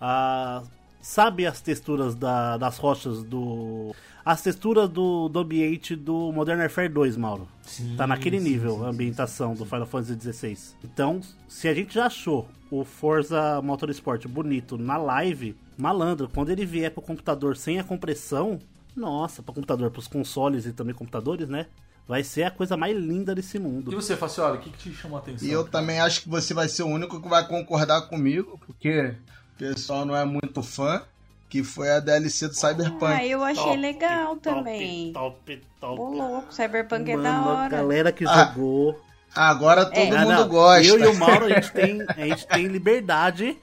a 0.00 0.62
sabe 1.04 1.46
as 1.46 1.60
texturas 1.60 2.14
da- 2.14 2.56
das 2.56 2.78
rochas 2.78 3.22
do 3.22 3.94
as 4.24 4.40
texturas 4.40 4.88
do, 4.88 5.28
do 5.28 5.38
ambiente 5.40 5.94
do 5.94 6.32
Modern 6.32 6.58
Warfare 6.58 6.88
2, 6.88 7.14
Mauro. 7.18 7.46
Sim, 7.62 7.94
Tá 7.94 8.06
naquele 8.06 8.38
sim, 8.40 8.44
nível 8.48 8.76
sim, 8.78 8.84
a 8.84 8.88
ambientação 8.88 9.52
do 9.54 9.66
Final 9.66 9.84
Fantasy 9.86 10.18
XVI. 10.32 10.56
Então, 10.82 11.20
se 11.46 11.68
a 11.68 11.74
gente 11.74 11.92
já 11.94 12.06
achou 12.06 12.48
o 12.70 12.84
Forza 12.86 13.60
Motorsport 13.60 14.26
bonito 14.26 14.78
na 14.78 14.96
live, 14.96 15.54
malandro, 15.76 16.26
quando 16.32 16.48
ele 16.48 16.64
vier 16.64 16.90
pro 16.90 17.02
computador 17.02 17.54
sem 17.54 17.78
a 17.78 17.84
compressão, 17.84 18.58
nossa, 18.96 19.42
pro 19.42 19.52
computador, 19.52 19.90
pros 19.90 20.08
consoles 20.08 20.64
e 20.64 20.72
também 20.72 20.94
computadores, 20.94 21.46
né? 21.46 21.66
Vai 22.08 22.24
ser 22.24 22.44
a 22.44 22.50
coisa 22.50 22.78
mais 22.78 22.96
linda 22.96 23.34
desse 23.34 23.58
E 23.58 23.60
mundo. 23.60 23.90
você, 23.90 24.16
Faciola, 24.16 24.56
o 24.56 24.58
que, 24.58 24.70
que 24.70 24.78
te 24.90 24.94
chamou 24.94 25.18
a 25.18 25.20
atenção? 25.20 25.46
E 25.46 25.52
eu 25.52 25.64
também 25.68 26.00
acho 26.00 26.22
que 26.22 26.30
você 26.30 26.54
vai 26.54 26.66
ser 26.68 26.82
o 26.82 26.86
único 26.86 27.20
que 27.20 27.28
vai 27.28 27.46
concordar 27.46 28.08
comigo, 28.08 28.58
porque 28.66 29.14
o 29.54 29.58
pessoal 29.58 30.04
não 30.04 30.16
é 30.16 30.24
muito 30.24 30.62
fã, 30.62 31.02
que 31.48 31.62
foi 31.62 31.90
a 31.90 32.00
DLC 32.00 32.48
do 32.48 32.54
Cyberpunk. 32.54 33.04
Ah, 33.12 33.24
eu 33.26 33.42
achei 33.42 33.62
Top, 33.62 33.76
legal 33.76 34.26
top, 34.36 34.40
também. 34.42 35.12
Top, 35.12 35.62
top. 35.80 36.00
Ô, 36.00 36.04
louco, 36.10 36.52
Cyberpunk 36.54 37.10
é 37.10 37.16
da 37.16 37.32
Mano, 37.32 37.48
a 37.50 37.54
hora. 37.62 37.68
galera 37.76 38.12
que 38.12 38.24
Ah, 38.26 38.46
jogou. 38.54 39.00
Agora 39.34 39.84
todo 39.86 39.96
É. 39.98 40.10
Mundo 40.20 40.28
não, 40.32 40.48
gosta. 40.48 40.84
Eu 40.86 40.98
e 40.98 41.06
o 41.06 41.14
Mauro, 41.18 41.46
a 41.46 41.48
gente 41.48 41.72
tem, 41.72 42.02
a 42.08 42.26
gente 42.26 42.46
tem 42.46 42.66
liberdade 42.66 43.56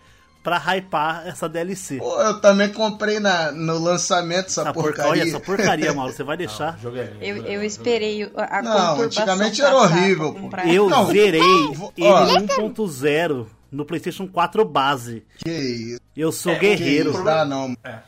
pra 0.43 0.57
hypar 0.57 1.25
essa 1.27 1.47
DLC. 1.47 1.97
Pô, 1.97 2.19
eu 2.21 2.41
também 2.41 2.69
comprei 2.73 3.19
na, 3.19 3.51
no 3.51 3.77
lançamento 3.77 4.47
essa, 4.47 4.61
Essa 4.61 4.73
porcaria. 4.73 5.03
porcaria, 5.03 5.23
essa 5.29 5.39
porcaria, 5.39 5.93
Mauro, 5.93 6.11
você 6.13 6.23
vai 6.23 6.35
deixar? 6.37 6.77
Jogo 6.81 6.97
é 6.97 7.03
lindo, 7.05 7.23
Eu, 7.23 7.35
jogo 7.37 7.47
é 7.47 7.55
eu 7.57 7.63
esperei 7.63 8.31
a, 8.35 8.57
a 8.59 8.61
Não, 8.61 9.01
antigamente 9.01 9.61
era 9.61 9.75
horrível. 9.77 10.35
Eu 10.65 10.89
Não, 10.89 11.05
zerei 11.07 11.41
vou- 11.73 11.93
ele 11.95 12.07
ó. 12.07 12.25
no 12.25 12.47
1.0 12.73 13.47
no 13.71 13.85
PlayStation 13.85 14.27
4 14.27 14.65
base. 14.65 15.25
Que 15.37 15.49
isso, 15.51 16.01
Eu 16.15 16.31
sou 16.31 16.51
É, 16.51 16.55
que 16.55 16.61
guerreiro. 16.61 17.11
isso, 17.11 17.23
dá 17.23 17.45
não. 17.45 17.75
É. 17.83 17.99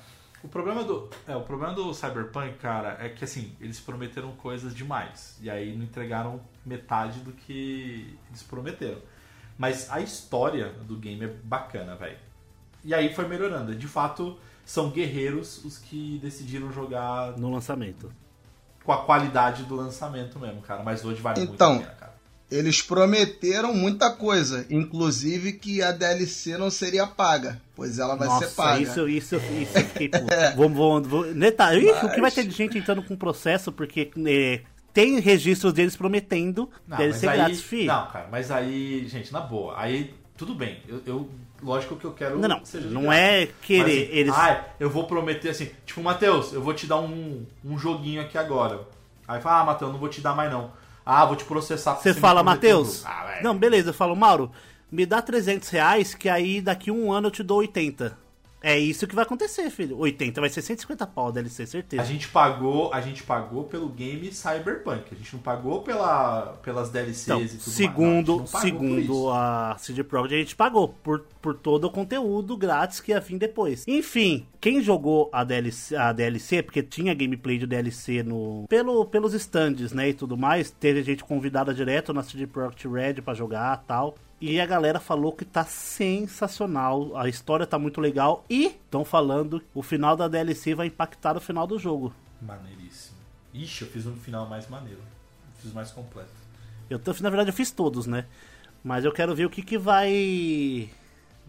O 0.44 0.48
problema 0.50 0.84
do, 0.84 1.10
é, 1.26 1.36
o 1.38 1.42
problema 1.42 1.74
do 1.74 1.94
Cyberpunk, 1.94 2.56
cara, 2.58 2.98
é 3.00 3.08
que 3.08 3.24
assim, 3.24 3.56
eles 3.62 3.80
prometeram 3.80 4.34
coisas 4.34 4.76
demais. 4.76 5.38
E 5.42 5.50
aí 5.50 5.74
não 5.76 5.86
entregaram 5.86 6.42
metade 6.66 7.20
do 7.22 7.32
que 7.32 8.18
eles 8.30 8.44
prometeram. 8.44 8.98
Mas 9.58 9.90
a 9.90 10.02
história 10.02 10.70
do 10.86 10.98
game 10.98 11.24
é 11.24 11.28
bacana, 11.44 11.96
velho. 11.96 12.18
E 12.84 12.94
aí 12.94 13.14
foi 13.14 13.26
melhorando. 13.26 13.74
De 13.74 13.88
fato, 13.88 14.38
são 14.66 14.90
guerreiros 14.90 15.64
os 15.64 15.78
que 15.78 16.20
decidiram 16.22 16.70
jogar 16.74 17.38
No 17.38 17.50
lançamento. 17.50 18.12
com 18.84 18.92
a 18.92 19.06
qualidade 19.06 19.64
do 19.64 19.76
lançamento 19.76 20.38
mesmo, 20.40 20.62
cara. 20.62 20.84
Mas 20.84 21.06
hoje 21.06 21.22
vale 21.22 21.40
muito 21.40 21.54
Então, 21.54 21.76
a 21.76 21.80
pena, 21.80 21.92
cara. 21.92 22.13
Eles 22.54 22.82
prometeram 22.82 23.74
muita 23.74 24.12
coisa, 24.12 24.66
inclusive 24.70 25.54
que 25.54 25.82
a 25.82 25.92
DLC 25.92 26.56
não 26.58 26.70
seria 26.70 27.08
paga, 27.08 27.60
pois 27.76 27.98
ela 27.98 28.16
vai 28.16 28.28
Nossa, 28.28 28.48
ser 28.48 28.56
paga. 28.56 28.80
isso, 28.82 29.08
isso, 29.10 29.36
isso 29.38 29.74
fiquei 29.88 30.10
puto. 30.10 30.26
Vamos, 30.56 30.78
vamos, 30.78 31.08
vamos. 31.08 31.28
O 32.04 32.10
que 32.14 32.22
vai 32.22 32.30
ter 32.32 32.44
de 32.46 32.52
gente 32.52 32.78
entrando 32.78 33.02
com 33.02 33.16
processo, 33.16 33.72
porque 33.72 34.12
é, 34.28 34.62
tem 34.94 35.20
registros 35.20 35.74
deles 35.74 35.96
prometendo 35.96 36.70
Não, 36.88 36.98
DLC 36.98 37.26
mas 37.26 37.34
aí- 37.34 37.38
grátis, 37.46 37.62
fi. 37.64 37.86
Não, 37.86 38.08
cara, 38.08 38.28
mas 38.32 38.52
aí, 38.52 39.08
gente, 39.08 39.34
na 39.34 39.40
boa. 39.42 39.74
Aí 39.76 40.14
tudo 40.38 40.54
bem. 40.54 40.78
Eu, 40.88 41.02
eu- 41.08 41.30
lógico 41.62 41.96
que 41.96 42.06
eu 42.06 42.12
quero. 42.12 42.38
Não, 42.38 42.48
não. 42.50 42.60
que 42.60 42.68
seja 42.70 42.88
de 42.88 42.94
Não 42.94 43.12
é 43.12 43.48
querer. 43.64 43.82
Mas, 43.84 44.10
assim, 44.10 44.18
Eles. 44.20 44.34
ai, 44.36 44.64
eu 44.80 44.90
vou 44.92 45.08
prometer 45.08 45.50
assim, 45.50 45.70
tipo, 45.88 46.04
Matheus, 46.04 46.54
eu 46.54 46.62
vou 46.62 46.74
te 46.76 46.86
dar 46.86 47.00
um, 47.00 47.46
um 47.66 47.80
joguinho 47.80 48.22
aqui 48.22 48.38
agora. 48.38 48.82
Aí 49.28 49.42
fala, 49.42 49.62
ah, 49.62 49.66
Matheus, 49.66 49.92
não 49.92 50.00
vou 50.00 50.10
te 50.10 50.22
dar 50.22 50.36
mais 50.36 50.52
não. 50.52 50.72
Ah, 51.06 51.26
vou 51.26 51.36
te 51.36 51.44
processar. 51.44 51.96
Você 51.96 52.14
fala, 52.14 52.44
Matheus. 52.44 53.06
Ah, 53.06 53.40
não, 53.42 53.58
beleza. 53.58 53.90
Eu 53.90 53.94
falo, 53.94 54.16
Mauro, 54.16 54.52
me 54.92 55.06
dá 55.06 55.22
300 55.22 55.70
reais 55.70 56.14
que 56.14 56.30
aí 56.30 56.62
daqui 56.62 56.92
um 56.92 57.12
ano 57.12 57.28
eu 57.28 57.32
te 57.32 57.44
dou 57.44 57.60
80. 57.60 58.23
É 58.64 58.80
isso 58.80 59.06
que 59.06 59.14
vai 59.14 59.26
acontecer, 59.26 59.70
filho. 59.70 60.00
80 60.00 60.40
vai 60.40 60.50
ser 60.50 60.62
150 60.62 61.06
pau, 61.08 61.34
DLC, 61.34 61.66
certeza. 61.66 62.02
A 62.02 62.06
gente 62.06 62.30
pagou, 62.30 62.94
a 62.94 63.02
gente 63.02 63.22
pagou 63.22 63.66
pelo 63.66 63.90
game 63.90 64.32
Cyberpunk. 64.32 65.04
A 65.12 65.16
gente 65.16 65.34
não 65.34 65.42
pagou 65.42 65.82
pela, 65.82 66.58
pelas 66.64 66.90
DLCs 66.90 67.24
Então, 67.24 67.42
e 67.42 67.50
tudo 67.50 67.70
segundo, 67.70 68.38
mais. 68.38 68.52
Não, 68.52 68.60
a 68.60 68.62
segundo 68.62 69.30
a 69.32 69.76
CD 69.78 70.02
Projekt, 70.02 70.36
a 70.36 70.40
gente 70.40 70.56
pagou 70.56 70.88
por, 70.88 71.26
por 71.42 71.56
todo 71.56 71.84
o 71.86 71.92
conteúdo 71.92 72.56
grátis 72.56 73.02
que 73.02 73.12
ia 73.12 73.20
vir 73.20 73.38
depois. 73.38 73.84
Enfim, 73.86 74.48
quem 74.62 74.82
jogou 74.82 75.30
a 75.34 75.44
DLC, 75.44 75.94
a 75.94 76.14
DLC, 76.14 76.64
porque 76.64 76.82
tinha 76.82 77.14
gameplay 77.14 77.58
de 77.58 77.68
DLC 77.68 78.24
no, 78.24 78.66
pelo, 78.70 79.06
pelos 79.06 79.34
stands, 79.34 79.92
né, 79.92 80.08
e 80.08 80.14
tudo 80.14 80.38
mais, 80.38 80.72
teve 80.72 81.04
gente 81.04 81.22
convidada 81.26 81.74
direto 81.74 82.14
na 82.14 82.24
CD 82.24 82.48
Projekt 82.48 82.88
Red 82.88 83.16
pra 83.16 83.34
jogar 83.34 83.84
tal. 83.86 84.16
E 84.46 84.60
a 84.60 84.66
galera 84.66 85.00
falou 85.00 85.32
que 85.32 85.46
tá 85.46 85.64
sensacional, 85.64 87.16
a 87.16 87.30
história 87.30 87.66
tá 87.66 87.80
muito 87.80 88.02
legal 88.02 88.44
e 88.50 88.66
estão 88.66 89.06
falando 89.06 89.62
que 89.62 89.66
o 89.74 89.82
final 89.82 90.18
da 90.18 90.28
DLC 90.28 90.76
vai 90.76 90.88
impactar 90.88 91.38
o 91.38 91.40
final 91.40 91.66
do 91.66 91.80
jogo. 91.80 92.14
Maneiríssimo. 92.42 93.16
Ixi, 93.54 93.84
eu 93.84 93.88
fiz 93.88 94.06
um 94.06 94.18
final 94.18 94.46
mais 94.50 94.68
maneiro. 94.68 95.00
Fiz 95.60 95.72
mais 95.72 95.92
completo. 95.92 96.34
Eu 96.90 97.00
na 97.22 97.30
verdade 97.30 97.52
eu 97.52 97.54
fiz 97.54 97.72
todos, 97.72 98.06
né? 98.06 98.26
Mas 98.84 99.06
eu 99.06 99.14
quero 99.14 99.34
ver 99.34 99.46
o 99.46 99.50
que 99.50 99.62
que 99.62 99.78
vai 99.78 100.90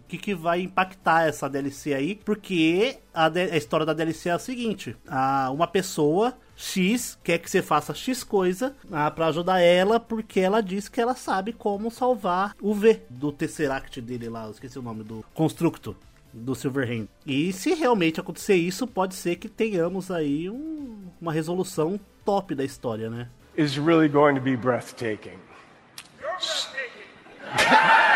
que 0.07 0.17
que 0.17 0.33
vai 0.35 0.61
impactar 0.61 1.27
essa 1.27 1.49
DLC 1.49 1.93
aí, 1.93 2.15
porque 2.23 2.97
a, 3.13 3.27
a 3.27 3.57
história 3.57 3.85
da 3.85 3.93
DLC 3.93 4.29
é 4.29 4.33
a 4.33 4.39
seguinte: 4.39 4.95
a, 5.07 5.49
uma 5.51 5.67
pessoa 5.67 6.33
X 6.55 7.17
quer 7.23 7.37
que 7.39 7.49
você 7.49 7.61
faça 7.61 7.93
X 7.93 8.23
coisa 8.23 8.75
ah, 8.91 9.09
pra 9.11 9.27
ajudar 9.27 9.59
ela, 9.59 9.99
porque 9.99 10.39
ela 10.39 10.61
diz 10.61 10.87
que 10.87 11.01
ela 11.01 11.15
sabe 11.15 11.51
como 11.53 11.91
salvar 11.91 12.55
o 12.61 12.73
V 12.73 13.01
do 13.09 13.31
Tesseract 13.31 13.99
dele 14.01 14.29
lá, 14.29 14.45
eu 14.45 14.51
esqueci 14.51 14.79
o 14.79 14.81
nome 14.81 15.03
do 15.03 15.23
Constructo 15.33 15.95
do 16.33 16.53
Silverhand. 16.55 17.07
E 17.25 17.51
se 17.53 17.73
realmente 17.73 18.19
acontecer 18.19 18.55
isso, 18.55 18.85
pode 18.85 19.15
ser 19.15 19.37
que 19.37 19.47
tenhamos 19.49 20.11
aí 20.11 20.49
um- 20.49 21.07
uma 21.21 21.31
resolução 21.31 21.99
top 22.25 22.53
da 22.55 22.63
história, 22.63 23.09
né? 23.09 23.27
is 23.57 23.77
really 23.77 24.09
going 24.09 24.35
to 24.35 24.41
be 24.41 24.55
breathtaking. 24.57 25.39
You're 26.21 26.35
breathtaking. 26.37 28.11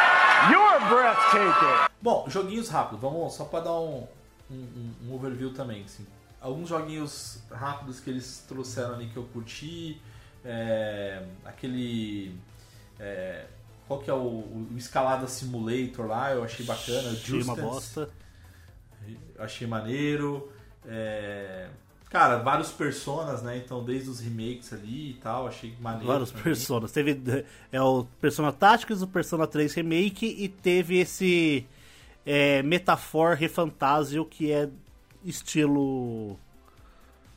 Bom, 2.02 2.26
joguinhos 2.30 2.70
rápidos, 2.70 3.02
vamos 3.02 3.34
só 3.34 3.46
pra 3.46 3.60
dar 3.60 3.74
um, 3.80 4.08
um, 4.50 4.94
um- 5.04 5.14
overview 5.16 5.54
também. 5.54 5.84
Assim. 5.84 6.06
Alguns 6.42 6.70
joguinhos 6.70 7.40
rápidos 7.52 8.00
que 8.00 8.10
eles 8.10 8.44
trouxeram 8.48 8.96
ali 8.96 9.08
que 9.10 9.18
eu 9.18 9.24
curti. 9.26 10.02
é, 10.44 11.24
aquele. 11.46 12.36
é, 13.00 13.46
qual 13.88 14.00
que 14.00 14.10
é 14.10 14.14
o, 14.14 14.18
o 14.18 14.68
Escalada 14.78 15.28
Simulator 15.28 16.06
lá, 16.06 16.32
eu 16.32 16.44
achei 16.44 16.66
bacana. 16.66 17.10
Achei 17.12 17.42
uma 17.42 17.56
bosta. 17.56 18.10
eu 19.36 19.44
achei 19.44 19.68
maneiro. 19.68 20.52
é, 20.86 21.68
cara, 22.10 22.38
vários 22.38 22.72
personas, 22.72 23.41
né? 23.43 23.57
Então, 23.57 23.84
desde 23.84 24.10
os 24.10 24.20
remakes 24.20 24.74
ali 24.74 25.12
e 25.12 25.14
tal, 25.16 25.47
achei 25.47 25.74
maneiro. 25.80 26.07
Vários 26.07 26.30
também. 26.32 26.43
personas. 26.43 26.91
Teve 26.91 27.45
é, 27.72 27.82
o 27.82 28.05
Persona 28.20 28.51
Tactics, 28.51 29.01
o 29.01 29.07
Persona 29.07 29.45
3 29.47 29.74
Remake 29.76 30.26
e 30.26 30.47
teve 30.47 30.97
esse 30.97 31.66
é, 32.26 32.62
Metafor 32.64 33.36
Refantasio 33.36 34.26
que 34.26 34.51
é 34.51 34.70
estilo. 35.24 36.38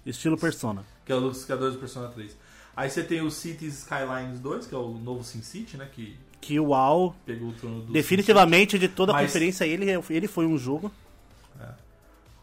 estilo 0.05 0.37
Persona. 0.37 0.85
Que 1.05 1.12
é 1.12 1.16
o 1.16 1.31
criadores 1.31 1.75
do 1.75 1.81
Persona 1.81 2.09
3. 2.09 2.37
Aí 2.75 2.89
você 2.89 3.03
tem 3.03 3.20
o 3.20 3.31
Cities 3.31 3.81
Skylines 3.81 4.41
2, 4.41 4.66
que 4.66 4.75
é 4.75 4.79
o 4.79 4.89
novo 4.95 5.23
Sin 5.23 5.43
City, 5.43 5.77
né? 5.77 5.89
Que 5.93 6.16
Que 6.41 6.59
o 6.59 6.68
WoW, 6.68 7.14
pegou 7.27 7.51
o 7.51 7.53
trono 7.53 7.83
do 7.83 7.93
definitivamente 7.93 8.79
de 8.79 8.89
toda 8.89 9.12
a 9.12 9.16
Mas- 9.16 9.27
conferência, 9.27 9.64
ele, 9.66 9.87
ele 10.11 10.27
foi 10.29 10.47
um 10.47 10.57
jogo. 10.57 10.91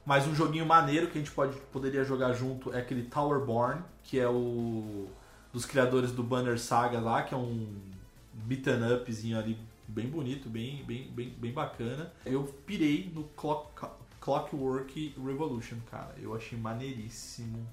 Mas 0.05 0.25
um 0.27 0.33
joguinho 0.33 0.65
maneiro 0.65 1.07
que 1.07 1.17
a 1.17 1.21
gente 1.21 1.31
pode, 1.31 1.55
poderia 1.71 2.03
jogar 2.03 2.33
junto 2.33 2.73
é 2.73 2.79
aquele 2.79 3.03
Towerborn, 3.03 3.81
que 4.03 4.19
é 4.19 4.27
o 4.27 5.07
dos 5.51 5.65
criadores 5.65 6.11
do 6.11 6.23
Banner 6.23 6.59
Saga 6.59 6.99
lá, 6.99 7.23
que 7.23 7.33
é 7.33 7.37
um 7.37 7.67
beaten 8.33 8.93
upzinho 8.93 9.37
ali 9.37 9.57
bem 9.87 10.07
bonito, 10.07 10.47
bem, 10.49 10.83
bem, 10.85 11.09
bem, 11.11 11.33
bem 11.37 11.51
bacana. 11.51 12.11
Eu 12.25 12.43
pirei 12.65 13.11
no 13.13 13.23
Clock, 13.35 13.87
Clockwork 14.19 15.15
Revolution, 15.17 15.77
cara. 15.89 16.13
Eu 16.21 16.35
achei 16.35 16.57
maneiríssimo. 16.57 17.67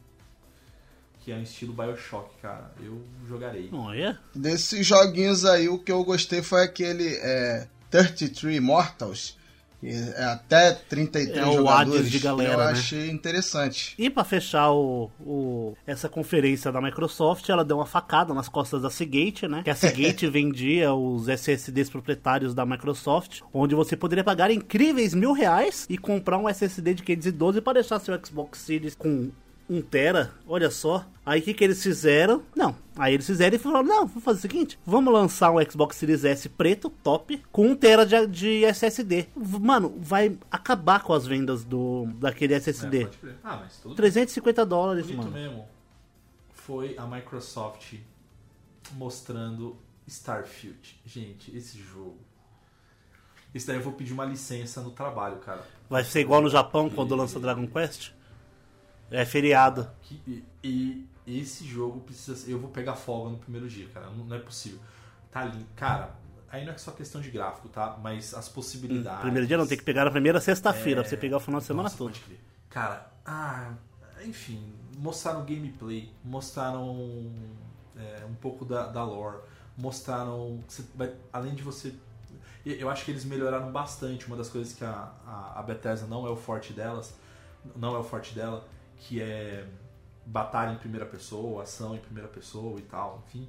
Que 1.21 1.33
é 1.33 1.37
um 1.37 1.43
estilo 1.43 1.73
Bioshock, 1.73 2.31
cara. 2.41 2.73
Eu 2.81 3.03
jogarei. 3.27 3.69
Olha. 3.73 4.19
Desses 4.35 4.87
joguinhos 4.87 5.45
aí, 5.45 5.69
o 5.69 5.79
que 5.79 5.91
eu 5.91 6.03
gostei 6.05 6.41
foi 6.41 6.63
aquele 6.63 7.17
é, 7.17 7.67
33 7.91 8.61
Mortals. 8.61 9.36
É 9.83 10.25
até 10.25 10.73
33 10.73 11.37
É 11.37 11.47
o 11.47 11.53
jogadores. 11.55 12.11
De 12.11 12.19
galera, 12.19 12.53
eu 12.53 12.59
né? 12.59 12.65
achei 12.73 13.11
interessante. 13.11 13.95
E 13.99 14.09
pra 14.11 14.25
fechar 14.25 14.71
o, 14.73 15.11
o- 15.21 15.75
essa 15.87 16.09
conferência 16.09 16.73
da 16.73 16.81
Microsoft, 16.81 17.49
ela 17.49 17.65
deu 17.65 17.77
uma 17.77 17.87
facada 17.87 18.33
nas 18.35 18.49
costas 18.49 18.83
da 18.83 18.91
Seagate, 18.91 19.47
né? 19.47 19.63
Que 19.63 19.71
a 19.71 19.75
Seagate 19.75 20.27
vendia 20.31 20.93
os 20.95 21.29
SSDs 21.29 21.91
proprietários 21.91 22.55
da 22.55 22.65
Microsoft, 22.65 23.41
onde 23.53 23.75
você 23.75 23.97
poderia 23.97 24.25
pagar 24.25 24.51
incríveis 24.51 25.15
mil 25.15 25.33
reais 25.33 25.87
e 25.89 25.99
comprar 25.99 26.39
um 26.39 26.49
SSD 26.49 26.95
de 26.95 27.03
512 27.03 27.61
para 27.61 27.75
deixar 27.75 27.99
seu 28.01 28.19
Xbox 28.25 28.59
Series 28.61 28.95
com 28.95 29.31
1 29.69 29.83
tera, 29.83 30.33
olha 30.47 30.71
só. 30.71 31.05
Aí 31.25 31.41
o 31.41 31.43
que, 31.43 31.53
que 31.55 31.65
eles 31.65 31.83
fizeram? 31.83 32.43
Não. 32.55 32.77
Aí 32.97 33.15
eles 33.15 33.27
fizeram 33.27 33.57
e 33.57 33.59
falaram: 33.59 33.85
não, 33.87 34.07
vamos 34.07 34.23
fazer 34.23 34.39
o 34.39 34.43
seguinte: 34.43 34.79
vamos 34.87 35.13
lançar 35.13 35.51
um 35.51 35.57
Xbox 35.71 35.97
Series 35.97 36.25
S 36.25 36.49
preto, 36.49 36.89
top, 36.89 37.43
com 37.51 37.67
1 37.71 37.77
tera 37.77 38.07
de, 38.07 38.27
de 38.29 38.65
SSD. 38.65 39.27
Mano, 39.35 39.95
vai 39.99 40.39
acabar 40.51 41.03
com 41.03 41.13
as 41.13 41.27
vendas 41.27 41.65
do 41.65 42.07
daquele 42.19 42.55
É, 42.55 42.59
SSD. 42.59 43.07
crer. 43.07 43.37
Ah, 43.43 43.57
mas 43.63 43.77
tudo 43.79 43.95
350 43.97 44.65
dólares, 44.65 45.07
bonito 45.07 45.19
mano. 45.25 45.31
mesmo. 45.33 45.69
Foi 46.53 46.95
a 46.97 47.07
Microsoft 47.07 47.95
mostrando 48.93 49.77
Starfield. 50.07 51.01
Gente, 51.05 51.57
esse 51.57 51.79
jogo. 51.79 52.19
Esse 53.55 53.67
daí 53.67 53.77
eu 53.77 53.83
vou 53.83 53.93
pedir 53.95 54.13
uma 54.13 54.25
licença 54.25 54.81
no 54.81 54.91
trabalho, 54.91 55.37
cara. 55.39 55.65
Vai 55.89 56.05
ser 56.05 56.21
igual 56.21 56.43
no 56.43 56.49
Japão 56.51 56.91
quando 56.91 57.15
lança 57.17 57.41
Dragon 57.41 57.67
Quest? 57.67 58.11
É 59.11 59.25
feriado. 59.25 59.89
E, 60.63 61.09
e 61.27 61.41
esse 61.41 61.65
jogo 61.65 62.01
precisa. 62.01 62.51
Eu 62.51 62.59
vou 62.59 62.71
pegar 62.71 62.95
folga 62.95 63.31
no 63.31 63.39
primeiro 63.39 63.69
dia, 63.69 63.89
cara. 63.89 64.07
Não, 64.11 64.25
não 64.25 64.37
é 64.37 64.39
possível. 64.39 64.79
Tá 65.31 65.45
lindo. 65.45 65.67
Cara, 65.75 66.15
aí 66.49 66.65
não 66.65 66.73
é 66.73 66.79
só 66.79 66.93
questão 66.93 67.21
de 67.21 67.31
gráfico, 67.31 67.69
tá? 67.69 67.99
Mas 68.03 68.35
as 68.35 68.49
possibilidades. 68.49 69.21
Primeiro 69.21 69.47
dia 69.47 69.59
não, 69.59 69.67
tem 69.67 69.79
que 69.79 69.85
pegar 69.85 70.05
na 70.05 70.11
primeira 70.11 70.41
sexta-feira 70.41 71.03
pra 71.03 71.09
você 71.11 71.17
pegar 71.17 71.37
o 71.37 71.41
final 71.41 71.61
de 71.61 71.67
semana 71.67 71.85
Nossa, 71.85 71.97
todo. 71.97 72.13
Cara, 72.69 73.11
ah, 73.25 73.73
enfim, 74.25 74.73
mostraram 74.99 75.45
gameplay, 75.45 76.13
mostraram 76.25 77.31
é, 77.97 78.25
um 78.25 78.35
pouco 78.35 78.65
da, 78.65 78.87
da 78.87 79.05
lore, 79.05 79.39
mostraram. 79.77 80.63
vai- 80.95 81.15
além 81.33 81.55
de 81.55 81.63
você. 81.63 81.95
Eu 82.65 82.91
acho 82.91 83.05
que 83.05 83.13
eles 83.13 83.25
melhoraram 83.25 83.71
bastante. 83.71 84.27
Uma 84.27 84.37
das 84.37 84.49
coisas 84.49 84.73
que 84.73 84.85
a, 84.85 85.13
a, 85.25 85.61
a 85.61 85.63
Bethesda 85.63 86.07
não 86.07 86.27
é 86.27 86.31
o 86.31 86.37
forte 86.37 86.73
delas, 86.73 87.15
não 87.77 87.95
é 87.95 87.99
o 87.99 88.03
forte 88.03 88.35
dela, 88.35 88.67
que 88.99 89.21
é 89.21 89.65
batalha 90.25 90.73
em 90.73 90.77
primeira 90.77 91.07
pessoa, 91.07 91.63
ação 91.63 91.95
em 91.95 91.99
primeira 91.99 92.29
pessoa 92.29 92.79
e 92.79 92.83
tal, 92.83 93.23
enfim. 93.29 93.47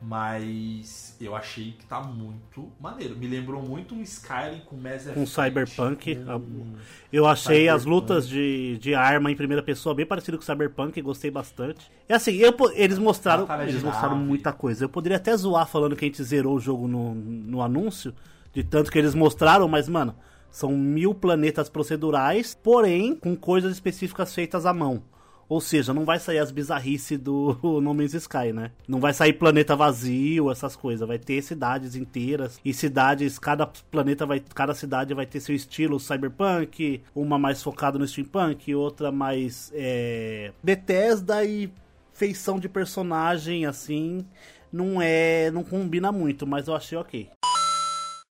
Mas 0.00 1.16
eu 1.20 1.34
achei 1.34 1.72
que 1.72 1.84
tá 1.86 2.00
muito 2.00 2.70
maneiro. 2.80 3.16
Me 3.16 3.26
lembrou 3.26 3.60
muito 3.62 3.94
um 3.94 4.00
Skyrim 4.02 4.60
com 4.64 4.76
Mass 4.76 5.06
Effect. 5.06 5.14
Com 5.14 5.26
Cyberpunk. 5.26 6.16
com- 6.16 6.74
Eu 7.12 7.26
achei 7.26 7.68
as 7.68 7.82
Cyberpunk. 7.82 7.88
lutas 8.10 8.28
de, 8.28 8.78
de 8.78 8.94
arma 8.94 9.30
em 9.30 9.36
primeira 9.36 9.62
pessoa 9.62 9.94
bem 9.94 10.06
parecido 10.06 10.38
com 10.38 10.44
Cyberpunk, 10.44 11.00
gostei 11.02 11.30
bastante. 11.30 11.90
É 12.08 12.14
assim, 12.14 12.32
eu, 12.36 12.54
eles 12.74 12.98
mostraram, 12.98 13.42
Batalha 13.46 13.68
eles 13.68 13.82
mostraram 13.82 14.14
nave. 14.16 14.26
muita 14.28 14.52
coisa. 14.52 14.84
Eu 14.84 14.88
poderia 14.88 15.16
até 15.16 15.36
zoar 15.36 15.66
falando 15.66 15.96
que 15.96 16.04
a 16.04 16.08
gente 16.08 16.22
zerou 16.22 16.56
o 16.56 16.60
jogo 16.60 16.86
no, 16.86 17.14
no 17.14 17.60
anúncio, 17.62 18.14
de 18.52 18.62
tanto 18.62 18.90
que 18.92 18.98
eles 18.98 19.14
mostraram, 19.14 19.66
mas, 19.66 19.88
mano, 19.88 20.14
são 20.50 20.76
mil 20.76 21.14
planetas 21.14 21.68
procedurais, 21.68 22.56
porém 22.62 23.14
com 23.14 23.36
coisas 23.36 23.72
específicas 23.72 24.34
feitas 24.34 24.66
à 24.66 24.72
mão. 24.72 25.02
Ou 25.48 25.62
seja, 25.62 25.94
não 25.94 26.04
vai 26.04 26.18
sair 26.18 26.38
as 26.38 26.50
bizarrices 26.50 27.18
do 27.18 27.56
No 27.80 27.94
Man's 27.94 28.12
Sky, 28.12 28.52
né? 28.52 28.70
Não 28.86 29.00
vai 29.00 29.14
sair 29.14 29.32
planeta 29.32 29.74
vazio, 29.74 30.50
essas 30.50 30.76
coisas. 30.76 31.08
Vai 31.08 31.18
ter 31.18 31.40
cidades 31.42 31.96
inteiras. 31.96 32.60
E 32.62 32.74
cidades, 32.74 33.38
cada 33.38 33.66
planeta 33.66 34.26
vai. 34.26 34.40
Cada 34.54 34.74
cidade 34.74 35.14
vai 35.14 35.24
ter 35.24 35.40
seu 35.40 35.54
estilo 35.54 35.98
cyberpunk. 35.98 37.02
Uma 37.14 37.38
mais 37.38 37.62
focada 37.62 37.98
no 37.98 38.06
steampunk, 38.06 38.74
outra 38.74 39.10
mais. 39.10 39.72
É, 39.74 40.52
Bethesda 40.62 41.42
e 41.44 41.72
feição 42.12 42.60
de 42.60 42.68
personagem, 42.68 43.64
assim. 43.64 44.26
Não 44.70 45.00
é. 45.00 45.50
Não 45.50 45.64
combina 45.64 46.12
muito, 46.12 46.46
mas 46.46 46.68
eu 46.68 46.76
achei 46.76 46.98
ok. 46.98 47.30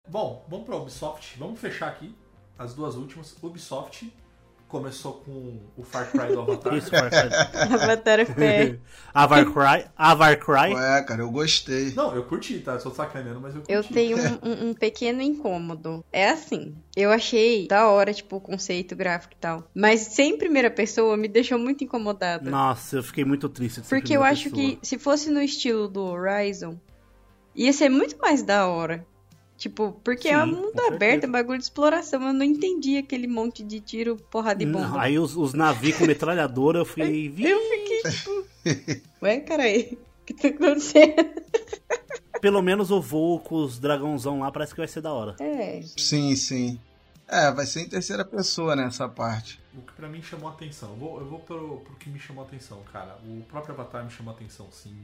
Bom, 0.09 0.45
vamos 0.49 0.67
pra 0.67 0.77
Ubisoft. 0.77 1.37
Vamos 1.39 1.59
fechar 1.61 1.89
aqui 1.89 2.15
as 2.59 2.75
duas 2.75 2.95
últimas. 2.95 3.35
Ubisoft 3.43 4.13
começou 4.69 5.15
com 5.25 5.61
o 5.77 5.83
Far 5.85 6.11
Cry 6.11 6.29
do 6.33 6.41
Avatar. 6.41 6.75
Isso, 6.75 6.91
Far 6.91 7.09
Cry. 7.11 7.75
Avatar 7.75 8.19
FPS. 8.21 8.81
Avar 9.15 9.45
Cry. 9.45 9.87
Avar 9.97 10.37
Cry. 10.39 10.75
Ué, 10.75 11.03
cara, 11.05 11.23
eu 11.23 11.31
gostei. 11.31 11.93
Não, 11.95 12.15
eu 12.15 12.25
curti, 12.25 12.59
tá? 12.61 12.73
Eu 12.73 12.81
sou 12.81 12.93
sacaneando, 12.95 13.41
mas 13.41 13.55
eu 13.55 13.61
curti. 13.63 13.73
Eu 13.73 13.85
tenho 13.85 14.17
um, 14.19 14.39
um- 14.43 14.69
um 14.71 14.75
pequeno 14.75 15.23
incômodo. 15.23 16.05
É 16.13 16.31
assim, 16.31 16.75
eu 16.97 17.11
achei 17.13 17.67
da 17.69 17.89
hora, 17.89 18.13
tipo, 18.13 18.37
o 18.37 18.41
conceito 18.41 18.97
gráfico 18.97 19.35
e 19.35 19.39
tal. 19.41 19.69
Mas 19.75 20.01
sem 20.01 20.37
primeira 20.37 20.71
pessoa 20.71 21.17
me 21.17 21.29
deixou 21.29 21.59
muito 21.59 21.85
incomodada. 21.85 22.51
Nossa, 22.51 22.97
eu 22.97 23.03
fiquei 23.05 23.25
muito 23.25 23.49
triste. 23.49 23.81
de 23.81 23.87
ser 23.87 23.95
Porque 23.95 24.17
eu 24.17 24.23
acho 24.25 24.51
pessoa. 24.51 24.63
que 24.63 24.79
se 24.83 24.99
fosse 24.99 25.31
no 25.31 25.41
estilo 25.41 25.87
do 25.89 26.03
Horizon, 26.03 26.77
ia 27.55 27.73
ser 27.73 27.89
muito 27.89 28.19
mais 28.19 28.43
da 28.43 28.67
hora. 28.67 29.07
Tipo, 29.57 29.93
porque 30.05 30.29
é 30.29 30.37
um 30.39 30.45
Sim, 30.45 30.51
mundo 30.53 30.73
com 30.73 30.87
aberto, 30.87 31.01
certeza. 31.23 31.27
é 31.27 31.31
bagulho 31.31 31.59
de 31.59 31.65
exploração. 31.65 32.23
Eu 32.23 32.33
não 32.35 32.45
entendi 32.45 32.99
aquele 32.99 33.27
monte 33.27 33.63
de 33.63 33.81
tiro, 33.81 34.17
porrada 34.31 34.63
e 34.63 34.67
Não, 34.67 34.81
bomba. 34.83 35.01
Aí 35.01 35.19
os, 35.19 35.35
os 35.37 35.55
navios 35.55 35.97
com 35.97 36.05
metralhadora, 36.07 36.79
eu 36.81 36.85
fiquei. 36.85 37.29
"Vi". 37.31 37.45
Eu 37.49 37.61
fiquei 37.61 38.03
tipo. 38.11 38.47
Ué, 39.23 39.41
caralho, 39.41 39.99
o 40.21 40.25
que 40.27 40.35
tá 40.35 40.49
acontecendo? 40.49 41.15
Pelo 42.41 42.61
menos 42.63 42.91
o 42.91 43.01
voo 43.01 43.41
com 43.41 43.57
os 43.57 43.79
dragãozão 43.79 44.41
lá 44.41 44.53
parece 44.53 44.73
que 44.75 44.81
vai 44.81 44.89
ser 44.89 45.01
da 45.01 45.13
hora. 45.13 45.37
É. 45.41 45.81
Sim, 45.97 46.37
sim. 46.37 46.79
É, 47.27 47.51
vai 47.51 47.65
ser 47.67 47.81
em 47.81 47.89
terceira 47.89 48.25
pessoa 48.25 48.77
nessa 48.77 49.09
parte. 49.09 49.59
O 49.75 49.81
que 49.81 49.93
pra 49.95 50.07
mim 50.09 50.23
chamou 50.23 50.49
a 50.49 50.53
atenção. 50.53 50.91
Eu 50.91 50.97
vou, 50.97 51.19
eu 51.21 51.27
vou 51.27 51.39
pro, 51.41 51.79
pro 51.81 51.97
que 51.97 52.09
me 52.11 52.21
chamou 52.21 52.45
a 52.45 52.47
atenção, 52.47 52.81
cara. 52.93 53.19
O 53.27 53.43
próprio 53.49 53.75
Avatar 53.75 54.05
me 54.05 54.11
chamou 54.11 54.33
a 54.33 54.37
atenção, 54.37 54.69
sim. 54.71 54.95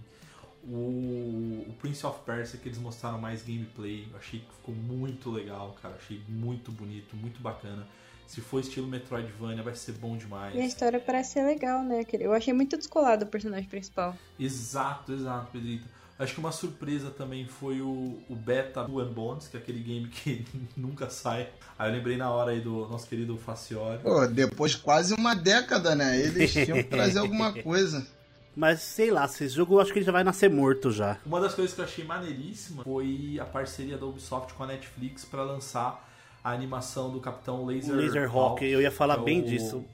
O, 0.65 1.65
o 1.69 1.75
Prince 1.81 2.07
of 2.07 2.21
Persia, 2.25 2.59
que 2.59 2.69
eles 2.69 2.79
mostraram 2.79 3.19
mais 3.19 3.43
gameplay, 3.43 4.07
eu 4.11 4.17
achei 4.19 4.41
que 4.41 4.47
ficou 4.57 4.75
muito 4.75 5.31
legal, 5.31 5.77
cara. 5.83 5.95
Achei 6.01 6.21
muito 6.29 6.71
bonito, 6.71 7.17
muito 7.17 7.41
bacana. 7.41 7.87
Se 8.27 8.41
for 8.41 8.61
estilo 8.61 8.87
Metroidvania, 8.87 9.63
vai 9.63 9.75
ser 9.75 9.93
bom 9.93 10.17
demais. 10.17 10.55
E 10.55 10.61
a 10.61 10.65
história 10.65 10.99
parece 11.01 11.33
ser 11.35 11.43
legal, 11.45 11.83
né? 11.85 12.01
Aquele- 12.01 12.25
Eu 12.25 12.33
achei 12.33 12.55
muito 12.55 12.77
descolado 12.77 13.25
o 13.25 13.29
personagem 13.29 13.69
principal. 13.69 14.17
Exato, 14.39 15.13
exato, 15.13 15.51
Pedrito. 15.53 15.85
Acho 16.19 16.35
que 16.35 16.41
uma 16.41 16.53
surpresa 16.53 17.11
também 17.11 17.47
foi 17.47 17.81
o, 17.81 18.21
o 18.29 18.35
beta 18.37 18.85
do 18.85 19.05
Bones, 19.07 19.49
que 19.49 19.57
é 19.57 19.61
aquele 19.61 19.81
game 19.81 20.07
que 20.09 20.47
nunca 20.77 21.11
sai. 21.11 21.49
Aí 21.79 21.91
eu 21.91 21.97
lembrei 21.97 22.17
na 22.17 22.31
hora 22.31 22.53
aí 22.53 22.61
do 22.61 22.87
nosso 22.89 23.09
querido 23.09 23.37
Facioli. 23.37 23.99
Pô, 24.03 24.27
depois 24.29 24.73
de 24.73 24.79
quase 24.79 25.15
uma 25.15 25.35
década, 25.35 25.95
né? 25.97 26.19
Eles 26.19 26.53
tinham 26.53 26.77
que 26.79 26.85
trazer 26.85 27.19
alguma 27.19 27.53
coisa. 27.61 28.07
Mas 28.55 28.81
sei 28.81 29.11
lá, 29.11 29.25
esse 29.25 29.49
jogo 29.49 29.75
eu 29.75 29.81
acho 29.81 29.93
que 29.93 29.99
ele 29.99 30.07
já 30.07 30.13
vai 30.13 30.23
nascer 30.23 30.51
morto 30.51 30.91
já. 30.91 31.19
Uma 31.25 31.41
das 31.41 31.55
coisas 31.55 31.75
que 31.75 31.81
eu 31.81 31.85
achei 31.85 32.05
maneiríssima 32.05 32.85
foi 32.85 33.39
a 33.41 33.45
parceria 33.45 33.97
da 33.97 34.07
Ubisoft 34.07 34.53
com 34.55 34.65
a 34.65 34.67
Netflix 34.67 35.25
para 35.25 35.43
lançar 35.43 36.09
a 36.45 36.51
animação 36.51 37.11
do 37.11 37.21
Capitão 37.21 37.63
O 37.63 37.67
Laser, 37.67 37.95
Laserhawk, 37.95 38.65
eu 38.65 38.83
ia 38.83 38.91
falar 38.91 39.21
é 39.21 39.23
bem 39.23 39.41
o 39.41 39.45
disso. 39.45 39.85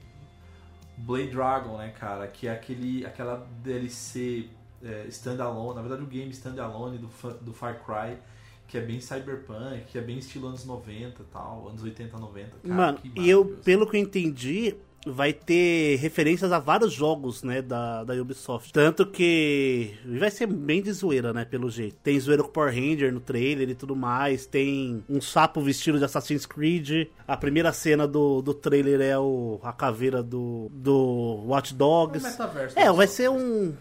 Blade 0.97 1.31
Dragon, 1.31 1.77
né, 1.77 1.93
cara? 1.99 2.27
Que 2.27 2.49
é 2.49 2.53
aquele, 2.53 3.07
aquela 3.07 3.47
DLC 3.63 4.49
é, 4.83 5.07
standalone, 5.09 5.75
na 5.75 5.81
verdade 5.81 6.03
o 6.03 6.07
game 6.07 6.31
standalone 6.31 6.99
do, 6.99 7.09
do 7.41 7.53
Far 7.53 7.83
Cry, 7.85 8.19
que 8.67 8.77
é 8.77 8.81
bem 8.81 9.01
cyberpunk, 9.01 9.85
que 9.91 9.99
é 9.99 10.01
bem 10.01 10.19
estilo 10.19 10.49
anos 10.49 10.65
90 10.65 11.23
e 11.23 11.25
tal, 11.27 11.69
anos 11.69 11.83
80, 11.83 12.19
90. 12.19 12.51
Cara, 12.63 12.75
Mano, 12.75 12.99
e 13.15 13.29
eu, 13.29 13.45
pelo 13.65 13.87
que 13.87 13.97
eu 13.97 14.01
entendi, 14.01 14.75
vai 15.13 15.33
ter 15.33 15.97
referências 15.97 16.53
a 16.53 16.59
vários 16.59 16.93
jogos, 16.93 17.43
né, 17.43 17.63
da, 17.63 18.05
da 18.05 18.15
Ubisoft. 18.15 18.73
Tanto 18.73 19.07
que 19.07 19.95
vai 20.19 20.31
ser 20.31 20.47
bem 20.47 20.83
de 20.83 20.93
zoeira, 20.93 21.33
né, 21.33 21.45
pelo 21.45 21.71
jeito. 21.71 21.97
Tem 22.03 22.19
zoeira 22.19 22.43
com 22.43 22.49
o 22.49 22.53
Power 22.53 22.75
Ranger 22.75 23.13
no 23.13 23.21
trailer 23.21 23.69
e 23.69 23.75
tudo 23.75 23.95
mais. 23.97 24.47
Tem 24.47 25.05
um 25.09 25.21
sapo 25.21 25.61
vestido 25.61 25.99
de 25.99 26.05
Assassin's 26.05 26.47
Creed. 26.47 27.09
A 27.27 27.37
primeira 27.37 27.73
cena 27.73 28.07
do, 28.07 28.43
do 28.43 28.55
trailer 28.55 29.01
é 29.01 29.19
o, 29.19 29.61
a 29.63 29.73
caveira 29.73 30.23
do, 30.23 30.69
do 30.73 31.45
Watch 31.47 31.75
Dogs. 31.75 32.27
É 32.27 32.31
metaverso, 32.31 32.79
É, 32.79 32.85
né, 32.85 32.93
vai 32.93 33.07
ser 33.07 33.31
um... 33.31 33.75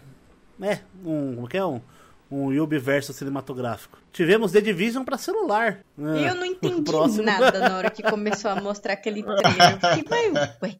É, 0.60 0.80
um... 1.04 1.34
Como 1.36 1.48
que 1.48 1.56
é? 1.56 1.64
Um... 1.64 1.80
Um 2.30 2.54
Ubiverso 2.60 3.14
cinematográfico. 3.14 3.98
Tivemos 4.12 4.52
The 4.52 4.60
Division 4.60 5.02
pra 5.02 5.16
celular. 5.16 5.80
E 5.96 6.26
eu 6.26 6.34
não 6.34 6.44
entendi 6.44 6.82
Próximo. 6.82 7.22
nada 7.22 7.58
na 7.58 7.78
hora 7.78 7.88
que 7.90 8.02
começou 8.02 8.50
a 8.50 8.60
mostrar 8.60 8.92
aquele 8.92 9.22
trailer. 9.22 9.78
Eu 9.82 9.96
fiquei, 9.96 10.28
mas, 10.30 10.50
ué, 10.62 10.76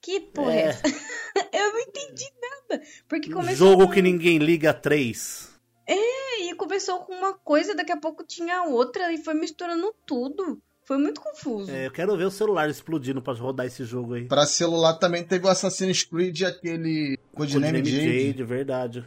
que 0.00 0.20
porra 0.20 0.52
é, 0.52 0.58
É. 0.58 0.62
essa? 0.68 0.82
eu 1.52 1.72
não 1.72 1.80
entendi 1.80 2.24
nada. 2.40 2.82
Porque 3.08 3.30
começou 3.30 3.68
Jogo 3.70 3.86
com... 3.86 3.92
que 3.92 4.02
ninguém 4.02 4.38
liga 4.38 4.72
3. 4.74 5.54
E 5.88 6.54
começou 6.54 7.00
com 7.00 7.12
uma 7.14 7.34
coisa, 7.34 7.74
daqui 7.74 7.92
a 7.92 7.96
pouco 7.96 8.22
tinha 8.24 8.64
outra 8.64 9.12
e 9.12 9.18
foi 9.18 9.34
misturando 9.34 9.92
tudo. 10.06 10.60
Foi 10.84 10.98
muito 10.98 11.20
confuso. 11.20 11.70
É, 11.70 11.86
eu 11.86 11.90
quero 11.90 12.16
ver 12.16 12.24
o 12.26 12.30
celular 12.30 12.68
explodindo 12.70 13.20
pra 13.20 13.32
rodar 13.34 13.66
esse 13.66 13.84
jogo 13.84 14.14
aí. 14.14 14.26
Pra 14.28 14.46
celular 14.46 14.94
também 14.94 15.24
teve 15.24 15.46
o 15.46 15.48
Assassin's 15.48 16.04
Creed, 16.04 16.42
aquele 16.42 17.18
Codename 17.34 17.84
Jade. 17.84 18.26
Jade, 18.28 18.44
verdade. 18.44 19.04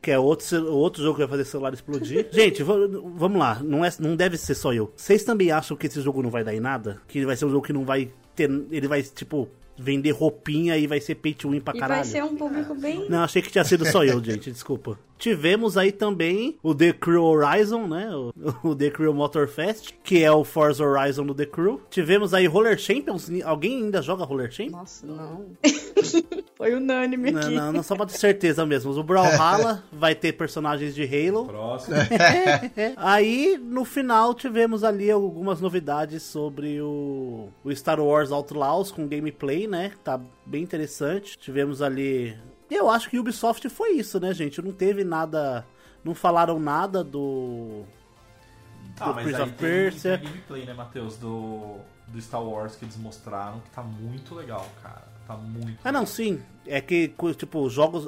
Que 0.00 0.10
é 0.12 0.18
outro, 0.18 0.72
outro 0.72 1.02
jogo 1.02 1.16
que 1.16 1.20
vai 1.26 1.28
fazer 1.28 1.44
celular 1.44 1.74
explodir. 1.74 2.28
Gente, 2.32 2.62
va- 2.62 2.74
vamos 3.16 3.38
lá. 3.38 3.60
Não, 3.62 3.84
é, 3.84 3.90
não 3.98 4.16
deve 4.16 4.38
ser 4.38 4.54
só 4.54 4.72
eu. 4.72 4.90
Vocês 4.96 5.22
também 5.24 5.50
acham 5.50 5.76
que 5.76 5.86
esse 5.88 6.00
jogo 6.00 6.22
não 6.22 6.30
vai 6.30 6.42
dar 6.42 6.54
em 6.54 6.60
nada? 6.60 7.02
Que 7.06 7.26
vai 7.26 7.36
ser 7.36 7.44
um 7.44 7.50
jogo 7.50 7.66
que 7.66 7.72
não 7.72 7.84
vai 7.84 8.10
ter. 8.34 8.48
Ele 8.70 8.88
vai, 8.88 9.02
tipo, 9.02 9.46
vender 9.80 10.10
roupinha 10.10 10.76
e 10.76 10.86
vai 10.86 11.00
ser 11.00 11.14
pay 11.16 11.32
to 11.32 11.50
win 11.50 11.60
pra 11.60 11.74
e 11.74 11.80
caralho? 11.80 12.02
vai 12.02 12.10
ser 12.10 12.22
um 12.22 12.36
público 12.36 12.74
bem. 12.74 13.08
Não, 13.08 13.24
achei 13.24 13.40
que 13.40 13.50
tinha 13.50 13.64
sido 13.64 13.86
só 13.86 14.04
eu, 14.04 14.22
gente, 14.22 14.50
desculpa. 14.52 14.98
Tivemos 15.20 15.76
aí 15.76 15.92
também 15.92 16.56
o 16.62 16.74
The 16.74 16.94
Crew 16.94 17.22
Horizon, 17.22 17.86
né? 17.86 18.10
O, 18.12 18.32
o 18.70 18.74
The 18.74 18.90
Crew 18.90 19.12
Motorfest, 19.14 19.92
que 20.02 20.24
é 20.24 20.32
o 20.32 20.42
Forza 20.42 20.82
Horizon 20.84 21.26
do 21.26 21.34
The 21.34 21.46
Crew. 21.46 21.80
Tivemos 21.90 22.32
aí 22.34 22.46
Roller 22.46 22.78
Champions. 22.78 23.30
Alguém 23.44 23.84
ainda 23.84 24.00
joga 24.02 24.24
Roller 24.24 24.50
Champions? 24.50 25.02
Nossa, 25.04 25.06
não. 25.06 25.46
foi 26.56 26.74
unânime 26.74 27.30
Não, 27.30 27.40
aqui. 27.40 27.54
não, 27.54 27.72
não 27.72 27.82
só 27.82 27.94
pra 27.94 28.06
ter 28.06 28.16
certeza 28.18 28.64
mesmo. 28.66 28.92
O 28.92 29.02
Brawlhalla 29.02 29.84
vai 29.92 30.14
ter 30.14 30.32
personagens 30.32 30.94
de 30.94 31.04
Halo. 31.04 31.46
Próximo. 31.46 31.96
Aí, 32.96 33.58
no 33.62 33.84
final, 33.84 34.34
tivemos 34.34 34.82
ali 34.82 35.10
algumas 35.10 35.60
novidades 35.60 36.22
sobre 36.22 36.80
o, 36.80 37.48
o 37.62 37.74
Star 37.76 38.00
Wars 38.00 38.32
Outlaws 38.32 38.90
com 38.90 39.06
gameplay, 39.06 39.66
né? 39.66 39.92
Tá 40.02 40.18
bem 40.46 40.62
interessante. 40.62 41.38
Tivemos 41.38 41.82
ali. 41.82 42.34
Eu 42.70 42.88
acho 42.88 43.10
que 43.10 43.18
Ubisoft 43.18 43.68
foi 43.68 43.92
isso, 43.92 44.20
né, 44.20 44.32
gente? 44.32 44.62
Não 44.62 44.72
teve 44.72 45.02
nada. 45.04 45.66
Não 46.04 46.14
falaram 46.14 46.58
nada 46.58 47.02
do. 47.02 47.84
Ah, 48.98 49.06
do 49.06 49.14
mas 49.14 49.24
Prince 49.24 49.36
aí 49.36 49.42
of 49.42 49.52
tem, 49.52 49.58
Persia. 49.58 50.18
tem 50.18 50.28
gameplay, 50.28 50.64
né, 50.66 50.74
Matheus, 50.74 51.16
do, 51.16 51.78
do 52.08 52.20
Star 52.20 52.42
Wars 52.42 52.76
que 52.76 52.84
eles 52.84 52.96
mostraram, 52.96 53.60
que 53.60 53.70
tá 53.70 53.82
muito 53.82 54.34
legal, 54.34 54.66
cara. 54.82 55.02
Tá 55.30 55.36
muito 55.36 55.78
Ah, 55.84 55.92
não, 55.92 56.04
sim. 56.04 56.42
É 56.66 56.80
que, 56.80 57.14
tipo, 57.36 57.68
jogos, 57.70 58.06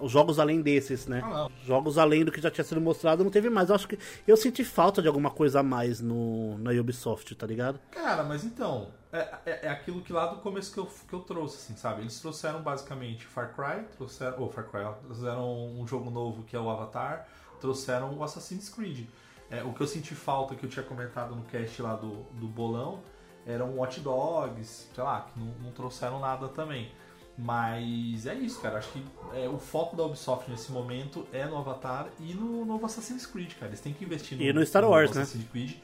os 0.00 0.10
jogos 0.10 0.38
além 0.40 0.60
desses, 0.60 1.06
né? 1.06 1.20
Ah. 1.24 1.48
Jogos 1.64 1.98
além 1.98 2.24
do 2.24 2.32
que 2.32 2.40
já 2.40 2.50
tinha 2.50 2.64
sido 2.64 2.80
mostrado, 2.80 3.22
não 3.22 3.30
teve 3.30 3.48
mais. 3.48 3.68
Eu 3.68 3.76
acho 3.76 3.86
que 3.86 3.98
eu 4.26 4.36
senti 4.36 4.64
falta 4.64 5.00
de 5.00 5.06
alguma 5.06 5.30
coisa 5.30 5.60
a 5.60 5.62
mais 5.62 6.00
no, 6.00 6.58
na 6.58 6.72
Ubisoft, 6.72 7.32
tá 7.36 7.46
ligado? 7.46 7.78
Cara, 7.92 8.24
mas 8.24 8.44
então, 8.44 8.88
é, 9.12 9.34
é, 9.46 9.66
é 9.66 9.68
aquilo 9.68 10.02
que 10.02 10.12
lá 10.12 10.26
do 10.26 10.40
começo 10.40 10.72
que 10.72 10.78
eu, 10.78 10.86
que 10.86 11.12
eu 11.12 11.20
trouxe, 11.20 11.56
assim, 11.56 11.76
sabe? 11.76 12.02
Eles 12.02 12.18
trouxeram 12.20 12.60
basicamente 12.60 13.24
Far 13.24 13.54
Cry, 13.54 13.84
trouxeram. 13.96 14.42
Oh, 14.42 14.48
Far 14.48 14.64
Cry, 14.64 14.82
trouxeram 15.04 15.78
um 15.78 15.86
jogo 15.86 16.10
novo 16.10 16.42
que 16.42 16.56
é 16.56 16.60
o 16.60 16.68
Avatar, 16.68 17.28
trouxeram 17.60 18.16
o 18.16 18.22
Assassin's 18.22 18.68
Creed. 18.68 19.06
É, 19.50 19.62
o 19.62 19.72
que 19.72 19.80
eu 19.80 19.86
senti 19.86 20.14
falta, 20.14 20.54
que 20.54 20.64
eu 20.64 20.70
tinha 20.70 20.84
comentado 20.84 21.36
no 21.36 21.42
cast 21.44 21.80
lá 21.80 21.94
do, 21.94 22.24
do 22.32 22.48
Bolão, 22.48 23.00
eram 23.46 23.76
Watch 23.76 24.00
Dogs, 24.00 24.88
sei 24.94 25.04
lá, 25.04 25.22
que 25.22 25.38
não, 25.38 25.46
não 25.62 25.70
trouxeram 25.72 26.18
nada 26.20 26.48
também. 26.48 26.90
Mas 27.36 28.26
é 28.26 28.34
isso, 28.34 28.60
cara. 28.60 28.78
Acho 28.78 28.90
que 28.92 29.04
é, 29.34 29.48
o 29.48 29.58
foco 29.58 29.96
da 29.96 30.04
Ubisoft 30.04 30.50
nesse 30.50 30.70
momento 30.72 31.26
é 31.32 31.44
no 31.44 31.58
Avatar 31.58 32.08
e 32.20 32.32
no 32.32 32.64
novo 32.64 32.86
Assassin's 32.86 33.26
Creed, 33.26 33.54
cara. 33.54 33.66
Eles 33.66 33.80
têm 33.80 33.92
que 33.92 34.04
investir 34.04 34.38
no, 34.38 34.44
E 34.44 34.52
no 34.52 34.64
Star 34.64 34.84
Wars, 34.88 35.10
né? 35.14 35.22
Assassin's 35.22 35.48
Creed. 35.50 35.74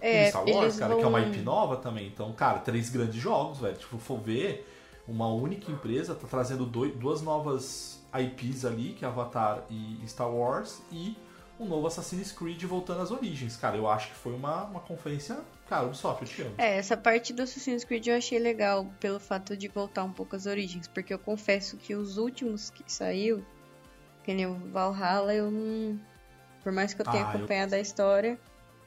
É, 0.00 0.26
e 0.26 0.28
Star 0.30 0.44
Wars, 0.46 0.76
cara, 0.76 0.94
que 0.96 1.02
é 1.02 1.06
uma 1.06 1.20
vão- 1.20 1.28
IP 1.30 1.40
nova 1.42 1.76
também. 1.76 2.06
Então, 2.08 2.32
cara, 2.32 2.58
três 2.58 2.90
grandes 2.90 3.16
jogos, 3.22 3.58
velho. 3.60 3.76
Tipo, 3.76 3.98
for 3.98 4.18
ver, 4.20 4.68
uma 5.06 5.28
única 5.28 5.70
empresa 5.70 6.14
tá 6.14 6.26
trazendo 6.28 6.66
dois- 6.66 6.94
duas 6.96 7.22
novas 7.22 8.02
IPs 8.12 8.64
ali, 8.64 8.94
que 8.94 9.04
é 9.04 9.08
Avatar 9.08 9.62
e 9.70 10.00
Star 10.06 10.30
Wars, 10.30 10.82
e 10.92 11.16
um 11.58 11.66
novo 11.66 11.86
Assassin's 11.86 12.32
Creed 12.32 12.62
voltando 12.64 13.00
às 13.00 13.10
origens. 13.10 13.56
Cara, 13.56 13.76
eu 13.76 13.88
acho 13.88 14.08
que 14.08 14.14
foi 14.14 14.34
uma, 14.34 14.64
uma 14.64 14.80
conferência. 14.80 15.38
Cara, 15.68 15.86
Ubisoft, 15.86 16.22
eu 16.22 16.28
te 16.28 16.42
amo. 16.42 16.54
É, 16.58 16.76
essa 16.76 16.96
parte 16.96 17.32
do 17.32 17.42
Assassin's 17.42 17.84
Creed 17.84 18.06
eu 18.06 18.16
achei 18.16 18.38
legal 18.38 18.86
pelo 19.00 19.18
fato 19.18 19.56
de 19.56 19.66
voltar 19.68 20.04
um 20.04 20.12
pouco 20.12 20.36
às 20.36 20.46
origens, 20.46 20.86
porque 20.88 21.12
eu 21.14 21.18
confesso 21.18 21.76
que 21.78 21.94
os 21.94 22.18
últimos 22.18 22.68
que 22.70 22.84
saiu, 22.86 23.44
que 24.22 24.34
nem 24.34 24.46
o 24.46 24.54
Valhalla, 24.70 25.34
eu 25.34 25.50
não. 25.50 25.98
Por 26.62 26.70
mais 26.72 26.92
que 26.94 27.00
eu 27.00 27.06
tenha 27.06 27.24
Ah, 27.24 27.30
eu- 27.32 27.36
acompanhado 27.38 27.74
a 27.74 27.80
história. 27.80 28.38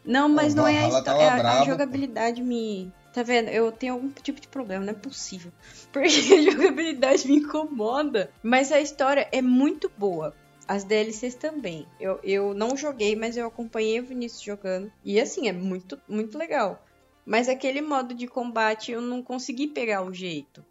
Não, 0.05 0.29
mas 0.29 0.53
O 0.53 0.57
não 0.57 0.67
é 0.67 0.77
a 0.85 0.87
história. 0.87 1.21
é 1.21 1.29
a- 1.29 1.61
a, 1.61 1.65
jogabilidade 1.65 2.41
me. 2.41 2.93
Tá 3.13 3.23
vendo? 3.23 3.49
Eu 3.49 3.71
tenho 3.71 3.93
algum 3.93 4.09
tipo 4.11 4.39
de 4.39 4.47
problema, 4.47 4.85
não 4.85 4.91
é 4.91 4.95
possível. 4.95 5.51
Porque 5.91 6.07
a 6.07 6.41
jogabilidade 6.51 7.27
me 7.27 7.37
incomoda. 7.37 8.31
Mas 8.43 8.71
a 8.71 8.79
história 8.79 9.27
é 9.31 9.41
muito 9.41 9.91
boa. 9.97 10.35
As 10.67 10.83
DLCs 10.83 11.35
também. 11.35 11.87
Eu, 11.99 12.19
eu 12.23 12.53
não 12.53 12.75
joguei, 12.75 13.15
mas 13.15 13.37
eu 13.37 13.47
acompanhei 13.47 13.99
o 13.99 14.05
Vinícius 14.05 14.41
jogando. 14.41 14.91
E 15.03 15.19
assim, 15.19 15.47
é 15.47 15.53
muito, 15.53 15.99
muito 16.07 16.37
legal. 16.37 16.85
Mas 17.25 17.47
aquele 17.47 17.81
modo 17.81 18.13
de 18.13 18.27
combate 18.27 18.91
eu 18.91 19.01
não 19.01 19.23
consegui 19.23 19.67
pegar 19.67 20.03
o 20.03 20.13
jeito. 20.13 20.65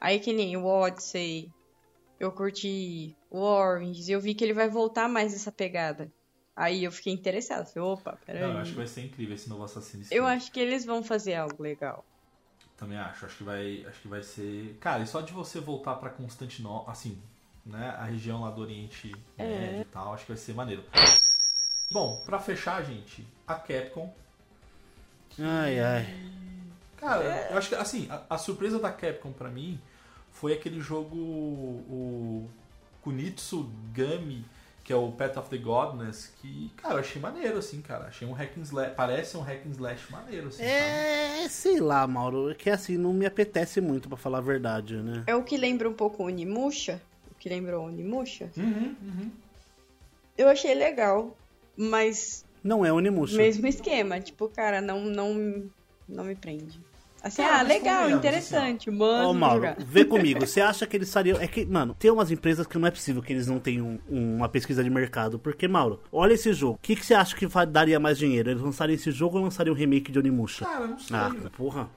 Aí 0.00 0.20
que 0.20 0.32
nem 0.32 0.56
o 0.56 0.64
Odyssey, 0.64 1.50
eu 2.20 2.30
curti 2.30 3.16
o 3.30 3.38
Orange, 3.38 4.10
eu 4.10 4.20
vi 4.20 4.34
que 4.34 4.44
ele 4.44 4.52
vai 4.52 4.68
voltar 4.68 5.08
mais 5.08 5.34
essa 5.34 5.50
pegada. 5.50 6.12
Aí 6.54 6.84
eu 6.84 6.92
fiquei 6.92 7.12
interessado. 7.12 7.66
Falei, 7.66 7.88
opa, 7.88 8.18
peraí. 8.24 8.42
Não, 8.42 8.52
eu 8.52 8.58
acho 8.58 8.70
que 8.70 8.76
vai 8.76 8.86
ser 8.86 9.02
incrível 9.02 9.34
esse 9.34 9.48
novo 9.48 9.64
Assassin's 9.64 10.08
Creed. 10.08 10.18
Eu 10.18 10.26
acho 10.26 10.52
que 10.52 10.60
eles 10.60 10.84
vão 10.84 11.02
fazer 11.02 11.34
algo 11.34 11.62
legal. 11.62 12.04
Também 12.76 12.98
acho. 12.98 13.26
Acho 13.26 13.38
que 13.38 13.44
vai, 13.44 13.84
acho 13.86 14.00
que 14.00 14.08
vai 14.08 14.22
ser. 14.22 14.76
Cara, 14.80 15.02
e 15.02 15.06
só 15.06 15.20
de 15.20 15.32
você 15.32 15.60
voltar 15.60 15.96
pra 15.96 16.10
Constantinopla, 16.10 16.92
assim, 16.92 17.20
né, 17.66 17.94
a 17.98 18.04
região 18.04 18.42
lá 18.42 18.50
do 18.50 18.62
Oriente 18.62 19.14
Médio 19.36 19.80
e 19.80 19.84
tal, 19.86 20.14
acho 20.14 20.24
que 20.24 20.32
vai 20.32 20.40
ser 20.40 20.54
maneiro. 20.54 20.84
Bom, 21.90 22.22
pra 22.24 22.38
fechar, 22.38 22.84
gente, 22.84 23.26
a 23.46 23.54
Capcom. 23.54 24.12
Ai, 25.38 25.78
ai. 25.80 26.06
Cara, 26.96 27.48
eu 27.50 27.58
acho 27.58 27.68
que 27.68 27.74
assim, 27.74 28.08
a, 28.10 28.22
a 28.30 28.38
surpresa 28.38 28.78
da 28.78 28.90
Capcom 28.90 29.32
pra 29.32 29.48
mim 29.48 29.78
foi 30.32 30.52
aquele 30.52 30.80
jogo 30.80 31.16
o 31.16 32.48
Kunitsu 33.02 33.70
Gami, 33.92 34.44
que 34.82 34.92
é 34.92 34.96
o 34.96 35.10
Path 35.10 35.36
of 35.36 35.50
the 35.50 35.58
Godness, 35.58 36.32
que, 36.40 36.70
cara, 36.76 36.94
eu 36.94 37.00
achei 37.00 37.20
maneiro 37.20 37.58
assim, 37.58 37.80
cara. 37.82 38.06
Achei 38.06 38.26
um 38.26 38.32
hack 38.32 38.56
and 38.56 38.62
slash, 38.62 38.94
parece 38.94 39.36
um 39.36 39.40
hack 39.40 39.66
and 39.66 39.72
slash 39.72 40.12
maneiro 40.12 40.48
assim, 40.48 40.58
sabe? 40.58 40.68
É, 40.68 41.48
sei 41.48 41.80
lá, 41.80 42.06
Mauro. 42.06 42.50
É 42.50 42.54
que 42.54 42.70
assim, 42.70 42.96
não 42.96 43.12
me 43.12 43.26
apetece 43.26 43.80
muito, 43.80 44.08
pra 44.08 44.16
falar 44.16 44.38
a 44.38 44.42
verdade, 44.42 44.96
né? 44.96 45.24
É 45.26 45.34
o 45.34 45.42
que 45.42 45.56
lembra 45.56 45.88
um 45.88 45.92
pouco 45.92 46.22
o 46.22 46.26
Onimusha. 46.26 47.00
Que 47.46 47.54
lembrou 47.54 47.86
Onimusha. 47.86 48.50
Uhum, 48.56 48.96
uhum. 49.00 49.30
Eu 50.36 50.48
achei 50.48 50.74
legal, 50.74 51.36
mas 51.76 52.44
Não 52.62 52.84
é 52.84 52.92
Onimusha. 52.92 53.36
mesmo 53.36 53.68
esquema. 53.68 54.18
Tipo, 54.18 54.48
cara, 54.48 54.80
não, 54.80 55.04
não, 55.04 55.62
não 56.08 56.24
me 56.24 56.34
prende. 56.34 56.80
Assim, 57.22 57.42
Cara, 57.42 57.54
ah, 57.54 57.58
mas 57.58 57.68
legal, 57.68 57.94
convenhamos, 58.02 58.18
interessante, 58.24 58.90
mano, 58.90 59.28
Ô, 59.30 59.32
Mauro, 59.34 59.64
vê 59.78 60.04
comigo. 60.04 60.44
Você 60.44 60.60
acha 60.60 60.88
que 60.88 60.96
eles 60.96 61.06
estariam. 61.06 61.40
É 61.40 61.46
que, 61.46 61.64
mano, 61.64 61.94
tem 61.96 62.10
umas 62.10 62.32
empresas 62.32 62.66
que 62.66 62.76
não 62.78 62.88
é 62.88 62.90
possível 62.90 63.22
que 63.22 63.32
eles 63.32 63.46
não 63.46 63.60
tenham 63.60 64.00
um- 64.10 64.36
uma 64.38 64.48
pesquisa 64.48 64.82
de 64.82 64.90
mercado. 64.90 65.38
Porque, 65.38 65.68
Mauro, 65.68 66.00
olha 66.10 66.34
esse 66.34 66.52
jogo. 66.52 66.74
O 66.74 66.78
que, 66.82 66.96
que 66.96 67.06
você 67.06 67.14
acha 67.14 67.36
que 67.36 67.46
daria 67.68 68.00
mais 68.00 68.18
dinheiro? 68.18 68.50
Eles 68.50 68.60
lançariam 68.62 68.96
esse 68.96 69.12
jogo 69.12 69.38
ou 69.38 69.44
lançariam 69.44 69.72
um 69.72 69.78
remake 69.78 70.10
de 70.10 70.18
Onimusha? 70.18 70.64
Cara, 70.64 70.86
não 70.88 70.98
sei. 70.98 71.16
Ah, 71.16 71.32
porra. 71.56 71.88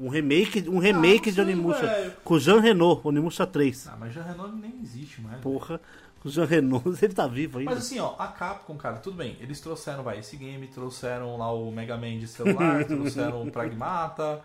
Um 0.00 0.08
remake, 0.08 0.66
um 0.66 0.78
remake 0.78 1.26
não 1.26 1.34
de 1.34 1.40
Onimusha. 1.42 2.16
Com 2.24 2.34
o 2.34 2.40
Jean 2.40 2.58
Renault, 2.58 3.06
Onimusha 3.06 3.46
3. 3.46 3.86
Ah, 3.86 3.96
mas 4.00 4.14
já 4.14 4.22
Renault 4.22 4.56
nem 4.56 4.80
existe 4.82 5.20
mais. 5.20 5.38
Porra. 5.42 5.78
Com 6.20 6.28
o 6.28 6.32
Jean 6.32 6.46
Renault, 6.46 6.88
ele 7.04 7.12
tá 7.12 7.26
vivo 7.26 7.58
ainda. 7.58 7.70
Mas 7.70 7.80
assim, 7.80 7.98
ó, 7.98 8.14
a 8.18 8.28
Capcom, 8.28 8.76
cara, 8.76 8.96
tudo 8.96 9.18
bem. 9.18 9.36
Eles 9.40 9.60
trouxeram, 9.60 10.02
vai, 10.02 10.18
esse 10.18 10.38
game, 10.38 10.66
trouxeram 10.68 11.36
lá 11.36 11.52
o 11.52 11.70
Mega 11.70 11.98
Man 11.98 12.18
de 12.18 12.26
celular, 12.26 12.84
trouxeram 12.88 13.42
o 13.42 13.50
Pragmata, 13.50 14.40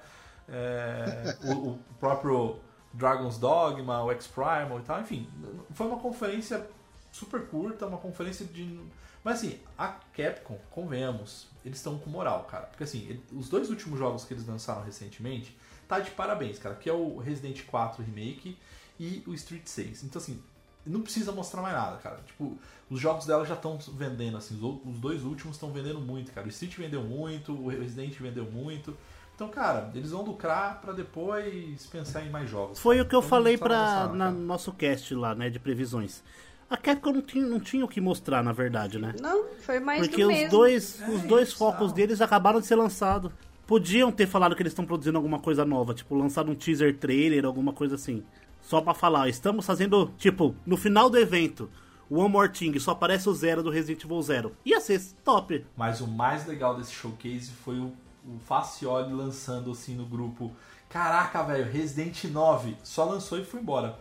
é, 0.49 1.37
o, 1.45 1.69
o 1.69 1.79
próprio 2.01 2.57
Dragon's 2.93 3.37
Dogma, 3.37 4.03
o 4.03 4.11
X-Primal 4.11 4.79
e 4.79 4.83
tal. 4.83 4.99
Enfim, 4.99 5.29
foi 5.73 5.87
uma 5.87 5.97
conferência 5.99 6.67
super 7.13 7.47
curta, 7.47 7.87
uma 7.87 7.97
conferência 7.97 8.45
de... 8.45 8.77
Mas 9.25 9.39
assim, 9.39 9.59
a 9.77 9.87
Capcom, 10.15 10.57
convenhamos, 10.69 11.47
eles 11.65 11.79
estão 11.79 11.97
com 11.97 12.09
moral, 12.11 12.43
cara. 12.43 12.67
Porque 12.67 12.83
assim, 12.83 12.99
ele- 13.09 13.23
os 13.33 13.49
dois 13.49 13.69
últimos 13.71 13.97
jogos 13.99 14.23
que 14.23 14.33
eles 14.35 14.45
lançaram 14.47 14.83
recentemente, 14.83 15.57
tá 15.87 15.99
de 15.99 16.11
parabéns, 16.11 16.59
cara. 16.59 16.75
Que 16.75 16.87
é 16.89 16.93
o 16.93 17.17
Resident 17.17 17.63
4 17.65 18.03
Remake 18.03 18.55
e 18.99 19.23
o 19.25 19.33
Street 19.33 19.65
6. 19.65 20.03
Então 20.03 20.21
assim, 20.21 20.39
não 20.85 21.01
precisa 21.01 21.31
mostrar 21.31 21.63
mais 21.63 21.73
nada, 21.73 21.97
cara. 21.97 22.19
Tipo, 22.25 22.55
os 22.87 22.99
jogos 22.99 23.25
dela 23.25 23.43
já 23.45 23.55
estão 23.55 23.79
vendendo, 23.97 24.37
assim, 24.37 24.55
os, 24.61 24.87
os 24.93 24.99
dois 24.99 25.23
últimos 25.23 25.55
estão 25.55 25.71
vendendo 25.73 25.99
muito, 25.99 26.31
cara. 26.31 26.45
O 26.45 26.49
Street 26.49 26.77
vendeu 26.77 27.01
muito, 27.03 27.51
o 27.51 27.69
Resident 27.69 28.13
vendeu 28.19 28.45
muito. 28.45 28.95
Então, 29.33 29.49
cara, 29.49 29.89
eles 29.95 30.11
vão 30.11 30.21
lucrar 30.21 30.79
pra 30.79 30.93
depois 30.93 31.85
pensar 31.87 32.23
em 32.23 32.29
mais 32.29 32.47
jogos. 32.49 32.77
Foi 32.79 32.97
cara. 32.97 33.05
o 33.05 33.09
que 33.09 33.15
eu 33.15 33.19
Então, 33.19 33.29
falei 33.29 33.57
cara. 33.57 34.07
no 34.07 34.31
nosso 34.31 34.71
cast 34.71 35.13
lá, 35.15 35.33
né, 35.33 35.49
de 35.49 35.59
previsões. 35.59 36.23
A 36.69 36.77
Capcom 36.77 37.11
não 37.13 37.21
tinha, 37.21 37.45
não 37.45 37.59
tinha 37.59 37.85
o 37.85 37.87
que 37.87 38.01
mostrar, 38.01 38.43
na 38.43 38.51
verdade, 38.51 38.97
né? 38.97 39.13
Não, 39.21 39.45
foi 39.61 39.79
mais 39.79 40.07
Porque 40.07 40.23
do 40.23 40.27
os 40.29 40.33
mesmo. 40.33 40.49
dois, 40.51 40.99
os 41.07 41.23
É, 41.23 41.27
dois 41.27 41.53
focos 41.53 41.93
deles 41.93 42.21
acabaram 42.21 42.59
de 42.59 42.65
ser 42.65 42.75
lançados. 42.75 43.31
Podiam 43.67 44.11
ter 44.11 44.27
falado 44.27 44.55
que 44.55 44.61
eles 44.61 44.71
estão 44.71 44.85
produzindo 44.85 45.17
alguma 45.17 45.39
coisa 45.39 45.63
nova, 45.65 45.93
tipo, 45.93 46.15
lançado 46.15 46.51
um 46.51 46.55
teaser 46.55 46.97
trailer, 46.97 47.45
alguma 47.45 47.71
coisa 47.73 47.95
assim. 47.95 48.23
Só 48.61 48.81
pra 48.81 48.93
falar, 48.93 49.29
estamos 49.29 49.65
fazendo, 49.65 50.11
tipo, 50.17 50.55
no 50.65 50.75
final 50.75 51.09
do 51.09 51.17
evento, 51.17 51.69
o 52.09 52.17
One 52.19 52.31
More 52.31 52.49
Thing, 52.51 52.77
só 52.79 52.91
aparece 52.91 53.29
o 53.29 53.33
Zero 53.33 53.61
do 53.63 53.69
Resident 53.69 54.03
Evil 54.03 54.21
Zero. 54.21 54.55
Ia 54.65 54.79
ser 54.81 55.01
top. 55.23 55.65
Mas 55.77 56.01
o 56.01 56.07
mais 56.07 56.45
legal 56.47 56.75
desse 56.75 56.93
showcase 56.93 57.51
foi 57.63 57.75
o, 57.79 57.91
o 58.27 58.39
Facioli 58.45 59.13
lançando 59.13 59.71
assim 59.71 59.95
no 59.95 60.05
grupo. 60.05 60.51
Caraca, 60.89 61.43
velho, 61.43 61.71
Resident 61.71 62.23
9. 62.25 62.75
Só 62.83 63.03
lançou 63.05 63.39
e 63.39 63.43
foi 63.43 63.59
embora. 63.59 63.97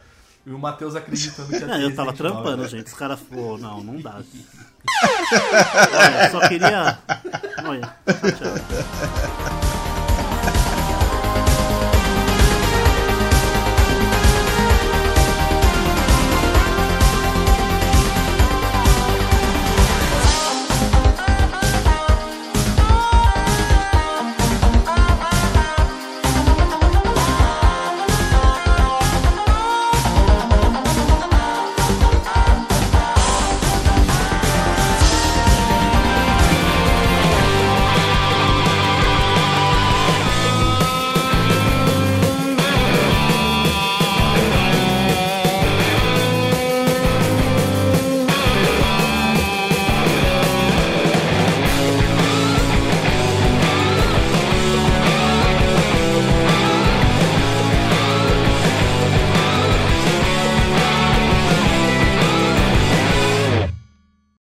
E 0.46 0.50
o 0.50 0.58
Matheus 0.58 0.94
acreditando 0.94 1.48
que 1.48 1.58
ter 1.58 1.66
Não, 1.66 1.80
eu 1.80 1.94
tava 1.94 2.10
Resident 2.10 2.18
9, 2.32 2.34
trampando, 2.42 2.56
velho. 2.58 2.68
gente. 2.68 2.86
Os 2.88 2.94
caras, 2.94 3.18
pô, 3.20 3.56
não, 3.56 3.82
não 3.82 4.00
dá. 4.00 4.20
Olha, 5.94 6.30
só 6.30 6.40
queria. 6.48 6.98
Olha, 7.66 7.96
chateado. 8.06 9.63